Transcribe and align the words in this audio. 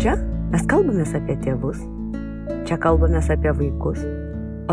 Čia 0.00 0.14
mes 0.48 0.62
kalbamės 0.64 1.10
apie 1.12 1.34
tėvus, 1.44 1.76
čia 2.64 2.78
kalbamės 2.80 3.26
apie 3.34 3.50
vaikus, 3.52 4.00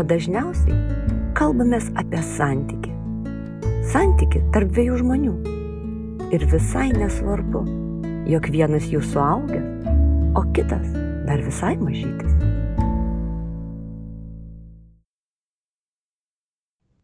dažniausiai 0.00 0.72
kalbamės 1.36 1.90
apie 2.00 2.22
santyki. 2.30 2.94
Santyki 3.92 4.40
tarp 4.54 4.72
dviejų 4.72 4.96
žmonių. 5.02 5.34
Ir 6.32 6.46
visai 6.48 6.86
nesvarbu, 6.96 7.60
jog 8.32 8.48
vienas 8.56 8.88
jų 8.88 9.02
suaugęs, 9.04 9.92
o 10.32 10.46
kitas 10.56 10.88
dar 11.28 11.44
visai 11.44 11.74
mažytis. 11.76 12.32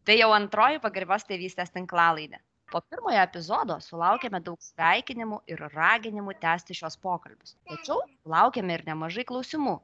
Tai 0.01 0.17
jau 0.17 0.33
antroji 0.33 0.81
pagarbios 0.81 1.29
tėvystės 1.29 1.77
tinklalaidė. 1.77 2.41
Po 2.73 2.79
pirmojo 2.91 3.21
epizodo 3.21 3.75
sulaukėme 3.85 4.39
daug 4.45 4.61
sveikinimų 4.67 5.37
ir 5.53 5.59
raginimų 5.73 6.33
tęsti 6.45 6.77
šios 6.79 6.97
pokalbius. 7.03 7.53
Tačiau 7.71 7.99
laukiame 8.33 8.77
ir 8.77 8.83
nemažai 8.87 9.25
klausimų. 9.31 9.75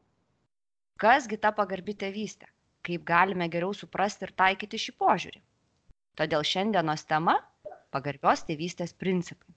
Kasgi 1.03 1.37
ta 1.43 1.51
pagarbi 1.59 1.95
tėvystė? 2.03 2.49
Kaip 2.87 3.05
galime 3.11 3.47
geriau 3.55 3.77
suprasti 3.77 4.25
ir 4.27 4.33
taikyti 4.43 4.81
šį 4.85 4.95
požiūrį? 5.03 5.41
Todėl 6.21 6.45
šiandienos 6.53 7.05
tema- 7.13 7.37
pagarbios 7.95 8.45
tėvystės 8.49 8.97
principai. 9.03 9.53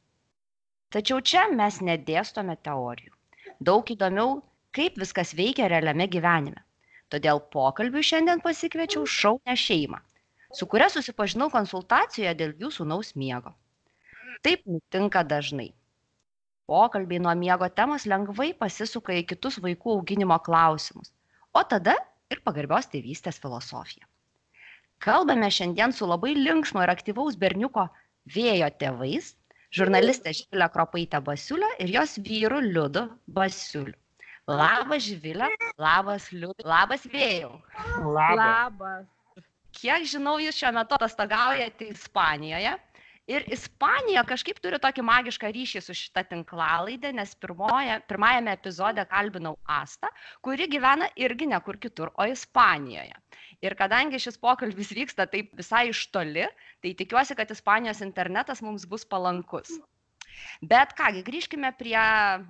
Tačiau 0.97 1.25
čia 1.33 1.49
mes 1.63 1.81
nedėstome 1.91 2.57
teorijų. 2.69 3.13
Daug 3.71 3.95
įdomiau, 3.97 4.43
kaip 4.79 5.01
viskas 5.05 5.33
veikia 5.41 5.71
realiame 5.73 6.11
gyvenime. 6.17 6.61
Todėl 7.15 7.41
pokalbiui 7.57 8.05
šiandien 8.11 8.45
pasikviečiau 8.45 9.09
šaunę 9.19 9.57
šeimą 9.67 10.05
su 10.55 10.67
kuria 10.71 10.89
susipažinau 10.93 11.51
konsultacijoje 11.53 12.35
dėl 12.39 12.55
jų 12.63 12.71
sūnaus 12.79 13.15
miego. 13.19 13.55
Taip 14.45 14.65
nutinka 14.69 15.25
dažnai. 15.27 15.73
Pokalbiai 16.71 17.21
nuo 17.21 17.35
miego 17.37 17.69
temos 17.69 18.07
lengvai 18.09 18.53
pasisuka 18.57 19.13
į 19.19 19.27
kitus 19.35 19.59
vaikų 19.65 19.99
auginimo 19.99 20.39
klausimus, 20.47 21.13
o 21.53 21.63
tada 21.69 21.97
ir 22.33 22.41
pagarbios 22.47 22.89
tėvystės 22.93 23.41
filosofiją. 23.43 24.07
Kalbame 25.05 25.51
šiandien 25.53 25.93
su 25.93 26.07
labai 26.09 26.33
linksmo 26.39 26.85
ir 26.85 26.93
aktyvaus 26.93 27.37
berniuko 27.37 27.89
vėjo 28.37 28.71
tėvais, 28.81 29.35
žurnalistė 29.75 30.33
Živilė 30.39 30.71
Kropaitė 30.73 31.21
Basiulė 31.27 31.69
ir 31.85 31.93
jos 31.99 32.17
vyru 32.25 32.63
Liudu 32.65 33.09
Basiuliu. 33.27 33.99
Labas 34.49 35.05
Živilė, 35.09 35.51
labas 35.81 36.31
Liudai, 36.33 36.65
labas 36.69 37.05
vėjau. 37.09 37.53
Labas. 38.05 38.41
Labas. 38.41 39.05
Kiek 39.75 40.07
žinau, 40.09 40.37
jūs 40.43 40.59
šiuo 40.61 40.73
metu 40.77 40.97
atostogaujate 40.97 41.89
Ispanijoje. 41.93 42.75
Ir 43.25 43.47
Ispanija 43.57 44.21
kažkaip 44.29 44.59
turi 44.61 44.77
tokį 44.77 45.03
magišką 45.09 45.49
ryšį 45.57 45.81
su 45.81 45.95
šita 45.97 46.27
tinklalaidė, 46.29 47.15
nes 47.17 47.31
pirmoje, 47.41 47.95
pirmajame 48.11 48.53
epizode 48.53 49.05
kalbinau 49.09 49.55
Astą, 49.79 50.11
kuri 50.45 50.67
gyvena 50.69 51.09
irgi 51.17 51.49
ne 51.49 51.61
kur 51.65 51.79
kitur, 51.81 52.13
o 52.21 52.27
Ispanijoje. 52.29 53.17
Ir 53.65 53.77
kadangi 53.81 54.21
šis 54.21 54.37
pokalbis 54.43 54.93
vyksta 54.93 55.25
taip 55.33 55.55
visai 55.57 55.87
iš 55.89 56.03
toli, 56.13 56.45
tai 56.85 56.93
tikiuosi, 56.99 57.37
kad 57.39 57.55
Ispanijos 57.57 58.05
internetas 58.05 58.61
mums 58.67 58.85
bus 58.85 59.09
palankus. 59.09 59.73
Bet 60.61 60.93
kągi, 60.99 61.25
grįžkime 61.25 61.71
prie 61.79 61.97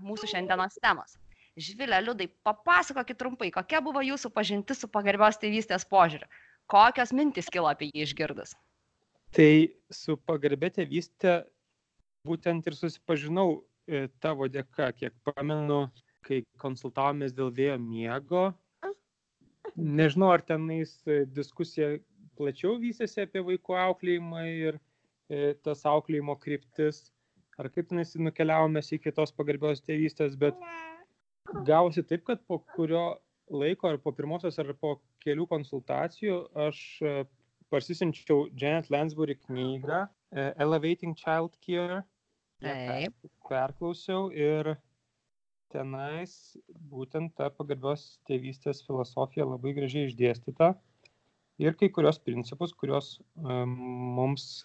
mūsų 0.03 0.33
šiandienos 0.33 0.83
temos. 0.83 1.15
Žvilė, 1.55 2.01
Liudai, 2.03 2.27
papasakokit 2.43 3.21
trumpai, 3.21 3.53
kokia 3.55 3.79
buvo 3.79 4.03
jūsų 4.03 4.33
pažintis 4.35 4.83
su 4.83 4.91
pagarbios 4.91 5.39
tėvystės 5.39 5.87
požiūriu. 5.87 6.27
Kokios 6.71 7.13
mintis 7.13 7.51
kilo 7.53 7.69
apie 7.69 7.91
jį 7.93 8.07
išgirdus? 8.07 8.55
Tai 9.35 9.51
su 9.93 10.17
pagarbė 10.29 10.71
tėvystė 10.79 11.43
būtent 12.29 12.67
ir 12.71 12.77
susipažinau 12.79 13.49
e, 13.87 14.07
tavo 14.25 14.49
dėka, 14.49 14.93
kiek 14.97 15.15
pamenu, 15.29 15.89
kai 16.25 16.41
konsultavomės 16.63 17.35
dėl 17.37 17.51
vėjo 17.53 17.79
miego. 17.83 18.45
Nežinau, 19.75 20.31
ar 20.33 20.45
tenais 20.47 20.95
e, 21.05 21.25
diskusija 21.27 21.99
plačiau 22.39 22.79
vystėsi 22.81 23.25
apie 23.25 23.43
vaikų 23.45 23.77
auklėjimą 23.89 24.47
ir 24.53 24.79
e, 25.29 25.53
tas 25.67 25.85
auklėjimo 25.91 26.39
kryptis, 26.41 27.09
ar 27.59 27.69
kaip 27.75 27.91
tenais 27.91 28.15
nukeliavome 28.17 28.83
iki 28.97 29.13
tos 29.13 29.35
pagarbios 29.37 29.85
tėvystės, 29.85 30.39
bet 30.39 30.57
gavosi 31.69 32.07
taip, 32.07 32.25
kad 32.31 32.41
po 32.49 32.63
kurio 32.75 33.05
laiko 33.51 33.91
ar 33.91 33.99
po 34.01 34.13
pirmosios 34.17 34.59
ar 34.63 34.73
po 34.81 34.97
kelių 35.25 35.47
konsultacijų 35.51 36.39
aš 36.67 36.81
e, 37.03 37.13
parsisinčiau 37.73 38.49
Janet 38.61 38.91
Lansbury 38.93 39.37
knygą 39.43 40.05
e, 40.05 40.49
Elevating 40.65 41.17
Child 41.19 41.59
Care. 41.65 42.03
Taip. 42.65 43.17
Perklausiau 43.45 44.31
ir 44.33 44.77
tenais 45.75 46.55
būtent 46.89 47.35
ta 47.37 47.51
pagarbios 47.53 48.15
tėvystės 48.29 48.85
filosofija 48.87 49.45
labai 49.49 49.75
gražiai 49.77 50.09
išdėstyta 50.09 50.71
ir 51.59 51.77
kai 51.79 51.91
kurios 51.93 52.19
principus, 52.23 52.73
kuriuos 52.73 53.19
um, 53.37 53.75
mums 54.17 54.65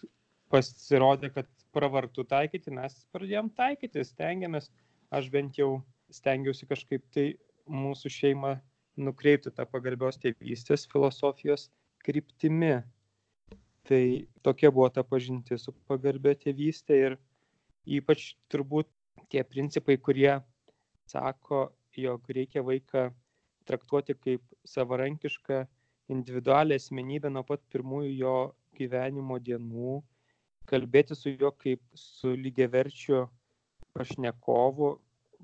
pasirodė, 0.50 1.30
kad 1.34 1.50
pravartu 1.74 2.24
taikyti, 2.26 2.72
mes 2.74 2.96
pradėjom 3.14 3.50
taikyti, 3.58 4.02
stengiamės, 4.06 4.70
aš 5.14 5.28
bent 5.34 5.58
jau 5.58 5.80
stengiausi 6.10 6.66
kažkaip 6.70 7.04
tai 7.14 7.26
mūsų 7.70 8.10
šeimą 8.10 8.56
nukreipti 8.98 9.52
tą 9.54 9.66
pagarbios 9.70 10.18
tėvystės 10.22 10.86
filosofijos 10.90 11.68
kryptimi. 12.04 12.80
Tai 13.88 14.02
tokia 14.44 14.70
buvo 14.70 14.88
ta 14.92 15.02
pažintis 15.06 15.64
su 15.66 15.74
pagarbė 15.88 16.34
tėvystė 16.38 16.98
ir 17.06 17.18
ypač 17.86 18.34
turbūt 18.52 18.88
tie 19.32 19.42
principai, 19.46 19.96
kurie 19.96 20.38
sako, 21.10 21.70
jog 21.96 22.28
reikia 22.30 22.62
vaiką 22.62 23.08
traktuoti 23.66 24.14
kaip 24.14 24.42
savarankišką 24.66 25.64
individualią 26.10 26.78
asmenybę 26.80 27.30
nuo 27.30 27.42
pat 27.46 27.62
pirmųjų 27.72 28.14
jo 28.18 28.36
gyvenimo 28.78 29.38
dienų, 29.42 30.00
kalbėti 30.70 31.16
su 31.18 31.34
juo 31.34 31.50
kaip 31.58 31.82
su 31.98 32.34
lygiaverčiu 32.34 33.24
pašnekovu, 33.94 34.90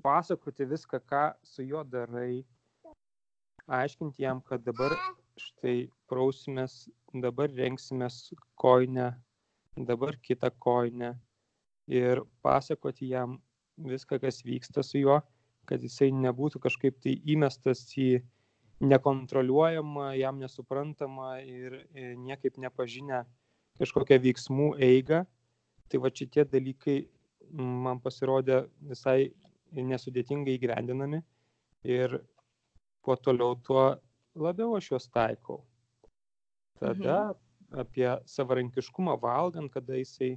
pasakoti 0.03 0.67
viską, 0.67 1.01
ką 1.09 1.23
su 1.43 1.65
juo 1.67 1.83
darai, 1.83 2.43
aiškinti 3.67 4.23
jam, 4.23 4.41
kad 4.41 4.63
dabar 4.65 4.95
štai 5.37 5.89
prausimės, 6.09 6.87
dabar 7.13 7.51
rengsimės 7.53 8.31
koinę, 8.59 9.11
dabar 9.77 10.17
kitą 10.23 10.49
koinę 10.63 11.13
ir 11.87 12.23
pasakoti 12.43 13.11
jam 13.11 13.37
viską, 13.77 14.19
kas 14.23 14.41
vyksta 14.45 14.83
su 14.83 15.03
juo, 15.03 15.19
kad 15.67 15.83
jisai 15.83 16.09
nebūtų 16.15 16.61
kažkaip 16.63 16.97
tai 17.03 17.17
įmestas 17.27 17.83
į 17.99 18.23
nekontroliuojamą, 18.81 20.11
jam 20.17 20.39
nesuprantamą 20.41 21.37
ir 21.43 21.81
niekaip 22.17 22.57
nepažinę 22.61 23.23
kažkokią 23.81 24.19
veiksmų 24.23 24.71
eigą. 24.81 25.23
Tai 25.87 26.01
va 26.03 26.11
šitie 26.11 26.43
dalykai 26.45 26.97
man 27.51 28.01
pasirodė 28.03 28.65
visai 28.89 29.31
nesudėtingai 29.71 30.57
įgyvendinami 30.57 31.21
ir 31.87 32.17
kuo 33.07 33.15
toliau, 33.15 33.55
tuo 33.63 33.83
labiau 34.35 34.75
aš 34.75 34.91
juos 34.91 35.05
taikau. 35.07 35.61
Tada 36.79 37.17
mhm. 37.31 37.79
apie 37.83 38.09
savarankiškumą 38.27 39.15
valgant, 39.21 39.71
kada 39.71 39.95
jisai 39.95 40.33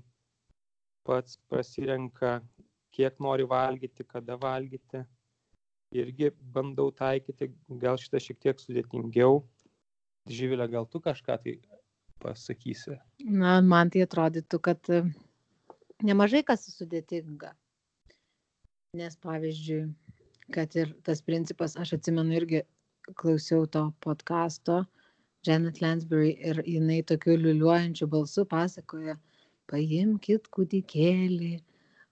pats 1.04 1.40
pasirenka, 1.50 2.38
kiek 2.94 3.18
nori 3.26 3.46
valgyti, 3.50 4.06
kada 4.06 4.36
valgyti. 4.38 5.02
Irgi 5.90 6.30
bandau 6.54 6.92
taikyti, 6.94 7.48
gal 7.82 7.98
šitą 7.98 8.20
šiek 8.22 8.38
tiek 8.44 8.62
sudėtingiau. 8.62 9.40
Živilė, 10.30 10.68
gal 10.70 10.86
tu 10.86 11.00
kažką 11.02 11.38
tai 11.42 11.56
pasakysi? 12.22 13.00
Na, 13.26 13.56
man 13.72 13.90
tai 13.90 14.04
atrodytų, 14.06 14.60
kad 14.62 14.92
e, 14.94 15.00
nemažai 16.06 16.44
kas 16.46 16.68
sudėtinga. 16.76 17.50
Nes 19.00 19.18
pavyzdžiui, 19.26 19.88
kad 20.54 20.76
ir 20.76 20.94
tas 21.06 21.22
principas, 21.22 21.76
aš 21.76 21.94
atsimenu 21.98 22.36
irgi 22.40 22.62
klausiau 23.20 23.66
to 23.66 23.88
podkasto 24.04 24.84
Janet 25.46 25.80
Lansbury 25.80 26.34
ir 26.50 26.60
jinai 26.68 27.00
tokiu 27.10 27.36
liuliuojančiu 27.40 28.08
balsu 28.12 28.44
pasakoja, 28.48 29.16
paimkit 29.72 30.50
kūdikėlį, 30.56 31.54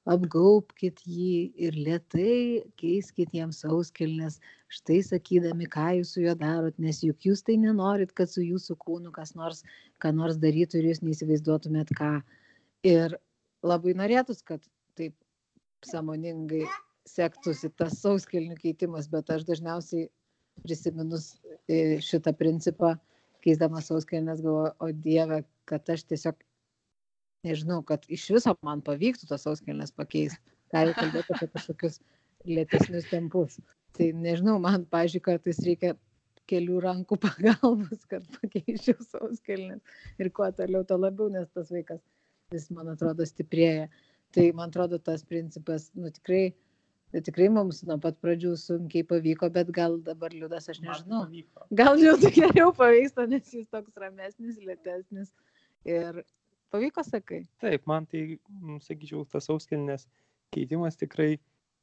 apgaubkit 0.09 1.03
jį 1.05 1.35
ir 1.67 1.77
lietai 1.77 2.63
keiskit 2.81 3.35
jam 3.37 3.53
sauskelnes, 3.53 4.39
štai 4.73 5.03
sakydami, 5.05 5.69
ką 5.69 5.91
jūs 5.99 6.15
su 6.17 6.25
juo 6.25 6.35
darot, 6.41 6.79
nes 6.81 7.03
juk 7.05 7.29
jūs 7.29 7.45
tai 7.45 7.59
nenorit, 7.61 8.15
kad 8.17 8.33
su 8.33 8.45
jūsų 8.47 8.79
kūnu 8.87 9.13
kas 9.13 9.35
nors, 9.37 9.61
ką 10.01 10.15
nors 10.17 10.41
darytų 10.41 10.81
ir 10.81 10.91
jūs 10.93 11.05
neįsivaizduotumėt 11.05 11.93
ką. 12.01 12.13
Ir 12.89 13.19
labai 13.67 13.93
norėtus, 13.99 14.41
kad 14.41 14.65
taip 14.97 15.13
samoningai 15.85 16.65
sektųsi 17.09 17.71
tas 17.81 17.99
sauskelnių 18.03 18.59
keitimas, 18.61 19.09
bet 19.11 19.31
aš 19.35 19.47
dažniausiai 19.49 20.09
prisiminus 20.65 21.31
e, 21.71 21.99
šitą 22.05 22.35
principą, 22.37 22.95
keisdama 23.45 23.83
sauskelnes 23.85 24.43
galvoju, 24.45 24.75
o 24.83 24.91
Dieve, 25.07 25.43
kad 25.69 25.89
aš 25.95 26.05
tiesiog 26.11 26.39
nežinau, 27.47 27.83
kad 27.87 28.05
iš 28.11 28.29
viso 28.35 28.55
man 28.67 28.83
pavyktų 28.85 29.29
tos 29.31 29.47
sauskelnes 29.47 29.95
pakeisti. 29.95 30.41
Ką 30.73 30.85
jau 30.85 30.95
kalbėti 30.99 31.33
apie 31.33 31.49
kažkokius 31.55 32.01
lėtesnius 32.49 33.09
tempus. 33.09 33.57
Tai 33.97 34.11
nežinau, 34.25 34.59
man, 34.61 34.85
pažiūrėjau, 34.93 35.25
kartais 35.31 35.63
reikia 35.65 35.95
kelių 36.49 36.83
rankų 36.85 37.19
pagalbos, 37.25 38.05
kad 38.11 38.27
pakeičiau 38.37 38.99
sauskelnes. 39.07 39.81
Ir 40.21 40.33
kuo 40.35 40.51
toliau, 40.57 40.85
to 40.89 40.99
labiau, 41.01 41.31
nes 41.33 41.49
tas 41.55 41.73
vaikas 41.73 42.03
vis, 42.53 42.69
man 42.75 42.93
atrodo, 42.95 43.27
stiprėja. 43.29 43.89
Tai 44.37 44.45
man 44.57 44.69
atrodo, 44.69 44.99
tas 45.01 45.25
principas, 45.25 45.89
nu 45.97 46.11
tikrai, 46.13 46.51
tai 47.13 47.23
tikrai 47.25 47.49
mums 47.53 47.83
nuo 47.89 47.97
pat 48.03 48.19
pradžių 48.23 48.55
sunkiai 48.61 49.07
pavyko, 49.09 49.49
bet 49.53 49.71
gal 49.75 49.99
dabar 50.05 50.35
liūdas, 50.35 50.69
aš 50.73 50.83
nežinau. 50.85 51.25
Gal 51.81 51.97
liūdai 52.01 52.33
geriau 52.35 52.73
pavyksta, 52.77 53.27
nes 53.31 53.53
jis 53.55 53.69
toks 53.73 53.97
ramesnis, 54.01 54.59
lėtesnis. 54.65 55.33
Ir 55.89 56.23
pavyko, 56.75 57.05
sakai. 57.07 57.45
Taip, 57.65 57.87
man 57.89 58.09
tai, 58.11 58.25
sakyčiau, 58.85 59.25
tas 59.33 59.49
sauskelnės 59.49 60.09
keitimas 60.55 60.99
tikrai 61.01 61.37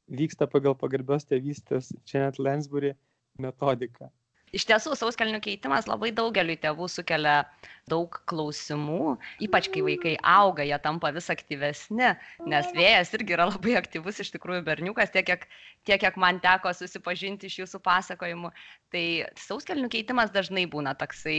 vyksta 0.06 0.46
pagal 0.50 0.76
pagarbios 0.78 1.26
tėvystės 1.26 1.90
Janet 2.06 2.38
Lansbury 2.38 2.94
metodiką. 3.42 4.10
Iš 4.56 4.64
tiesų, 4.64 4.94
sauskelnių 4.96 5.40
keitimas 5.44 5.84
labai 5.90 6.08
daugeliu 6.16 6.54
tėvų 6.56 6.86
sukelia 6.88 7.42
daug 7.90 8.14
klausimų, 8.30 9.16
ypač 9.44 9.68
kai 9.74 9.82
vaikai 9.84 10.14
auga, 10.24 10.64
jie 10.64 10.78
tampa 10.82 11.10
vis 11.12 11.28
aktyvesni, 11.32 12.14
nes 12.48 12.70
vėjas 12.76 13.12
irgi 13.18 13.36
yra 13.36 13.50
labai 13.50 13.76
aktyvus 13.82 14.22
iš 14.24 14.32
tikrųjų 14.34 14.64
berniukas, 14.66 15.12
tiek 15.12 15.26
kiek, 15.28 15.44
tiek 15.84 16.00
kiek 16.00 16.16
man 16.22 16.40
teko 16.44 16.72
susipažinti 16.72 17.50
iš 17.50 17.60
jūsų 17.62 17.82
pasakojimų. 17.84 18.52
Tai 18.94 19.06
sauskelnių 19.44 19.92
keitimas 19.92 20.32
dažnai 20.32 20.64
būna 20.72 20.96
toksai 20.96 21.38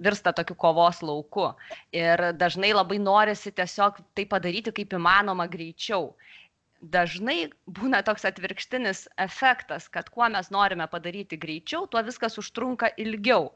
virsta 0.00 0.34
tokiu 0.36 0.58
kovos 0.60 1.00
lauku. 1.04 1.48
Ir 1.96 2.30
dažnai 2.36 2.74
labai 2.76 3.00
norisi 3.00 3.54
tiesiog 3.56 4.02
tai 4.12 4.28
padaryti 4.28 4.74
kaip 4.76 5.00
įmanoma 5.00 5.48
greičiau 5.48 6.12
dažnai 6.80 7.50
būna 7.68 8.00
toks 8.04 8.24
atvirkštinis 8.28 9.04
efektas, 9.20 9.88
kad 9.92 10.08
kuo 10.12 10.28
mes 10.32 10.50
norime 10.54 10.86
padaryti 10.90 11.38
greičiau, 11.40 11.86
tuo 11.86 12.02
viskas 12.06 12.38
užtrunka 12.40 12.92
ilgiau. 13.00 13.50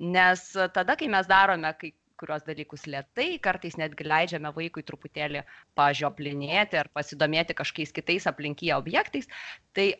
Nes 0.00 0.50
tada, 0.74 0.96
kai 0.96 1.10
mes 1.12 1.28
darome 1.28 1.72
kai 1.80 1.92
kurios 2.20 2.44
dalykus 2.44 2.84
lietai, 2.88 3.38
kartais 3.40 3.78
netgi 3.80 4.04
leidžiame 4.04 4.52
vaikui 4.56 4.84
truputėlį 4.84 5.42
pažioplinėti 5.78 6.80
ar 6.80 6.90
pasidomėti 6.92 7.56
kažkokiais 7.56 7.94
kitais 7.96 8.28
aplinkyje 8.28 8.76
objektais, 8.76 9.28
tai 9.76 9.94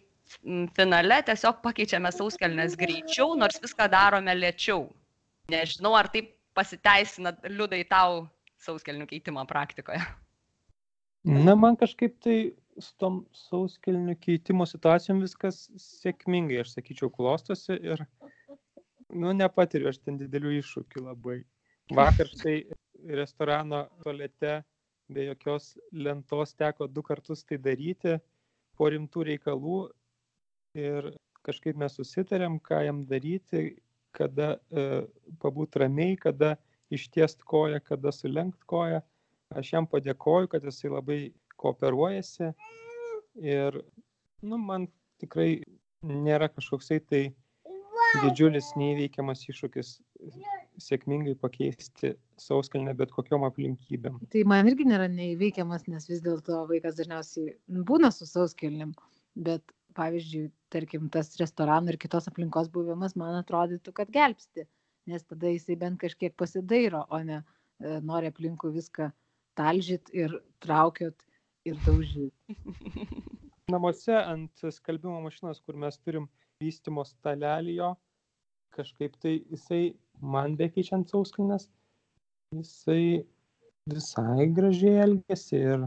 finale 0.76 1.20
tiesiog 1.26 1.62
pakeičiame 1.64 2.12
sauskelnes 2.14 2.76
greičiau, 2.80 3.34
nors 3.40 3.60
viską 3.62 3.88
darome 3.92 4.36
lėčiau. 4.36 4.84
Nežinau, 5.50 5.96
ar 5.98 6.10
taip 6.12 6.34
pasiteisina 6.54 7.32
liudai 7.48 7.82
tau 7.88 8.26
sauskelnių 8.60 9.08
keitimo 9.10 9.42
praktikoje. 9.48 10.02
Na, 11.24 11.56
man 11.56 11.76
kažkaip 11.76 12.14
tai 12.24 12.36
su 12.84 12.96
tom 13.00 13.20
sauskelnių 13.36 14.16
keitimo 14.22 14.66
situacijom 14.68 15.22
viskas 15.24 15.64
sėkmingai, 15.80 16.60
aš 16.62 16.74
sakyčiau, 16.76 17.10
klostosi 17.14 17.76
ir, 17.76 18.04
nu, 19.12 19.32
nepatiriu 19.36 19.90
aš 19.90 20.00
ten 20.04 20.18
didelių 20.20 20.56
iššūkių 20.60 21.04
labai. 21.06 21.40
Vakar 21.94 22.28
štai 22.30 22.56
restorano 23.18 23.86
tolete 24.04 24.60
be 25.10 25.26
jokios 25.26 25.72
lentos 25.92 26.54
teko 26.54 26.86
du 26.86 27.02
kartus 27.02 27.42
tai 27.44 27.58
daryti 27.58 28.18
po 28.78 28.90
rimtų 28.92 29.26
reikalų 29.32 29.78
ir 30.78 31.10
kažkaip 31.46 31.78
mes 31.80 31.96
susitarėm, 31.98 32.60
ką 32.62 32.84
jam 32.86 33.04
daryti, 33.10 33.80
kada 34.14 34.54
e, 34.70 35.04
pabūt 35.42 35.78
ramiai, 35.82 36.16
kada 36.20 36.56
ištiest 36.94 37.42
koją, 37.48 37.80
kada 37.84 38.12
sulenkt 38.14 38.62
koją. 38.70 39.00
Aš 39.50 39.72
jam 39.74 39.86
padėkoju, 39.90 40.50
kad 40.50 40.66
jisai 40.66 40.92
labai 40.92 41.18
kooperuojasi 41.60 42.52
ir 43.44 43.80
nu, 44.42 44.58
man 44.58 44.88
tikrai 45.22 45.60
nėra 46.06 46.48
kažkoksai 46.52 47.00
tai 47.04 47.22
didžiulis 48.24 48.72
neįveikiamas 48.80 49.44
iššūkis 49.52 49.92
sėkmingai 50.80 51.36
pakeisti 51.38 52.14
sauskelnę 52.40 52.94
bet 52.98 53.12
kokiom 53.14 53.44
aplinkybėm. 53.46 54.18
Tai 54.32 54.42
man 54.50 54.70
irgi 54.70 54.86
nėra 54.88 55.06
neįveikiamas, 55.12 55.86
nes 55.92 56.08
vis 56.10 56.22
dėlto 56.24 56.64
vaikas 56.70 56.96
dažniausiai 56.98 57.54
būna 57.86 58.10
su 58.14 58.26
sauskelnim, 58.28 58.94
bet 59.36 59.62
pavyzdžiui, 59.98 60.48
tarkim, 60.72 61.08
tas 61.12 61.32
restoranų 61.40 61.94
ir 61.94 62.00
kitos 62.02 62.28
aplinkos 62.30 62.70
buvimas 62.72 63.16
man 63.18 63.40
atrodytų, 63.40 63.94
kad 63.94 64.12
gelbsti, 64.14 64.66
nes 65.10 65.24
tada 65.26 65.50
jisai 65.50 65.76
bent 65.80 66.00
kažkiek 66.02 66.36
pasidairo, 66.38 67.04
o 67.10 67.18
ne 67.26 67.40
e, 67.40 67.98
nori 68.06 68.30
aplinkų 68.30 68.70
viską 68.76 69.10
talžyt 69.58 70.12
ir 70.16 70.36
traukiot 70.64 71.26
ir 71.68 71.80
daužyt. 71.86 72.34
Namuose 73.72 74.16
ant 74.18 74.64
skalbimo 74.74 75.20
mašinos, 75.24 75.60
kur 75.64 75.78
mes 75.78 75.98
turim 76.02 76.26
vystimo 76.60 77.04
stalelį 77.06 77.76
jo, 77.76 77.90
kažkaip 78.76 79.16
tai 79.22 79.36
jisai 79.38 79.82
man 80.20 80.56
bekeičiant 80.58 81.10
sauskelnes, 81.10 81.68
jisai 82.56 83.24
visai 83.90 84.48
gražiai 84.56 85.04
elgesi 85.04 85.60
ir, 85.60 85.86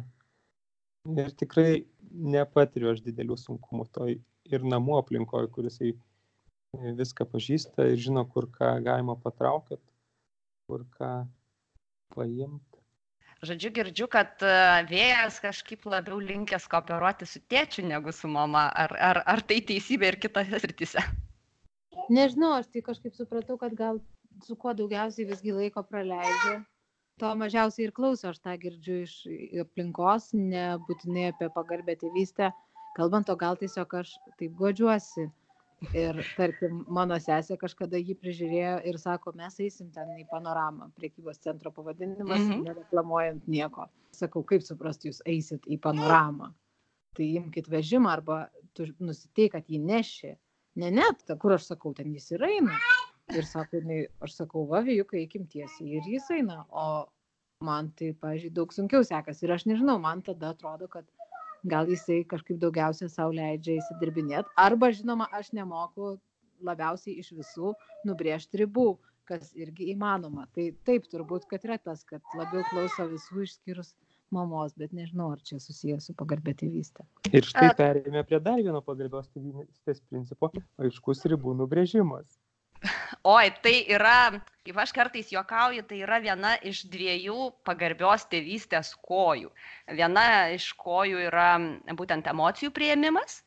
ir 1.13 1.33
tikrai 1.39 1.83
nepatiriu 2.13 2.91
aš 2.93 3.03
didelių 3.05 3.37
sunkumų 3.39 3.87
toj 3.97 4.17
ir 4.53 4.67
namų 4.73 4.97
aplinkoje, 5.01 5.49
kuris 5.55 5.79
viską 6.73 7.27
pažįsta 7.29 7.87
ir 7.91 8.01
žino, 8.01 8.25
kur 8.25 8.49
ką 8.51 8.75
galima 8.85 9.15
patraukti, 9.19 9.77
kur 10.67 10.85
ką 10.97 11.13
paimti. 12.15 12.72
Žodžiu, 13.43 13.73
girdžiu, 13.75 14.05
kad 14.07 14.39
e, 14.39 14.51
vėjas 14.87 15.41
kažkaip 15.43 15.83
labiau 15.91 16.15
linkęs 16.23 16.63
kooperuoti 16.71 17.27
su 17.27 17.41
tėčiu 17.51 17.83
negu 17.83 18.13
su 18.15 18.29
mama. 18.31 18.69
Ar, 18.71 18.93
ar, 19.09 19.19
ar 19.33 19.43
tai 19.49 19.57
teisybė 19.67 20.13
ir 20.13 20.17
kitose 20.23 20.61
srityse? 20.63 21.03
Nežinau, 22.07 22.53
aš 22.61 22.69
tai 22.71 22.83
kažkaip 22.85 23.17
supratau, 23.17 23.57
kad 23.59 23.75
gal 23.75 23.99
su 24.47 24.55
kuo 24.59 24.71
daugiausiai 24.77 25.27
visgi 25.27 25.51
laiko 25.55 25.83
praleidžia, 25.83 26.61
to 27.19 27.33
mažiausiai 27.43 27.89
ir 27.89 27.93
klauso, 27.95 28.31
aš 28.31 28.39
tą 28.43 28.55
girdžiu 28.63 29.01
iš 29.03 29.17
aplinkos, 29.65 30.31
nebūtinai 30.33 31.29
apie 31.33 31.51
pagarbę 31.53 31.97
tėvystę, 31.99 32.53
kalbant, 32.95 33.27
o 33.27 33.35
gal 33.39 33.59
tiesiog 33.59 33.99
aš 33.99 34.15
taip 34.39 34.55
godžiuosi 34.59 35.27
ir 35.91 36.19
tarkim 36.37 36.83
mano 36.91 37.17
sesė 37.21 37.57
kažkada 37.59 37.99
jį 37.99 38.15
prižiūrėjo 38.21 38.75
ir 38.89 38.99
sako 39.01 39.33
mes 39.37 39.59
eisim 39.63 39.89
ten 39.95 40.11
į 40.19 40.25
panoramą 40.31 40.89
prekybos 40.97 41.41
centro 41.43 41.71
pavadinimas 41.75 42.41
mhm. 42.41 42.63
nereklamuojant 42.67 43.47
nieko. 43.47 43.87
Sakau 44.15 44.43
kaip 44.47 44.65
suprast 44.65 45.05
jūs 45.07 45.21
eisit 45.29 45.65
į 45.67 45.79
panoramą? 45.83 46.51
Tai 47.13 47.25
imkit 47.39 47.69
vežimą 47.69 48.09
arba 48.09 48.39
tu 48.73 48.87
nusiteik 48.99 49.53
kad 49.57 49.69
jį 49.69 49.81
neši. 49.83 50.35
Ne 50.81 50.89
ne 50.89 51.05
ta 51.27 51.37
kur 51.37 51.53
aš 51.57 51.67
sakau 51.73 51.93
ten 51.93 52.13
jis 52.13 52.31
ir 52.33 52.45
eina. 52.47 52.77
Ir 53.33 53.45
sako 53.47 53.81
jinai 53.81 53.99
aš 54.25 54.39
sakau 54.41 54.65
va 54.69 54.81
vyjukai 54.85 55.21
eikim 55.23 55.45
tiesiai 55.49 55.99
ir 55.99 56.07
jis 56.15 56.31
eina. 56.33 56.63
O 56.69 57.05
man 57.63 57.91
tai 57.97 58.11
pavyzdžiui 58.19 58.55
daug 58.57 58.73
sunkiau 58.75 59.05
sekasi 59.07 59.45
ir 59.45 59.53
aš 59.55 59.67
nežinau 59.69 59.99
man 60.01 60.23
tada 60.25 60.51
atrodo 60.55 60.89
kad 60.91 61.05
gal 61.63 61.89
jisai 61.89 62.23
kažkaip 62.27 62.59
daugiausia 62.61 63.09
sau 63.11 63.31
leidžia 63.31 63.79
įsidirbinėt. 63.79 64.49
Arba 64.59 64.91
žinoma 64.91 65.29
aš 65.31 65.53
nemoku 65.55 66.15
labiausiai 66.63 67.19
iš 67.23 67.33
visų 67.37 67.73
nubrėžt 68.07 68.55
ribų 68.59 68.93
kas 69.27 69.53
irgi 69.55 69.93
įmanoma. 69.93 70.47
Tai 70.55 70.69
taip 70.87 71.07
turbūt 71.11 71.47
kad 71.51 71.63
yra 71.67 71.79
tas 71.79 72.03
kad 72.07 72.23
labiau 72.35 72.65
klauso 72.71 73.07
visų 73.11 73.45
išskyrus 73.47 73.93
mamos 74.33 74.73
bet 74.77 74.93
nežinau 74.97 75.31
ar 75.33 75.41
čia 75.45 75.59
susiję 75.61 75.99
su 76.01 76.15
pagarbia 76.17 76.55
tėvyste 76.57 77.05
ir 77.37 77.45
štai 77.45 77.69
perėjome 77.77 78.23
prie 78.29 78.39
dar 78.47 78.61
vieno 78.65 78.81
pagarbios 78.85 79.29
tėvystės 79.35 80.01
principo 80.09 80.49
aiškus 80.81 81.21
ribų 81.29 81.53
nubrėžimas 81.59 82.39
Oi, 83.23 83.51
tai 83.63 83.73
yra, 83.95 84.41
kaip 84.67 84.79
aš 84.83 84.91
kartais 84.95 85.29
juokauju, 85.31 85.85
tai 85.87 86.01
yra 86.03 86.19
viena 86.23 86.53
iš 86.69 86.83
dviejų 86.91 87.49
pagarbios 87.67 88.25
tėvystės 88.31 88.91
kojų. 89.07 89.51
Viena 89.99 90.25
iš 90.55 90.65
kojų 90.81 91.21
yra 91.29 91.47
būtent 92.01 92.27
emocijų 92.33 92.73
prieimimas, 92.75 93.39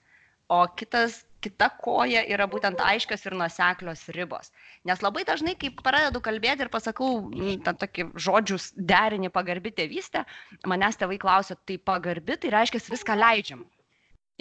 o 0.48 0.62
kitas, 0.80 1.18
kita 1.44 1.68
koja 1.84 2.24
yra 2.32 2.48
būtent 2.50 2.80
aiškios 2.80 3.28
ir 3.28 3.36
nuseklios 3.36 4.06
ribos. 4.16 4.52
Nes 4.88 5.04
labai 5.04 5.26
dažnai, 5.28 5.54
kai 5.60 5.70
pradedu 5.84 6.24
kalbėti 6.24 6.64
ir 6.64 6.72
pasakau 6.72 7.28
tą 7.68 7.76
tokį 7.84 8.10
žodžius 8.16 8.72
derinį 8.76 9.30
pagarbi 9.36 9.74
tėvystę, 9.76 10.24
manęs 10.64 10.96
tėvai 11.02 11.20
klausia, 11.20 11.60
tai 11.68 11.76
pagarbi, 11.92 12.40
tai 12.40 12.56
reiškia 12.56 12.86
viską 12.88 13.20
leidžiam 13.20 13.66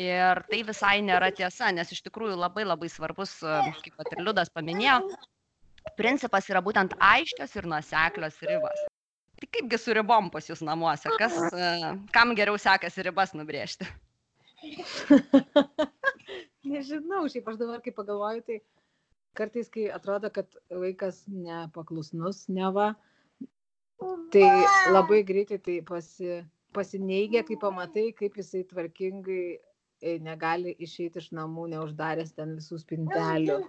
ir 0.01 0.41
tai 0.49 0.63
visai 0.67 0.97
nėra 1.05 1.31
tiesa 1.35 1.69
nes 1.71 1.91
iš 1.91 2.01
tikrųjų 2.07 2.35
labai 2.39 2.65
labai 2.67 2.89
svarbus 2.91 3.37
kaip 3.41 4.01
vat 4.01 4.11
ir 4.11 4.25
liudas 4.25 4.51
paminėjo 4.51 4.99
principas 5.93 6.49
yra 6.49 6.61
būtent 6.65 6.95
aiškios 6.99 7.53
ir 7.59 7.67
nuoseklios 7.69 8.39
ribos. 8.49 8.85
Tai 9.35 9.49
kaipgi 9.51 9.79
su 9.79 9.93
ribom 9.93 10.31
pas 10.33 10.47
jūs 10.49 10.63
namuose? 10.65 11.11
Kas 11.19 11.35
kam 12.15 12.33
geriau 12.37 12.57
sekasi 12.59 13.05
ribas 13.05 13.35
nubrėžti? 13.37 13.87
Nežinau 16.65 17.27
šiaip 17.29 17.51
aš 17.51 17.59
dabar 17.61 17.83
kai 17.85 17.93
pagalvoju 17.93 18.41
tai 18.47 18.61
kartais 19.37 19.69
kai 19.69 19.89
atrodo 19.93 20.31
kad 20.33 20.49
vaikas 20.71 21.21
nepaklusnus 21.29 22.47
neva 22.49 22.95
tai 24.33 24.47
labai 24.95 25.21
greitai 25.27 25.59
tai 25.61 25.81
pasi 25.85 26.39
pasineigia 26.73 27.45
kai 27.47 27.59
pamatai 27.59 28.09
kaip 28.17 28.39
jisai 28.39 28.63
tvarkingai 28.71 29.59
negali 30.01 30.75
išeiti 30.79 31.21
iš 31.21 31.31
namų, 31.35 31.69
neuždaręs 31.73 32.33
ten 32.35 32.55
visų 32.59 32.79
spintelių, 32.81 33.59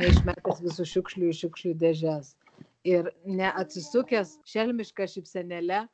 neišmetęs 0.00 0.62
visų 0.64 0.86
šiukšlių 0.92 1.30
į 1.32 1.36
šiukšlių 1.40 1.74
dėžes. 1.82 2.34
Ir 2.86 3.10
neatsisukęs 3.26 4.36
šelmišką 4.46 5.06
šipsenėlę, 5.10 5.86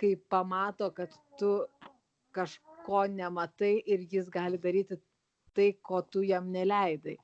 kai 0.00 0.14
pamato, 0.32 0.90
kad 0.90 1.12
tu 1.38 1.52
kažko 2.34 3.04
nematai 3.12 3.76
ir 3.86 4.06
jis 4.10 4.30
gali 4.32 4.58
daryti 4.58 4.98
tai, 5.54 5.72
ko 5.82 6.02
tu 6.02 6.22
jam 6.26 6.50
neleidai. 6.52 7.16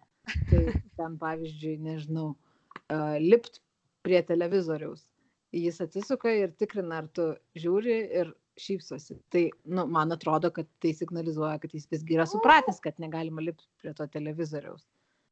Tai 0.51 0.63
ten 0.99 1.19
pavyzdžiui, 1.19 1.77
nežinau, 1.83 2.35
uh, 2.35 3.17
lipt 3.23 3.61
prie 4.07 4.23
televizoriaus. 4.27 5.07
Jis 5.55 5.79
atsisuka 5.81 6.33
ir 6.35 6.53
tikrina, 6.59 7.01
ar 7.03 7.11
tu 7.15 7.31
žiūri 7.59 7.97
ir 8.21 8.35
šypsosi. 8.61 9.19
Tai, 9.33 9.43
nu, 9.65 9.87
man 9.93 10.13
atrodo, 10.15 10.51
kad 10.55 10.69
tai 10.83 10.93
signalizuoja, 10.97 11.59
kad 11.63 11.75
jis 11.77 11.89
visgi 11.91 12.17
yra 12.17 12.27
supratęs, 12.29 12.81
kad 12.85 13.01
negalima 13.03 13.45
lipti 13.45 13.69
prie 13.83 13.93
to 13.97 14.07
televizoriaus. 14.13 14.87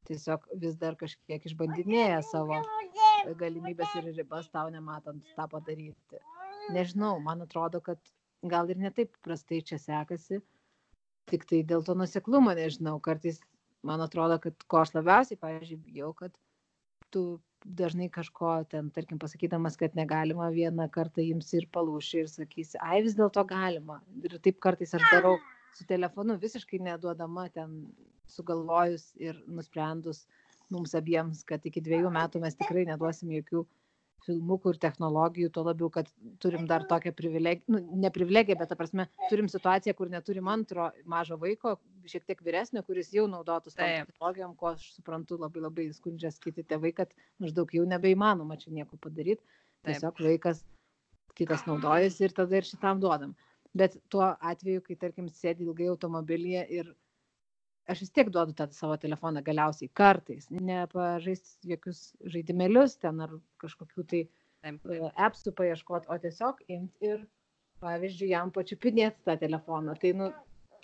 Tiesiog 0.09 0.45
vis 0.61 0.77
dar 0.81 0.99
kažkiek 1.01 1.47
išbandinėja 1.49 2.21
savo 2.29 2.59
galimybės 3.41 3.95
ir 3.97 4.11
ribas 4.19 4.51
tau 4.53 4.69
nematant 4.73 5.25
tą 5.37 5.47
padaryti. 5.49 6.21
Nežinau, 6.75 7.17
man 7.25 7.45
atrodo, 7.45 7.81
kad 7.85 8.01
gal 8.45 8.69
ir 8.69 8.81
netaip 8.81 9.17
prastai 9.25 9.63
čia 9.65 9.79
sekasi, 9.81 10.43
tik 11.33 11.47
tai 11.49 11.63
dėl 11.65 11.85
to 11.87 11.97
nuseklumo 11.97 12.53
nežinau. 12.57 12.99
Kartais 13.05 13.41
man 13.85 14.05
atrodo, 14.05 14.37
kad 14.43 14.69
ko 14.69 14.83
aš 14.83 14.93
labiausiai, 14.99 15.41
pavyzdžiui, 15.41 15.81
bijau, 15.89 16.13
kad 16.19 16.37
tu 17.15 17.25
dažnai 17.65 18.11
kažko 18.13 18.53
ten, 18.69 18.91
tarkim, 18.93 19.19
pasakydamas, 19.21 19.79
kad 19.81 19.95
negalima, 19.97 20.51
vieną 20.53 20.89
kartą 20.93 21.25
jums 21.25 21.53
ir 21.57 21.69
palūši 21.73 22.25
ir 22.25 22.31
sakysi, 22.33 22.79
ai 22.85 23.01
vis 23.07 23.17
dėlto 23.17 23.45
galima. 23.49 24.01
Ir 24.21 24.37
taip 24.45 24.61
kartais 24.67 24.93
aš 24.99 25.07
darau 25.13 25.39
su 25.75 25.87
telefonu 25.89 26.37
visiškai 26.43 26.83
neduodama 26.85 27.49
ten 27.55 27.79
sugalvojus 28.31 29.13
ir 29.21 29.41
nusprendus 29.47 30.25
mums 30.73 30.95
abiems, 30.99 31.43
kad 31.49 31.65
iki 31.67 31.83
dviejų 31.85 32.13
metų 32.13 32.43
mes 32.45 32.57
tikrai 32.59 32.85
neduosim 32.89 33.33
jokių 33.39 33.65
filmukų 34.25 34.73
ir 34.73 34.79
technologijų, 34.81 35.51
tuo 35.53 35.67
labiau, 35.67 35.91
kad 35.93 36.09
turim 36.41 36.65
dar 36.69 36.87
tokią 36.89 37.13
privilegiją, 37.17 37.75
nu, 37.75 37.81
ne 38.05 38.11
privilegiją, 38.13 38.57
bet, 38.61 38.71
ta 38.71 38.79
prasme, 38.79 39.05
turim 39.29 39.51
situaciją, 39.53 39.93
kur 39.99 40.13
neturim 40.13 40.49
antro 40.49 40.89
mažo 41.11 41.37
vaiko, 41.41 41.75
šiek 42.11 42.27
tiek 42.29 42.41
vyresnio, 42.45 42.83
kuris 42.87 43.13
jau 43.15 43.25
naudotų 43.31 43.73
tom 43.75 43.93
technologijom, 44.05 44.55
ko 44.61 44.73
aš 44.75 44.87
suprantu 44.97 45.39
labai 45.41 45.65
labai 45.65 45.89
skundžias 45.97 46.41
kiti 46.43 46.65
tėvai, 46.67 46.93
kad 46.97 47.15
maždaug 47.43 47.73
jau 47.75 47.85
nebeįmanoma 47.89 48.59
čia 48.61 48.75
nieko 48.75 49.01
padaryti. 49.01 49.43
Tiesiog 49.85 50.17
Taip. 50.17 50.27
vaikas 50.27 50.63
kitas 51.39 51.65
naudojasi 51.69 52.29
ir 52.29 52.37
tada 52.37 52.61
ir 52.61 52.69
šitam 52.69 53.01
duodam. 53.03 53.35
Bet 53.75 53.97
tuo 54.13 54.27
atveju, 54.39 54.85
kai, 54.87 54.97
tarkim, 55.01 55.29
sėdi 55.29 55.67
ilgai 55.67 55.89
automobilyje 55.91 56.63
ir 56.79 56.93
aš 57.91 58.05
vis 58.05 58.13
tiek 58.15 58.31
duodu 58.33 58.55
tą 58.57 58.69
savo 58.73 58.97
telefoną 59.01 59.43
galiausiai 59.45 59.91
kartais, 60.01 60.47
nepažaisti 60.55 61.75
jokius 61.75 62.05
žaidimėlius 62.35 62.97
ten 63.03 63.21
ar 63.27 63.35
kažkokių 63.61 64.07
tai 64.13 64.23
e, 64.25 64.75
appsų 65.27 65.53
paieškoti, 65.59 66.09
o 66.09 66.19
tiesiog 66.23 66.63
imti 66.77 67.11
ir, 67.11 67.27
pavyzdžiui, 67.85 68.31
jam 68.31 68.53
pačiupinėti 68.55 69.27
tą 69.29 69.37
telefoną. 69.43 69.99
Tai, 70.01 70.15
nu, 70.21 70.31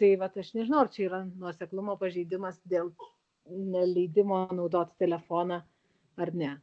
tai 0.01 0.15
va, 0.21 0.31
aš 0.43 0.55
nežinau, 0.57 0.85
ar 0.85 0.91
čia 0.95 1.07
yra 1.09 1.21
nuoseklumo 1.29 1.97
pažeidimas 2.01 2.59
dėl 2.71 2.91
neleidimo 3.51 4.47
naudoti 4.55 4.97
telefoną 5.05 5.61
ar 6.21 6.35
ne. 6.35 6.57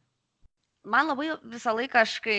Man 0.88 1.08
labai 1.10 1.32
visą 1.50 1.74
laiką 1.76 2.00
aš 2.00 2.14
kai 2.24 2.36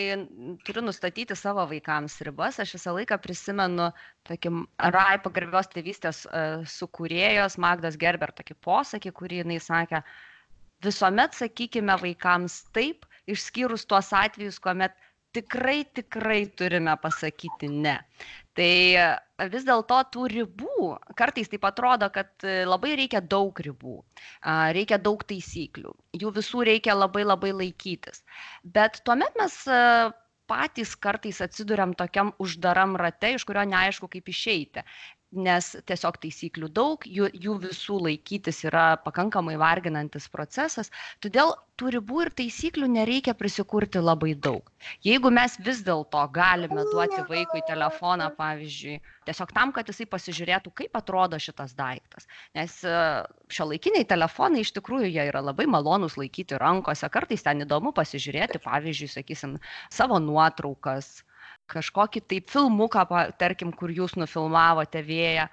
turiu 0.65 0.81
nustatyti 0.81 1.35
savo 1.37 1.65
vaikams 1.69 2.15
ribas 2.25 2.57
aš 2.63 2.71
visą 2.77 2.95
laiką 2.95 3.19
prisimenu 3.21 3.89
tokį 4.29 4.51
rai 4.95 5.19
pagarbios 5.21 5.69
tėvystės 5.73 6.23
e, 6.25 6.43
sukūrėjos 6.71 7.59
magdos 7.61 7.99
gerber 7.99 8.31
tokį 8.39 8.55
posakį 8.65 9.11
kurį 9.19 9.43
jinai 9.43 9.59
sakė 9.61 10.01
visuomet 10.87 11.35
sakykime 11.37 11.99
vaikams 12.01 12.63
taip 12.73 13.05
išskyrus 13.29 13.85
tuos 13.85 14.09
atvejus 14.15 14.57
kuomet 14.63 14.95
tikrai 15.35 15.83
tikrai 15.99 16.41
turime 16.57 16.95
pasakyti 17.03 17.69
ne 17.69 17.99
tai 18.59 18.95
e, 18.99 19.47
vis 19.53 19.65
dėlto 19.67 19.99
tų 20.13 20.27
ribų 20.33 20.89
kartais 21.19 21.51
taip 21.51 21.65
atrodo 21.69 22.09
kad 22.13 22.31
e, 22.43 22.63
labai 22.67 22.95
reikia 22.99 23.21
daug 23.23 23.59
ribų 23.65 23.99
reikia 24.75 24.99
daug 25.01 25.23
taisyklių 25.29 25.93
jų 26.23 26.33
visų 26.39 26.65
reikia 26.71 26.97
labai 26.97 27.23
labai 27.27 27.53
laikytis. 27.55 28.25
Bet 28.63 28.99
tuomet 29.07 29.39
mes 29.39 29.55
e, 29.71 29.83
patys 30.49 30.95
kartais 30.97 31.39
atsiduriam 31.45 31.93
tokiam 31.95 32.33
uždaram 32.41 32.97
rate 32.99 33.35
iš 33.37 33.45
kurio 33.47 33.63
neaišku 33.69 34.09
kaip 34.11 34.31
išeiti 34.33 34.83
nes 35.31 35.73
tiesiog 35.85 36.17
taisyklių 36.23 36.69
daug, 36.73 37.05
jų, 37.05 37.29
jų 37.37 37.55
visų 37.61 37.99
laikytis 38.07 38.63
yra 38.65 38.97
pakankamai 39.03 39.57
varginantis 39.61 40.25
procesas, 40.31 40.89
todėl 41.21 41.53
tų 41.79 41.91
ribų 41.95 42.23
ir 42.25 42.31
taisyklių 42.41 42.89
nereikia 42.91 43.35
prisikurti 43.37 44.01
labai 44.01 44.33
daug. 44.33 44.65
Jeigu 45.05 45.29
mes 45.31 45.55
vis 45.63 45.83
dėlto 45.85 46.23
galime 46.33 46.83
duoti 46.89 47.21
vaikui 47.29 47.61
telefoną, 47.67 48.31
pavyzdžiui, 48.39 48.97
tiesiog 49.29 49.53
tam, 49.55 49.73
kad 49.75 49.87
jisai 49.91 50.09
pasižiūrėtų, 50.09 50.73
kaip 50.81 50.97
atrodo 50.97 51.39
šitas 51.39 51.77
daiktas, 51.77 52.27
nes 52.57 52.79
e, 52.83 52.97
šio 53.53 53.69
laikiniai 53.69 54.07
telefonai 54.09 54.65
iš 54.65 54.73
tikrųjų 54.79 55.13
jie 55.13 55.29
yra 55.29 55.43
labai 55.45 55.69
malonūs 55.69 56.17
laikyti 56.19 56.57
rankose, 56.59 57.07
kartais 57.13 57.45
ten 57.45 57.63
įdomu 57.67 57.93
pasižiūrėti, 57.95 58.63
pavyzdžiui, 58.65 59.13
sakysim, 59.19 59.57
savo 59.93 60.19
nuotraukas, 60.23 61.19
kažkokį 61.69 62.23
tai 62.29 62.39
filmuką, 62.53 63.05
tarkim, 63.41 63.73
kur 63.75 63.93
jūs 63.93 64.17
nufilmavote 64.19 65.03
vėją, 65.05 65.47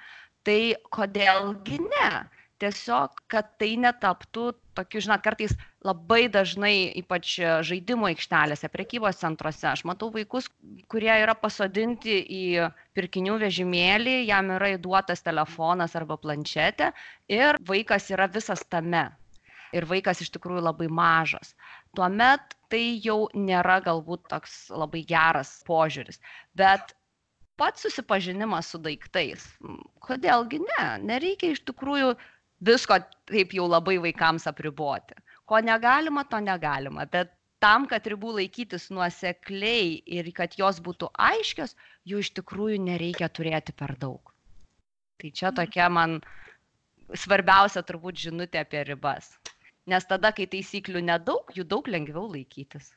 tai 0.46 0.61
kodėlgi 0.94 1.82
ne? 1.85 2.11
Tiesiog, 2.56 3.18
kad 3.28 3.50
tai 3.61 3.75
netaptų 3.76 4.46
tokiu, 4.78 5.02
žinot, 5.04 5.20
kartais 5.25 5.52
labai 5.85 6.23
dažnai, 6.32 6.88
ypač 6.96 7.35
žaidimo 7.68 8.08
aikštelėse, 8.08 8.70
prekybos 8.73 9.20
centruose, 9.20 9.66
aš 9.68 9.82
matau 9.88 10.08
vaikus, 10.14 10.49
kurie 10.88 11.12
yra 11.12 11.35
pasodinti 11.37 12.16
į 12.38 12.70
pirkinių 12.96 13.37
vežimėlį, 13.44 14.16
jam 14.30 14.54
yra 14.56 14.73
įduotas 14.78 15.20
telefonas 15.26 15.99
arba 16.00 16.16
planšetė 16.25 16.94
ir 17.37 17.61
vaikas 17.68 18.08
yra 18.16 18.30
visas 18.32 18.64
tame 18.73 19.04
ir 19.76 19.87
vaikas 19.88 20.23
iš 20.25 20.30
tikrųjų 20.35 20.64
labai 20.64 20.88
mažas. 20.92 21.54
Tuomet 21.97 22.57
tai 22.73 22.99
jau 23.03 23.26
nėra 23.35 23.79
galbūt 23.85 24.26
toks 24.33 24.57
labai 24.75 25.03
geras 25.09 25.53
požiūris. 25.69 26.19
Bet 26.59 26.93
pats 27.61 27.87
susipažinimas 27.87 28.73
su 28.73 28.81
daiktais, 28.83 29.47
kodėlgi 30.05 30.61
ne, 30.65 30.88
nereikia 31.11 31.55
iš 31.55 31.62
tikrųjų 31.71 32.12
visko 32.67 33.00
taip 33.31 33.55
jau 33.57 33.69
labai 33.71 33.97
vaikams 34.03 34.49
apriboti. 34.50 35.17
Ko 35.47 35.61
negalima, 35.62 36.26
to 36.29 36.41
negalima, 36.43 37.07
bet 37.09 37.33
tam, 37.62 37.87
kad 37.88 38.07
ribų 38.11 38.35
laikytis 38.41 38.91
nuosekliai 38.93 40.00
ir 40.19 40.31
kad 40.37 40.57
jos 40.59 40.83
būtų 40.85 41.09
aiškios, 41.31 41.76
jų 42.05 42.25
iš 42.25 42.33
tikrųjų 42.41 42.81
nereikia 42.83 43.31
turėti 43.33 43.73
per 43.76 43.95
daug. 44.00 44.35
Tai 45.17 45.31
čia 45.33 45.53
tokia 45.55 45.88
man 45.88 46.19
svarbiausia 47.15 47.81
turbūt 47.87 48.19
žinutė 48.26 48.67
apie 48.67 48.83
ribas 48.85 49.31
nes 49.90 50.07
tada, 50.11 50.33
kai 50.35 50.47
taisyklių 50.50 51.02
nedaug, 51.07 51.50
jų 51.55 51.64
daug 51.71 51.88
lengviau 51.90 52.26
laikytis. 52.33 52.90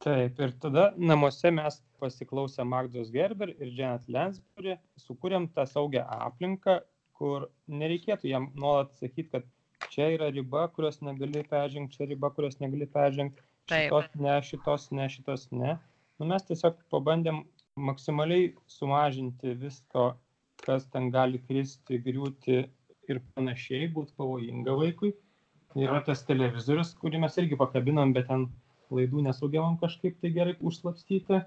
Taip, 0.00 0.38
ir 0.40 0.54
tada 0.62 0.86
namuose 0.96 1.50
mes 1.52 1.76
pasiklausę 2.00 2.64
Magdos 2.64 3.10
Gerber 3.12 3.50
ir 3.52 3.74
Janet 3.76 4.06
Lansbury 4.08 4.78
sukūrėm 5.02 5.50
tą 5.56 5.66
saugią 5.68 6.06
aplinką, 6.28 6.78
kur 7.20 7.50
nereikėtų 7.68 8.30
jam 8.30 8.48
nuolat 8.56 8.94
sakyti, 8.96 9.28
kad 9.34 9.90
čia 9.92 10.08
yra 10.14 10.30
riba, 10.32 10.64
kurios 10.72 11.02
negali 11.04 11.44
peržengti, 11.52 11.98
čia 11.98 12.08
riba, 12.08 12.32
kurios 12.32 12.56
negali 12.64 12.88
peržengti, 12.88 13.44
šitos 13.68 14.08
ne, 14.24 14.38
šitos 14.48 14.88
ne, 14.96 15.08
šitos 15.12 15.46
ne. 15.52 15.76
Nu, 16.16 16.30
mes 16.32 16.48
tiesiog 16.48 16.80
pabandėm 16.92 17.44
maksimaliai 17.90 18.54
sumažinti 18.72 19.52
visko, 19.60 20.14
kas 20.64 20.88
ten 20.94 21.12
gali 21.12 21.40
kristi, 21.44 22.00
griūti 22.08 22.62
ir 23.10 23.20
panašiai, 23.34 23.92
būti 23.92 24.16
pavojinga 24.16 24.80
vaikui 24.80 25.12
yra 25.78 26.00
tas 26.06 26.24
televizorius, 26.26 26.94
kurį 26.98 27.20
mes 27.22 27.36
irgi 27.38 27.58
pakabinom, 27.58 28.14
bet 28.16 28.28
ten 28.30 28.48
laidų 28.90 29.24
nesugebam 29.26 29.76
kažkaip 29.78 30.18
tai 30.20 30.32
gerai 30.34 30.56
užslapstyti. 30.60 31.42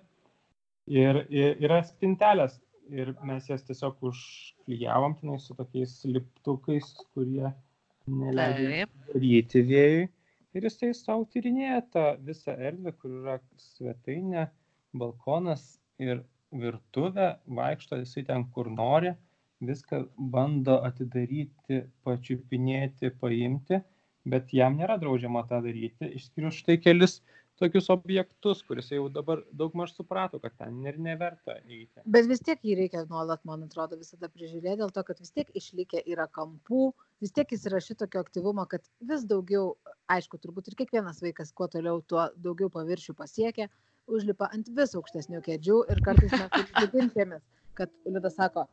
Ir, 0.92 1.24
ir 1.32 1.64
yra 1.64 1.82
spintelės. 1.88 2.60
Ir 2.92 3.14
mes 3.24 3.46
jas 3.48 3.64
tiesiog 3.64 4.02
užklyjavom 4.04 5.16
tenai 5.22 5.38
su 5.40 5.56
tokiais 5.56 6.02
liptukais, 6.04 6.90
kurie 7.16 7.54
neleidžia 8.12 8.90
daryti 9.08 9.64
vėjui. 9.70 10.10
Ir 10.54 10.68
jisai 10.68 10.92
savo 10.94 11.24
tyrinėja 11.32 11.80
tą 11.94 12.04
visą 12.28 12.54
erdvę, 12.54 12.92
kur 13.00 13.16
yra 13.22 13.38
svetainė, 13.58 14.50
balkonas 14.94 15.64
ir 16.04 16.22
virtuvė, 16.52 17.32
vaikšto 17.48 18.04
jisai 18.04 18.26
ten, 18.28 18.44
kur 18.54 18.68
nori, 18.70 19.16
viską 19.64 20.04
bando 20.36 20.76
atidaryti, 20.86 21.80
pačiupinėti, 22.06 23.16
paimti 23.24 23.80
bet 24.26 24.52
jam 24.56 24.78
nėra 24.80 24.98
draudžiama 25.02 25.46
tą 25.50 25.62
daryti, 25.66 26.10
išskyrus 26.20 26.62
štai 26.62 26.78
kelis 26.82 27.20
tokius 27.60 27.90
objektus, 27.94 28.64
kuris 28.66 28.90
jau 28.92 29.06
dabar 29.14 29.44
daug 29.54 29.76
maž 29.78 29.94
suprato, 29.94 30.40
kad 30.42 30.56
ten 30.58 30.80
ir 30.88 30.98
neverta 30.98 31.56
eiti. 31.62 32.02
Bet 32.16 32.28
vis 32.30 32.42
tiek 32.46 32.62
jį 32.66 32.76
reikia 32.82 33.04
nuolat, 33.10 33.44
man 33.48 33.66
atrodo, 33.68 34.00
visada 34.00 34.30
prižiūrėti, 34.32 34.80
dėl 34.82 34.94
to, 34.96 35.04
kad 35.06 35.22
vis 35.22 35.32
tiek 35.36 35.52
išlikę 35.60 36.02
yra 36.10 36.26
kampų, 36.40 36.90
vis 37.24 37.36
tiek 37.36 37.54
jis 37.54 37.68
yra 37.70 37.82
šitokio 37.84 38.24
aktyvumo, 38.26 38.66
kad 38.70 38.86
vis 39.12 39.26
daugiau, 39.30 39.76
aišku, 40.12 40.42
turbūt 40.42 40.72
ir 40.72 40.80
kiekvienas 40.82 41.22
vaikas, 41.24 41.54
kuo 41.56 41.70
toliau, 41.72 42.02
tuo 42.10 42.28
daugiau 42.42 42.72
paviršių 42.74 43.16
pasiekia, 43.20 43.70
užlipa 44.10 44.50
ant 44.56 44.72
vis 44.78 44.98
aukštesnių 44.98 45.44
kėdžių 45.46 45.78
ir 45.94 46.02
kartais 46.06 46.34
mes 46.34 46.90
ginčiamės, 46.96 47.46
kad 47.78 47.94
Liudas 48.10 48.36
sako, 48.40 48.66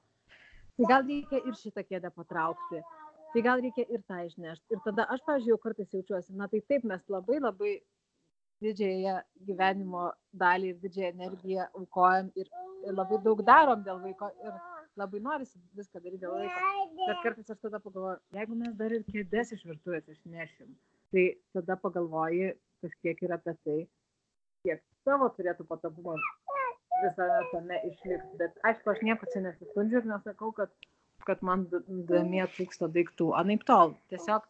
tai 0.76 0.88
gal 0.88 1.04
reikia 1.06 1.44
ir 1.44 1.60
šitą 1.60 1.84
kėdę 1.86 2.10
patraukti, 2.16 2.80
tai 3.32 3.42
gal 3.46 3.62
reikia 3.64 3.86
ir 3.88 4.02
tą 4.10 4.20
išnešti. 4.26 4.74
Ir 4.74 4.82
tada 4.86 5.06
aš, 5.14 5.22
pavyzdžiui, 5.26 5.54
jau 5.54 5.62
kartais 5.62 5.94
jaučiuosi, 5.94 6.36
na 6.40 6.48
tai 6.52 6.60
taip 6.72 6.86
mes 6.90 7.02
labai 7.14 7.38
labai 7.40 7.74
didžiąją 8.64 9.14
gyvenimo 9.48 10.10
dalį 10.42 10.72
ir 10.72 10.80
didžiąją 10.82 11.12
energiją 11.14 11.68
aukojam 11.80 12.28
ir, 12.40 12.50
ir 12.86 12.96
labai 12.96 13.20
daug 13.24 13.40
darom 13.46 13.86
dėl 13.86 14.02
vaiko 14.02 14.28
ir 14.44 14.58
labai 15.00 15.22
norisi 15.24 15.60
viską 15.78 16.02
daryti 16.02 16.24
dėl 16.24 16.34
vaiko. 16.36 16.72
Bet 17.06 17.22
kartais 17.24 17.54
aš 17.54 17.62
tada 17.62 17.80
pagalvoju, 17.80 18.18
jeigu 18.36 18.58
mes 18.64 18.74
dar 18.82 18.96
ir 18.96 19.06
kėdės 19.08 19.54
iš 19.56 19.64
virtuvės 19.70 20.10
išnešim, 20.14 20.74
tai 21.14 21.24
tada 21.56 21.78
pagalvoji 21.84 22.52
kažkiek 22.84 23.24
ir 23.24 23.34
apie 23.36 23.56
tai, 23.64 23.78
kiek 24.66 24.84
savo 25.06 25.30
turėtų 25.36 25.66
patogumo 25.68 26.16
visame 27.00 27.40
tame 27.52 27.80
išlikti. 27.88 28.38
Bet 28.40 28.58
aišku, 28.70 28.92
aš 28.92 29.04
nieko 29.06 29.28
čia 29.32 29.44
nesiskundžiu 29.46 30.02
ir 30.02 30.08
nesakau, 30.10 30.52
kad, 30.56 30.72
kad 31.26 31.42
man 31.46 31.66
namie 32.08 32.42
trūksta 32.56 32.88
daiktų. 32.92 33.30
Anaip 33.38 33.66
tol. 33.68 33.94
Tiesiog 34.12 34.46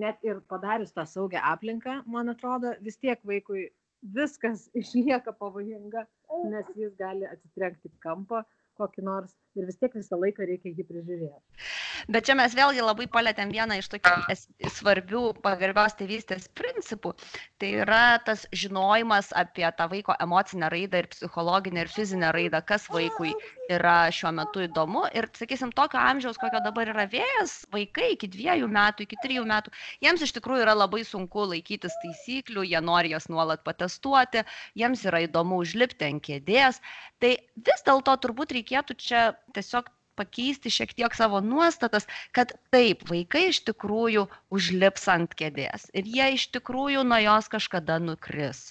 net 0.00 0.22
ir 0.26 0.40
padarius 0.50 0.94
tą 0.94 1.06
saugią 1.08 1.42
aplinką, 1.52 2.00
man 2.06 2.32
atrodo, 2.32 2.74
vis 2.84 2.98
tiek 3.02 3.20
vaikui 3.26 3.68
viskas 4.16 4.68
išlieka 4.80 5.34
pavojinga, 5.40 6.06
nes 6.52 6.72
jis 6.76 6.94
gali 6.98 7.26
atsitrenkti 7.28 7.92
kampą 8.04 8.44
kokį 8.80 9.04
nors 9.04 9.34
ir 9.58 9.66
vis 9.68 9.78
tiek 9.80 9.94
visą 9.98 10.18
laiką 10.20 10.46
reikia 10.48 10.72
jį 10.72 10.86
prižiūrėti. 10.88 11.70
Bet 12.08 12.28
čia 12.28 12.36
mes 12.38 12.54
vėlgi 12.56 12.84
labai 12.84 13.06
palėtėm 13.12 13.50
vieną 13.52 13.76
iš 13.80 13.88
tokių 13.92 14.36
svarbių 14.76 15.22
pagarbios 15.44 15.96
tėvystės 15.98 16.48
principų. 16.56 17.12
Tai 17.60 17.70
yra 17.84 18.18
tas 18.24 18.46
žinojimas 18.56 19.32
apie 19.36 19.66
tą 19.76 19.88
vaiko 19.92 20.16
emocinę 20.24 20.70
raidą 20.72 21.02
ir 21.02 21.10
psichologinę 21.12 21.84
ir 21.84 21.92
fizinę 21.92 22.32
raidą, 22.36 22.62
kas 22.66 22.86
vaikui 22.92 23.34
yra 23.70 23.96
šiuo 24.14 24.32
metu 24.38 24.64
įdomu. 24.64 25.04
Ir, 25.16 25.28
sakysim, 25.36 25.74
tokio 25.76 26.00
amžiaus, 26.00 26.40
kokio 26.40 26.62
dabar 26.64 26.90
yra 26.94 27.06
vėjas, 27.10 27.60
vaikai 27.74 28.12
iki 28.16 28.30
dviejų 28.32 28.70
metų, 28.70 29.06
iki 29.06 29.20
trijų 29.24 29.44
metų, 29.50 29.74
jiems 30.04 30.24
iš 30.26 30.34
tikrųjų 30.38 30.64
yra 30.66 30.76
labai 30.78 31.04
sunku 31.06 31.46
laikytis 31.52 31.96
taisyklių, 32.04 32.66
jie 32.72 32.80
nori 32.84 33.14
jas 33.14 33.28
nuolat 33.32 33.64
patestuoti, 33.66 34.44
jiems 34.78 35.04
yra 35.08 35.24
įdomu 35.26 35.60
užlipti 35.64 36.08
ant 36.08 36.24
kėdės. 36.26 36.80
Tai 37.20 37.36
vis 37.70 37.86
dėlto 37.86 38.16
turbūt 38.24 38.56
reikėtų 38.56 38.96
čia 39.00 39.24
tiesiog 39.54 39.90
pakeisti 40.20 40.72
šiek 40.76 40.92
tiek 40.98 41.16
savo 41.16 41.40
nuostatas, 41.44 42.06
kad 42.36 42.52
taip, 42.74 43.06
vaikai 43.10 43.46
iš 43.50 43.62
tikrųjų 43.70 44.26
užlips 44.56 45.08
ant 45.14 45.34
kėdės 45.40 45.88
ir 45.96 46.12
jie 46.18 46.28
iš 46.36 46.46
tikrųjų 46.56 47.06
nuo 47.08 47.20
jos 47.24 47.50
kažkada 47.52 47.98
nukris. 48.04 48.62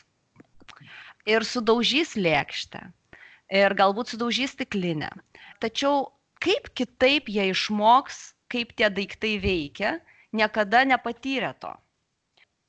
Ir 1.30 1.46
sudaužys 1.46 2.16
lėkštę. 2.18 2.86
Ir 3.60 3.74
galbūt 3.78 4.14
sudaužys 4.14 4.54
stiklinę. 4.56 5.10
Tačiau 5.64 6.08
kaip 6.44 6.70
kitaip 6.78 7.30
jie 7.34 7.50
išmoks, 7.52 8.20
kaip 8.54 8.74
tie 8.78 8.90
daiktai 8.94 9.36
veikia, 9.44 9.98
niekada 10.32 10.86
nepatyrė 10.88 11.54
to. 11.62 11.74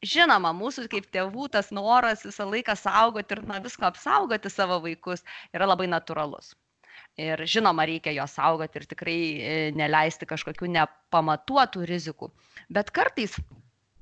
Žinoma, 0.00 0.54
mūsų 0.56 0.86
kaip 0.92 1.10
tėvų 1.12 1.50
tas 1.52 1.68
noras 1.76 2.24
visą 2.24 2.46
laiką 2.48 2.74
saugoti 2.82 3.36
ir 3.36 3.42
nuo 3.44 3.58
visko 3.64 3.84
apsaugoti 3.90 4.52
savo 4.52 4.80
vaikus 4.86 5.24
yra 5.52 5.68
labai 5.68 5.90
natūralus. 5.92 6.54
Ir 7.20 7.42
žinoma, 7.44 7.84
reikia 7.88 8.14
jo 8.16 8.24
saugoti 8.30 8.80
ir 8.80 8.86
tikrai 8.88 9.16
e, 9.20 9.54
neleisti 9.76 10.28
kažkokių 10.30 10.70
nepamatuotų 10.76 11.84
rizikų. 11.90 12.30
Bet 12.72 12.92
kartais, 12.96 13.34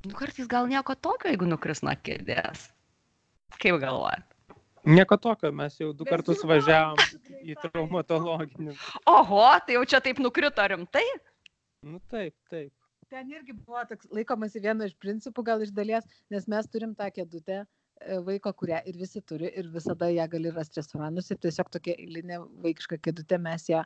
nu, 0.07 0.15
kartais 0.19 0.51
gal 0.51 0.69
nieko 0.71 0.95
tokio, 0.95 1.33
jeigu 1.33 1.49
nukris 1.49 1.83
nuo 1.83 1.97
kėdės. 2.07 2.69
Kaip 3.59 3.81
galvojat? 3.83 4.27
Nieko 4.89 5.19
tokio, 5.21 5.51
mes 5.53 5.75
jau 5.81 5.91
du 5.97 6.07
kartus 6.09 6.45
važiavom 6.47 7.01
į 7.43 7.57
traumatologinį. 7.65 8.77
Oho, 9.11 9.43
tai 9.67 9.75
jau 9.77 9.83
čia 9.91 10.01
taip 10.05 10.21
nukrito 10.23 10.65
rimtai? 10.71 11.05
Nu 11.85 11.99
taip, 12.13 12.35
taip. 12.53 12.73
Ten 13.09 13.31
irgi 13.33 13.55
buvo 13.57 13.83
toks 13.89 14.09
laikomasi 14.13 14.63
vieno 14.63 14.87
iš 14.87 14.95
principų, 15.01 15.43
gal 15.45 15.65
iš 15.65 15.73
dalies, 15.75 16.07
nes 16.33 16.47
mes 16.51 16.69
turim 16.71 16.95
tą 16.97 17.09
kėdutę, 17.13 17.63
vaiko, 18.27 18.53
kurią 18.61 18.83
ir 18.91 18.99
visi 19.01 19.23
turi 19.23 19.51
ir 19.61 19.69
visada 19.73 20.09
ją 20.13 20.29
gali 20.31 20.53
rasti 20.55 20.81
restoranuose. 20.81 21.37
Tiesiog 21.43 21.71
tokia 21.75 21.97
eilinė 21.99 22.41
vaikiška 22.65 23.01
kėdutė, 23.05 23.39
mes 23.43 23.69
ją 23.71 23.85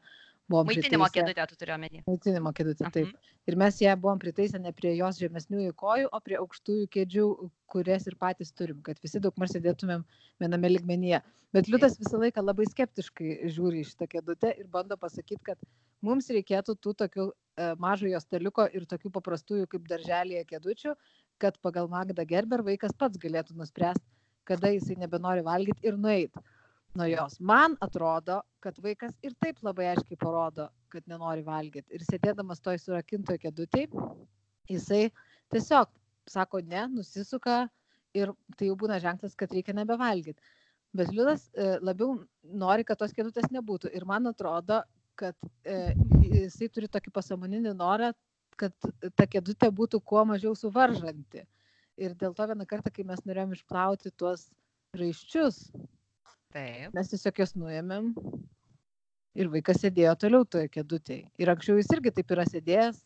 buvom 0.51 0.68
Maitinimo 0.68 1.09
kėdutė, 1.12 1.46
tu 1.51 1.59
turiu 1.61 1.77
omeny. 1.77 2.03
Maitinimo 2.09 2.53
kėdutė, 2.57 2.88
taip. 2.94 3.11
Mhm. 3.11 3.37
Ir 3.51 3.59
mes 3.59 3.79
ją 3.83 3.94
buvom 3.98 4.20
pritaisę 4.22 4.61
ne 4.62 4.72
prie 4.77 4.94
jos 4.96 5.20
žemesniųjų 5.22 5.77
kojų, 5.83 6.11
o 6.12 6.20
prie 6.25 6.38
aukštųjų 6.40 6.88
kėdžių, 6.96 7.29
kurias 7.72 8.09
ir 8.11 8.18
patys 8.20 8.53
turim, 8.55 8.83
kad 8.87 9.01
visi 9.03 9.22
daug 9.22 9.38
mar 9.40 9.51
sėdėtumėm 9.51 10.05
viename 10.42 10.75
ligmenyje. 10.77 11.22
Bet 11.53 11.68
Liudas 11.68 11.98
visą 12.01 12.20
laiką 12.20 12.40
labai 12.44 12.64
skeptiškai 12.70 13.51
žiūri 13.53 13.83
į 13.83 13.88
šitą 13.90 14.09
kėdutę 14.14 14.55
ir 14.57 14.68
bando 14.72 14.96
pasakyti, 14.96 15.42
kad 15.51 15.59
mums 16.05 16.31
reikėtų 16.33 16.79
tų 16.81 16.94
tokių 17.03 17.27
e, 17.29 17.66
mažojo 17.83 18.20
staliuko 18.25 18.64
ir 18.72 18.87
tokių 18.88 19.12
paprastųjų 19.18 19.68
kaip 19.75 19.90
darželėje 19.90 20.46
kėdučių, 20.48 20.94
kad 21.42 21.59
pagal 21.64 21.90
Magdą 21.90 22.24
Gerber 22.28 22.62
vaikas 22.66 22.94
pats 22.98 23.20
galėtų 23.20 23.57
nuspręsti, 23.59 24.05
kada 24.48 24.70
jisai 24.74 24.98
nebenori 25.00 25.44
valgyti 25.46 25.87
ir 25.88 25.98
nueiti 25.98 26.42
nuo 26.98 27.07
jos. 27.09 27.38
Man 27.40 27.76
atrodo, 27.81 28.40
kad 28.62 28.78
vaikas 28.85 29.14
ir 29.24 29.35
taip 29.40 29.61
labai 29.64 29.88
aiškiai 29.92 30.18
parodo, 30.20 30.68
kad 30.92 31.07
nenori 31.11 31.44
valgyti. 31.46 31.88
Ir 31.96 32.05
sėdėdamas 32.07 32.61
toj 32.64 32.78
surakintoje 32.83 33.40
kėdutėje, 33.46 33.88
jisai 34.70 35.07
tiesiog 35.52 35.90
sako 36.28 36.61
ne, 36.66 36.87
nusisuka 36.92 37.64
ir 38.16 38.35
tai 38.59 38.68
jau 38.68 38.76
būna 38.78 39.00
ženklas, 39.02 39.37
kad 39.38 39.52
reikia 39.55 39.74
nebevalgyti. 39.76 40.40
Bet 40.92 41.09
Liudas 41.09 41.46
e, 41.57 41.78
labiau 41.81 42.18
nori, 42.44 42.85
kad 42.85 43.00
tos 43.00 43.14
kėdutės 43.16 43.48
nebūtų. 43.55 43.94
Ir 43.96 44.05
man 44.09 44.28
atrodo, 44.28 44.83
kad 45.16 45.37
e, 45.64 45.94
jisai 46.28 46.68
turi 46.72 46.90
tokį 46.92 47.12
pasamoninį 47.16 47.72
norą, 47.78 48.12
kad 48.61 48.75
ta 49.17 49.27
kėdutė 49.27 49.71
būtų 49.75 50.01
kuo 50.05 50.25
mažiau 50.29 50.55
suvaržanti. 50.59 51.47
Ir 52.01 52.15
dėl 52.19 52.35
to 52.35 52.47
vieną 52.49 52.67
kartą, 52.67 52.91
kai 52.95 53.05
mes 53.05 53.21
norėjom 53.29 53.53
išplauti 53.57 54.12
tuos 54.17 54.49
raiščius, 54.97 55.71
Taip. 56.53 56.93
mes 56.95 57.09
tiesiog 57.12 57.38
juos 57.43 57.55
nuėmėm 57.57 58.12
ir 59.41 59.49
vaikas 59.53 59.81
sėdėjo 59.83 60.15
toliau 60.21 60.45
toje 60.45 60.69
kėdutėje. 60.73 61.31
Ir 61.41 61.53
anksčiau 61.53 61.79
jis 61.81 61.93
irgi 61.97 62.12
taip 62.19 62.33
yra 62.37 62.45
sėdėjęs. 62.49 63.03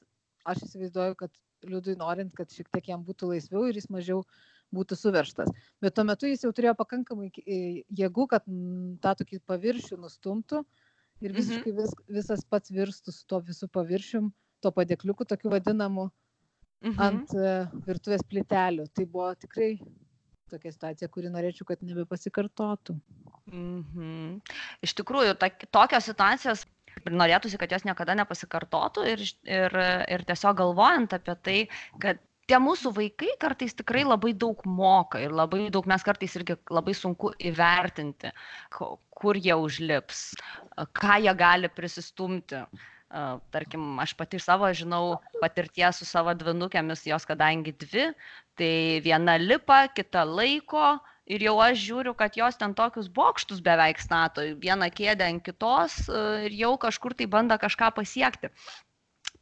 Aš 0.47 0.63
įsivaizduoju, 0.67 1.17
kad 1.19 1.33
liūdui 1.67 1.97
norint, 1.99 2.33
kad 2.35 2.51
šiek 2.55 2.69
tiek 2.75 2.93
jam 2.93 3.03
būtų 3.07 3.33
laisviau 3.33 3.65
ir 3.67 3.79
jis 3.79 3.89
mažiau 3.91 4.23
būtų 4.75 4.99
suverštas. 4.99 5.51
Bet 5.83 5.95
tuo 5.95 6.05
metu 6.07 6.31
jis 6.31 6.43
jau 6.47 6.53
turėjo 6.55 6.75
pakankamai 6.79 7.31
jėgų, 7.35 8.27
kad 8.31 8.47
tą 9.03 9.15
tokį 9.23 9.41
paviršių 9.47 9.99
nustumtų 10.03 10.65
ir 11.23 11.31
Mhm. 11.33 11.39
visiškai 11.39 11.73
vis, 11.75 11.95
visas 12.09 12.45
pats 12.45 12.71
virstų 12.71 13.15
su 13.15 13.27
tuo 13.27 13.41
visų 13.41 13.69
paviršium, 13.73 14.33
tuo 14.61 14.73
padėkliuku 14.75 15.27
tokiu 15.29 15.53
vadinamu 15.53 16.11
Mhm. 16.85 17.01
ant 17.01 17.33
e, 17.35 17.55
virtuvės 17.87 18.25
plytelių. 18.29 18.87
Tai 18.95 19.07
buvo 19.09 19.31
tikrai 19.41 19.77
tokia 20.51 20.73
situacija, 20.75 21.09
kuri 21.11 21.33
norėčiau, 21.33 21.67
kad 21.67 21.83
nebepasikartotų. 21.83 22.99
Mhm. 23.51 24.39
Iš 24.87 24.95
tikrųjų, 25.01 25.35
ta, 25.41 25.51
tokios 25.51 26.07
situacijos 26.11 26.67
norėtųsi, 27.07 27.59
kad 27.61 27.73
jos 27.73 27.85
niekada 27.87 28.15
nepasikartotų 28.19 29.05
ir, 29.15 29.27
ir, 29.45 29.77
ir 30.09 30.25
tiesiog 30.29 30.57
galvojant 30.63 31.17
apie 31.17 31.37
tai, 31.43 31.59
kad 32.03 32.23
tie 32.47 32.59
mūsų 32.63 32.93
vaikai 32.95 33.33
kartais 33.43 33.75
tikrai 33.75 34.05
labai 34.07 34.33
daug 34.39 34.63
moka 34.71 35.21
ir 35.21 35.35
labai 35.35 35.67
daug 35.75 35.87
mes 35.91 36.05
kartais 36.07 36.37
irgi 36.39 36.57
labai 36.71 36.95
sunku 36.95 37.33
įvertinti, 37.51 38.31
kur 38.71 39.39
jie 39.39 39.57
užlips, 39.59 40.29
ką 40.95 41.19
jie 41.27 41.35
gali 41.37 41.73
prisistumti. 41.73 42.63
Tarkim, 43.55 43.85
aš 44.03 44.13
pati 44.19 44.37
iš 44.37 44.45
savo 44.45 44.69
žinau 44.77 45.17
patirties 45.41 46.03
su 46.03 46.09
savo 46.09 46.35
dvinukėmis, 46.37 47.07
jos 47.09 47.25
kadangi 47.29 47.73
dvi, 47.81 48.11
tai 48.59 48.73
viena 49.05 49.39
lipa, 49.41 49.87
kita 49.89 50.25
laiko, 50.29 50.97
ir 51.27 51.43
jau 51.49 51.57
aš 51.63 51.81
žiūriu, 51.83 52.15
kad 52.19 52.37
jos 52.39 52.59
ten 52.61 52.75
tokius 52.79 53.09
bokštus 53.13 53.63
beveik 53.65 54.01
stato, 54.03 54.45
vieną 54.63 54.89
kėdę 54.95 55.27
ant 55.27 55.45
kitos 55.47 55.99
e, 56.07 56.23
ir 56.47 56.59
jau 56.61 56.75
kažkur 56.87 57.17
tai 57.19 57.27
bando 57.31 57.57
kažką 57.59 57.91
pasiekti. 57.97 58.53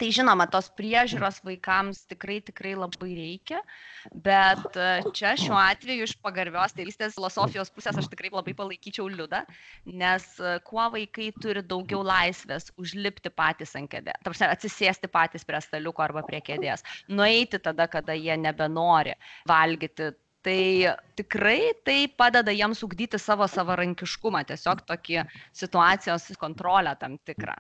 Tai 0.00 0.08
žinoma, 0.10 0.46
tos 0.50 0.66
priežiūros 0.74 1.38
vaikams 1.46 2.00
tikrai, 2.10 2.40
tikrai 2.42 2.72
labai 2.74 3.10
reikia, 3.14 3.60
bet 4.26 4.78
e, 4.78 4.86
čia 5.14 5.34
šiuo 5.38 5.56
atveju 5.60 6.08
iš 6.08 6.16
pagarbios 6.24 6.74
tėvystės 6.74 7.14
filosofijos 7.14 7.70
pusės 7.74 8.00
aš 8.00 8.08
tikrai 8.10 8.32
labai 8.34 8.56
palaikyčiau 8.58 9.06
liudą, 9.12 9.44
nes 9.86 10.26
e, 10.40 10.56
kuo 10.66 10.88
vaikai 10.96 11.30
turi 11.38 11.62
daugiau 11.62 12.02
laisvės 12.06 12.72
užlipti 12.80 13.30
patys 13.30 13.76
ant 13.78 13.92
kėdės, 13.92 14.18
tarsi 14.26 14.48
atsisėsti 14.48 15.12
patys 15.14 15.46
prie 15.46 15.62
staliuko 15.62 16.06
arba 16.06 16.24
prie 16.26 16.42
kėdės, 16.42 16.82
nueiti 17.08 17.62
tada, 17.62 17.86
kada 17.90 18.18
jie 18.18 18.36
nebenori 18.40 19.14
valgyti 19.50 20.12
Tai 20.44 20.92
tikrai 21.16 21.72
tai 21.88 22.00
padeda 22.20 22.52
jiems 22.52 22.82
ugdyti 22.84 23.16
savo 23.16 23.46
savarankiškumą, 23.48 24.42
tiesiog 24.50 24.82
tokį 24.90 25.22
situacijos 25.56 26.26
kontrolę 26.42 26.92
tam 27.00 27.16
tikrą. 27.30 27.54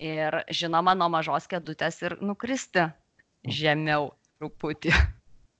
Ir 0.00 0.38
žinoma, 0.48 0.94
nuo 0.96 1.10
mažos 1.12 1.44
kėdutės 1.50 1.98
ir 2.06 2.14
nukristi 2.24 2.86
žemiau 3.44 4.14
truputį. 4.40 4.94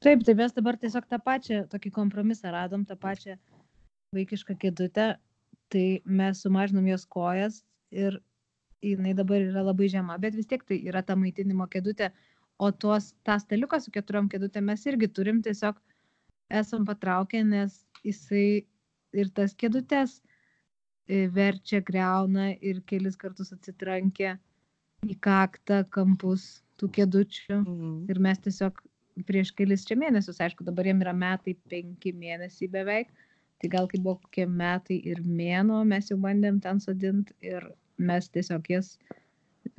Taip, 0.00 0.22
tai 0.24 0.35
mes 0.38 0.55
dabar 0.57 0.79
tiesiog 0.81 1.05
tą 1.11 1.18
pačią, 1.20 1.66
tokį 1.68 1.92
kompromisą 1.92 2.55
radom, 2.55 2.87
tą 2.88 2.96
pačią 2.96 3.37
vaikišką 4.16 4.57
kėdutę, 4.62 5.11
tai 5.68 5.85
mes 6.09 6.40
sumažinom 6.40 6.88
jos 6.88 7.05
kojas 7.05 7.61
ir 7.92 8.16
jinai 8.81 9.12
dabar 9.18 9.44
yra 9.44 9.66
labai 9.66 9.90
žema, 9.92 10.16
bet 10.18 10.35
vis 10.38 10.48
tiek 10.48 10.64
tai 10.64 10.81
yra 10.88 11.03
ta 11.05 11.18
maitinimo 11.20 11.68
kėdutė, 11.68 12.09
o 12.57 12.72
tuos, 12.72 13.12
tą 13.29 13.37
staliuką 13.44 13.81
su 13.85 13.92
keturiom 13.92 14.33
kėdutėm 14.33 14.72
mes 14.72 14.87
irgi 14.88 15.11
turim, 15.12 15.44
tiesiog 15.44 15.76
esam 16.62 16.88
patraukę, 16.88 17.44
nes 17.44 17.76
jisai 18.05 18.64
ir 19.12 19.31
tas 19.37 19.53
kėdutės 19.53 20.22
verčia, 21.35 21.81
greuna 21.81 22.51
ir 22.61 22.81
kelis 22.87 23.16
kartus 23.20 23.53
atsitrankė 23.57 24.37
į 25.09 25.16
kaktą 25.25 25.83
kampus 25.94 26.62
tų 26.81 26.90
kėdučių. 26.96 27.59
Mhm. 27.61 27.94
Ir 28.12 28.20
mes 28.23 28.40
tiesiog 28.46 28.81
prieš 29.27 29.53
kelis 29.57 29.85
čia 29.88 29.96
mėnesius, 30.01 30.40
aišku, 30.40 30.64
dabar 30.64 30.88
jiem 30.88 31.03
yra 31.05 31.12
metai, 31.16 31.57
penki 31.70 32.12
mėnesiai 32.16 32.70
beveik, 32.73 33.11
tai 33.61 33.68
gal 33.73 33.88
kai 33.90 34.01
buvo 34.01 34.20
kokie 34.25 34.46
metai 34.49 35.01
ir 35.12 35.20
mėnuo, 35.25 35.83
mes 35.88 36.09
jau 36.11 36.16
bandėm 36.20 36.61
ten 36.64 36.81
sodinti 36.81 37.35
ir 37.44 37.66
mes 38.01 38.31
tiesiog 38.33 38.70
jas 38.73 38.94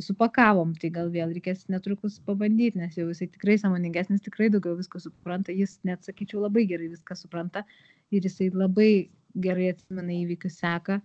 supakavom, 0.02 0.76
tai 0.78 0.91
gal 0.94 1.10
vėl 1.13 1.32
reikės 1.34 1.65
netrukus 1.74 2.20
pabandyti, 2.26 2.78
nes 2.78 2.98
jau 2.98 3.08
jisai 3.10 3.32
tikrai 3.34 3.58
samoningesnis, 3.62 4.22
tikrai 4.22 4.52
daugiau 4.54 4.76
visko 4.78 5.02
supranta, 5.02 5.54
jis 5.54 5.80
net 5.88 6.06
sakyčiau 6.06 6.44
labai 6.44 6.67
gerai 6.70 6.91
viską 6.91 7.17
supranta 7.17 7.65
ir 8.13 8.22
jisai 8.28 8.52
labai 8.54 9.10
gerai 9.41 9.72
atsimena 9.74 10.13
įvykius 10.13 10.60
seka 10.62 11.00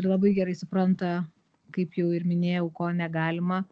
ir 0.00 0.08
labai 0.08 0.32
gerai 0.36 0.56
supranta, 0.58 1.20
kaip 1.76 1.94
jau 1.98 2.08
ir 2.16 2.26
minėjau, 2.26 2.66
ko 2.74 2.90
negalima 2.96 3.62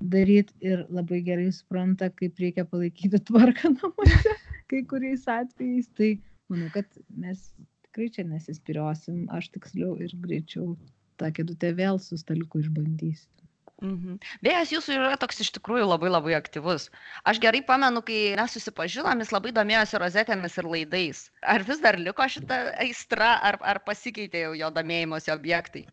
daryti 0.00 0.54
ir 0.72 0.84
labai 0.92 1.22
gerai 1.24 1.48
supranta, 1.54 2.10
kaip 2.20 2.42
reikia 2.42 2.66
palaikyti 2.68 3.20
tvarką 3.30 3.72
namuose 3.76 4.34
kai 4.70 4.82
kuriais 4.90 5.24
atvejais. 5.30 5.88
Tai 5.96 6.10
manau, 6.52 6.68
kad 6.74 7.00
mes 7.22 7.48
tikrai 7.86 8.10
čia 8.12 8.26
nesispiriosim, 8.28 9.24
aš 9.32 9.50
tiksliau 9.54 9.96
ir 10.04 10.12
greičiau 10.26 10.74
tą 11.20 11.32
kėdutę 11.32 11.72
vėl 11.78 12.00
su 12.02 12.18
staliuku 12.20 12.64
išbandysiu. 12.64 13.45
Mhm. 13.84 14.16
Vėjas 14.40 14.70
jūsų 14.72 14.94
yra 14.96 15.16
toks 15.20 15.42
iš 15.44 15.50
tikrųjų 15.58 15.84
labai 15.90 16.08
labai 16.08 16.32
aktyvus. 16.38 16.88
Aš 17.28 17.40
gerai 17.44 17.60
pamenu, 17.60 18.00
kai 18.06 18.32
mes 18.38 18.54
susipažinom, 18.56 19.20
jis 19.20 19.34
labai 19.34 19.52
domėjosi 19.52 20.00
rozetėmis 20.00 20.56
ir 20.56 20.68
laidais. 20.72 21.26
Ar 21.44 21.64
vis 21.66 21.82
dar 21.84 21.98
liko 22.00 22.24
šita 22.24 22.56
aistra, 22.80 23.34
ar, 23.44 23.58
ar 23.60 23.82
pasikeitė 23.84 24.46
jau 24.46 24.54
jo 24.56 24.70
domėjimosi 24.72 25.34
objektai? 25.34 25.84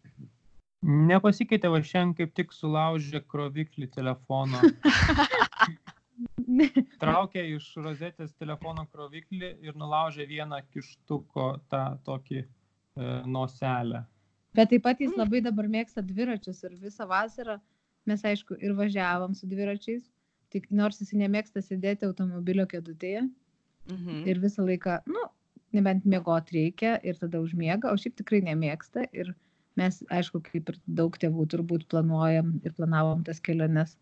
Nepasikeitė, 0.84 1.68
va 1.72 1.82
šiandien 1.84 2.16
kaip 2.22 2.32
tik 2.40 2.56
sulaužė 2.56 3.24
kroviklį 3.28 3.92
telefono. 3.92 4.64
Traukė 7.04 7.44
iš 7.58 7.68
rozetės 7.84 8.32
telefono 8.40 8.88
kroviklį 8.92 9.58
ir 9.64 9.76
nulaužė 9.76 10.28
vieną 10.30 10.62
kištuko 10.72 11.58
tą 11.72 11.84
tokį 12.08 12.40
e, 12.40 12.48
noselę. 13.28 14.06
Bet 14.56 14.72
taip 14.72 14.84
pat 14.86 15.00
jis 15.02 15.16
labai 15.18 15.42
dabar 15.44 15.68
mėgsta 15.68 16.04
dviračius 16.06 16.64
ir 16.68 16.76
visą 16.80 17.08
vasarą 17.10 17.58
mes, 18.10 18.24
aišku, 18.26 18.58
ir 18.60 18.74
važiavom 18.78 19.36
su 19.38 19.48
dviračiais, 19.48 20.04
tik 20.54 20.68
nors 20.72 21.00
jis 21.02 21.14
nemėgsta 21.18 21.64
sėdėti 21.64 22.06
automobilio 22.10 22.68
kėdutėje. 22.70 23.30
Mhm. 23.92 24.24
ir 24.32 24.40
visą 24.40 24.64
laiką, 24.64 25.02
nu, 25.12 25.26
nebent 25.76 26.06
mėgoti 26.08 26.56
reikia 26.56 26.94
ir 27.04 27.18
tada 27.20 27.42
užmiega, 27.44 27.92
o 27.92 28.00
šiaip 28.00 28.16
tikrai 28.22 28.40
nemėgsta. 28.46 29.04
Ir 29.12 29.34
mes, 29.80 29.98
aišku, 30.14 30.40
kaip 30.46 30.70
ir 30.72 30.78
daug 30.88 31.18
tėvų 31.20 31.48
turbūt 31.52 31.88
planuojam 31.92 32.62
ir 32.64 32.76
planavom 32.78 33.26
tas 33.28 33.42
keliones 33.44 33.98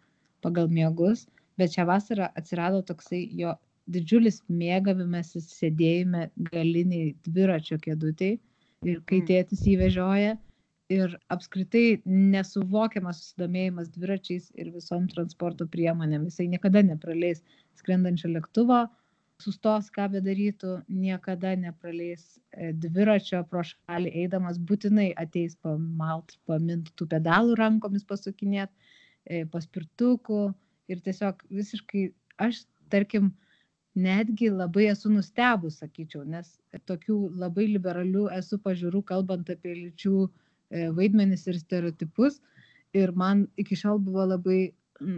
pagal 0.46 0.70
miegus, 0.70 1.28
bet 1.58 1.74
šią 1.74 1.88
vasarą 1.90 2.30
atsirado 2.38 2.84
toksai 2.86 3.24
jo 3.40 3.56
didžiulis 3.92 4.42
mėgavimasis 4.50 5.50
sėdėjime 5.58 6.30
galiniai 6.52 7.16
dviračio 7.26 7.80
kėdutėj. 7.82 8.38
Ir 8.86 9.02
kai 9.06 9.20
Mm. 9.22 9.28
tėtis 9.30 9.66
įvežioja 9.70 10.38
ir 10.92 11.14
apskritai 11.34 12.02
nesuvokiamas 12.06 13.22
susidomėjimas 13.22 13.92
dviračiais 13.96 14.50
ir 14.60 14.72
visom 14.76 15.08
transporto 15.12 15.68
priemonėm. 15.72 16.26
Jisai 16.30 16.50
niekada 16.52 16.84
nepraleis 16.86 17.44
skrendančio 17.80 18.32
lėktuvo, 18.34 18.84
sustos, 19.42 19.90
ką 19.94 20.08
bedarytų, 20.16 20.76
niekada 20.92 21.54
nepraleis 21.60 22.24
e, 22.54 22.72
dviračio 22.84 23.44
pro 23.50 23.64
šalį 23.66 24.12
eidamas, 24.24 24.60
būtinai 24.70 25.12
ateis 25.24 25.56
pamalt, 25.66 26.36
pamint 26.50 26.92
tų 27.00 27.08
pedalų 27.16 27.58
rankomis 27.60 28.06
pasukinėt, 28.08 28.72
e, 29.26 29.44
paspirtukų 29.54 30.44
ir 30.92 31.02
tiesiog 31.06 31.42
visiškai 31.50 32.10
aš, 32.46 32.66
tarkim, 32.94 33.32
netgi 33.96 34.52
labai 34.54 34.88
esu 34.92 35.10
nustebus, 35.12 35.82
sakyčiau, 35.82 36.24
nes 36.24 36.54
tokių 36.88 37.18
labai 37.42 37.68
liberalių 37.74 38.30
esu 38.38 38.60
pažiūrų, 38.64 39.04
kalbant 39.10 39.50
apie 39.52 39.74
lyčių 39.76 40.30
vaidmenis 40.98 41.48
ir 41.48 41.60
stereotipus. 41.60 42.40
Ir 42.98 43.14
man 43.16 43.46
iki 43.62 43.78
šiol 43.80 44.02
buvo 44.04 44.26
labai 44.34 44.62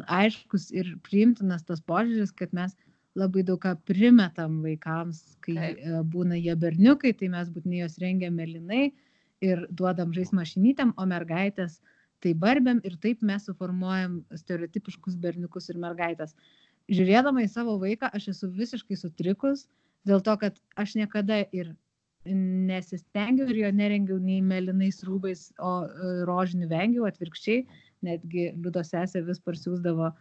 aiškus 0.07 0.69
ir 0.71 0.93
priimtinas 1.05 1.65
tas 1.67 1.81
požiūris, 1.81 2.33
kad 2.35 2.53
mes 2.53 2.75
labai 3.19 3.43
daug 3.45 3.59
ką 3.61 3.73
primetam 3.85 4.61
vaikams, 4.63 5.21
kai 5.45 5.55
Taip. 5.57 5.81
e, 5.81 6.03
būna 6.13 6.37
jie 6.39 6.53
berniukai, 6.57 7.13
tai 7.17 7.29
mes 7.33 7.49
būtinai 7.53 7.83
juos 7.83 7.99
rengiam 8.01 8.37
melinai 8.37 8.87
ir 9.43 9.65
duodam 9.69 10.13
žais 10.15 10.31
mašinytėm, 10.33 10.95
o 10.97 11.05
mergaitės 11.09 11.81
tai 12.23 12.33
barbėm 12.33 12.79
ir 12.87 12.95
taip 13.03 13.21
mes 13.21 13.45
suformuojam 13.45 14.21
stereotipiškus 14.39 15.17
berniukus 15.19 15.69
ir 15.69 15.81
mergaitės 15.83 16.33
žiūrėdama 16.91 17.43
į 17.43 17.51
savo 17.51 17.77
vaiką, 17.81 18.09
aš 18.13 18.31
esu 18.33 18.49
visiškai 18.51 18.97
sutrikus 18.99 19.67
dėl 20.07 20.23
to, 20.23 20.35
kad 20.39 20.57
aš 20.79 20.95
niekada 20.99 21.43
ir 21.55 21.73
nesistengiau 22.25 23.49
ir 23.51 23.59
jo 23.63 23.71
nerengiau 23.75 24.19
nei 24.21 24.41
melinais 24.41 25.01
rūbais, 25.07 25.49
o 25.59 25.73
e, 25.85 26.11
rožinių 26.27 26.69
vengiau, 26.71 27.07
atvirkščiai, 27.09 27.65
netgi 28.05 28.51
Liudo 28.55 28.83
sesė 28.85 29.23
vis 29.27 29.41
parsiūsdavo 29.43 30.11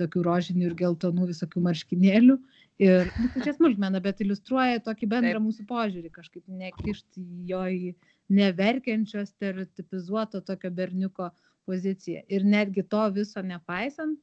tokių 0.00 0.22
rožinių 0.24 0.70
ir 0.70 0.76
geltonų 0.78 1.28
visokių 1.32 1.62
marškinėlių. 1.66 2.38
Ir 2.80 3.10
nu, 3.20 3.28
tai 3.34 3.44
čia 3.44 3.52
smulkmena, 3.58 4.00
bet 4.00 4.22
iliustruoja 4.24 4.80
tokį 4.86 5.10
bendrą 5.12 5.36
Taip. 5.36 5.44
mūsų 5.44 5.66
požiūrį, 5.68 6.12
kažkaip 6.14 6.46
nekišti 6.62 7.24
jo 7.50 7.60
į 7.68 7.92
neverkiančio, 8.32 9.26
stereotipizuoto 9.28 10.40
tokio 10.46 10.70
berniuko 10.72 11.28
poziciją. 11.68 12.22
Ir 12.32 12.46
netgi 12.48 12.86
to 12.88 13.02
viso 13.12 13.42
nepaisant, 13.44 14.16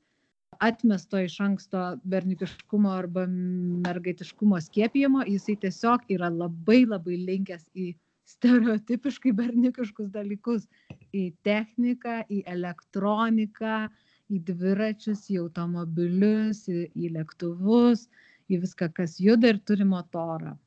atmesto 0.60 1.20
iš 1.20 1.40
anksto 1.44 1.84
berniukiškumo 2.04 2.92
arba 2.92 3.26
mergaitiškumo 3.86 4.60
skiepijimo, 4.62 5.24
jisai 5.28 5.56
tiesiog 5.64 6.06
yra 6.16 6.30
labai 6.34 6.84
labai 6.90 7.18
linkęs 7.30 7.70
į 7.76 7.94
stereotipiškai 8.28 9.34
berniukiškus 9.38 10.12
dalykus. 10.14 10.68
Į 11.16 11.32
techniką, 11.48 12.20
į 12.30 12.44
elektroniką, 12.52 13.88
į 14.28 14.42
dviračius, 14.50 15.26
į 15.32 15.42
automobilius, 15.46 16.66
į, 16.68 16.88
į 16.96 17.14
lėktuvus, 17.16 18.08
į 18.52 18.62
viską, 18.64 18.92
kas 19.00 19.18
juda 19.24 19.54
ir 19.54 19.62
turi 19.64 19.88
motorą. 19.88 20.58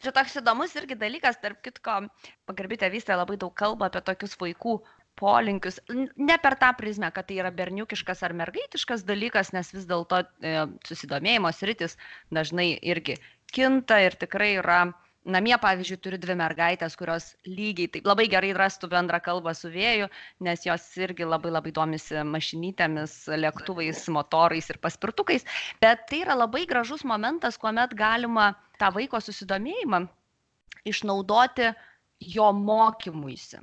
Čia 0.00 0.12
toks 0.16 0.38
įdomus 0.40 0.72
irgi 0.80 0.96
dalykas, 0.96 1.36
tarp 1.42 1.58
kitko, 1.64 1.98
pagarbi 2.48 2.78
tėvystė 2.80 3.18
labai 3.20 3.36
daug 3.40 3.52
kalba 3.52 3.90
apie 3.90 4.00
tokius 4.04 4.36
vaikų 4.40 4.78
polinkius. 5.20 5.78
Ne 6.16 6.38
per 6.42 6.56
tą 6.60 6.72
prizmę, 6.78 7.10
kad 7.14 7.28
tai 7.28 7.40
yra 7.42 7.52
berniukiškas 7.54 8.24
ar 8.26 8.34
mergaitiškas 8.40 9.04
dalykas, 9.08 9.52
nes 9.56 9.72
vis 9.74 9.86
dėlto 9.90 10.22
e, 10.24 10.56
susidomėjimo 10.88 11.52
sritis 11.54 11.96
dažnai 12.34 12.72
irgi 12.94 13.18
kinta 13.54 14.00
ir 14.06 14.18
tikrai 14.20 14.56
yra. 14.62 14.82
Namie, 15.30 15.52
pavyzdžiui, 15.60 15.98
turiu 16.00 16.16
dvi 16.16 16.32
mergaitės, 16.40 16.94
kurios 16.96 17.26
lygiai 17.44 17.90
taip 17.92 18.06
labai 18.08 18.24
gerai 18.32 18.54
rastų 18.56 18.88
bendrą 18.88 19.18
kalbą 19.20 19.52
su 19.52 19.68
vėju, 19.68 20.06
nes 20.46 20.64
jos 20.64 20.86
irgi 20.96 21.26
labai 21.28 21.50
labai 21.52 21.74
domisi 21.76 22.22
mašinytėmis, 22.24 23.18
lėktuvais, 23.42 24.00
motorais 24.16 24.72
ir 24.72 24.78
paspirtukais. 24.80 25.44
Bet 25.84 26.06
tai 26.08 26.22
yra 26.22 26.38
labai 26.40 26.64
gražus 26.70 27.04
momentas, 27.04 27.60
kuomet 27.60 27.92
galima 28.00 28.54
tą 28.80 28.88
vaiko 28.96 29.20
susidomėjimą 29.20 30.06
išnaudoti 30.88 31.68
jo 32.20 32.48
mokymuisi. 32.56 33.60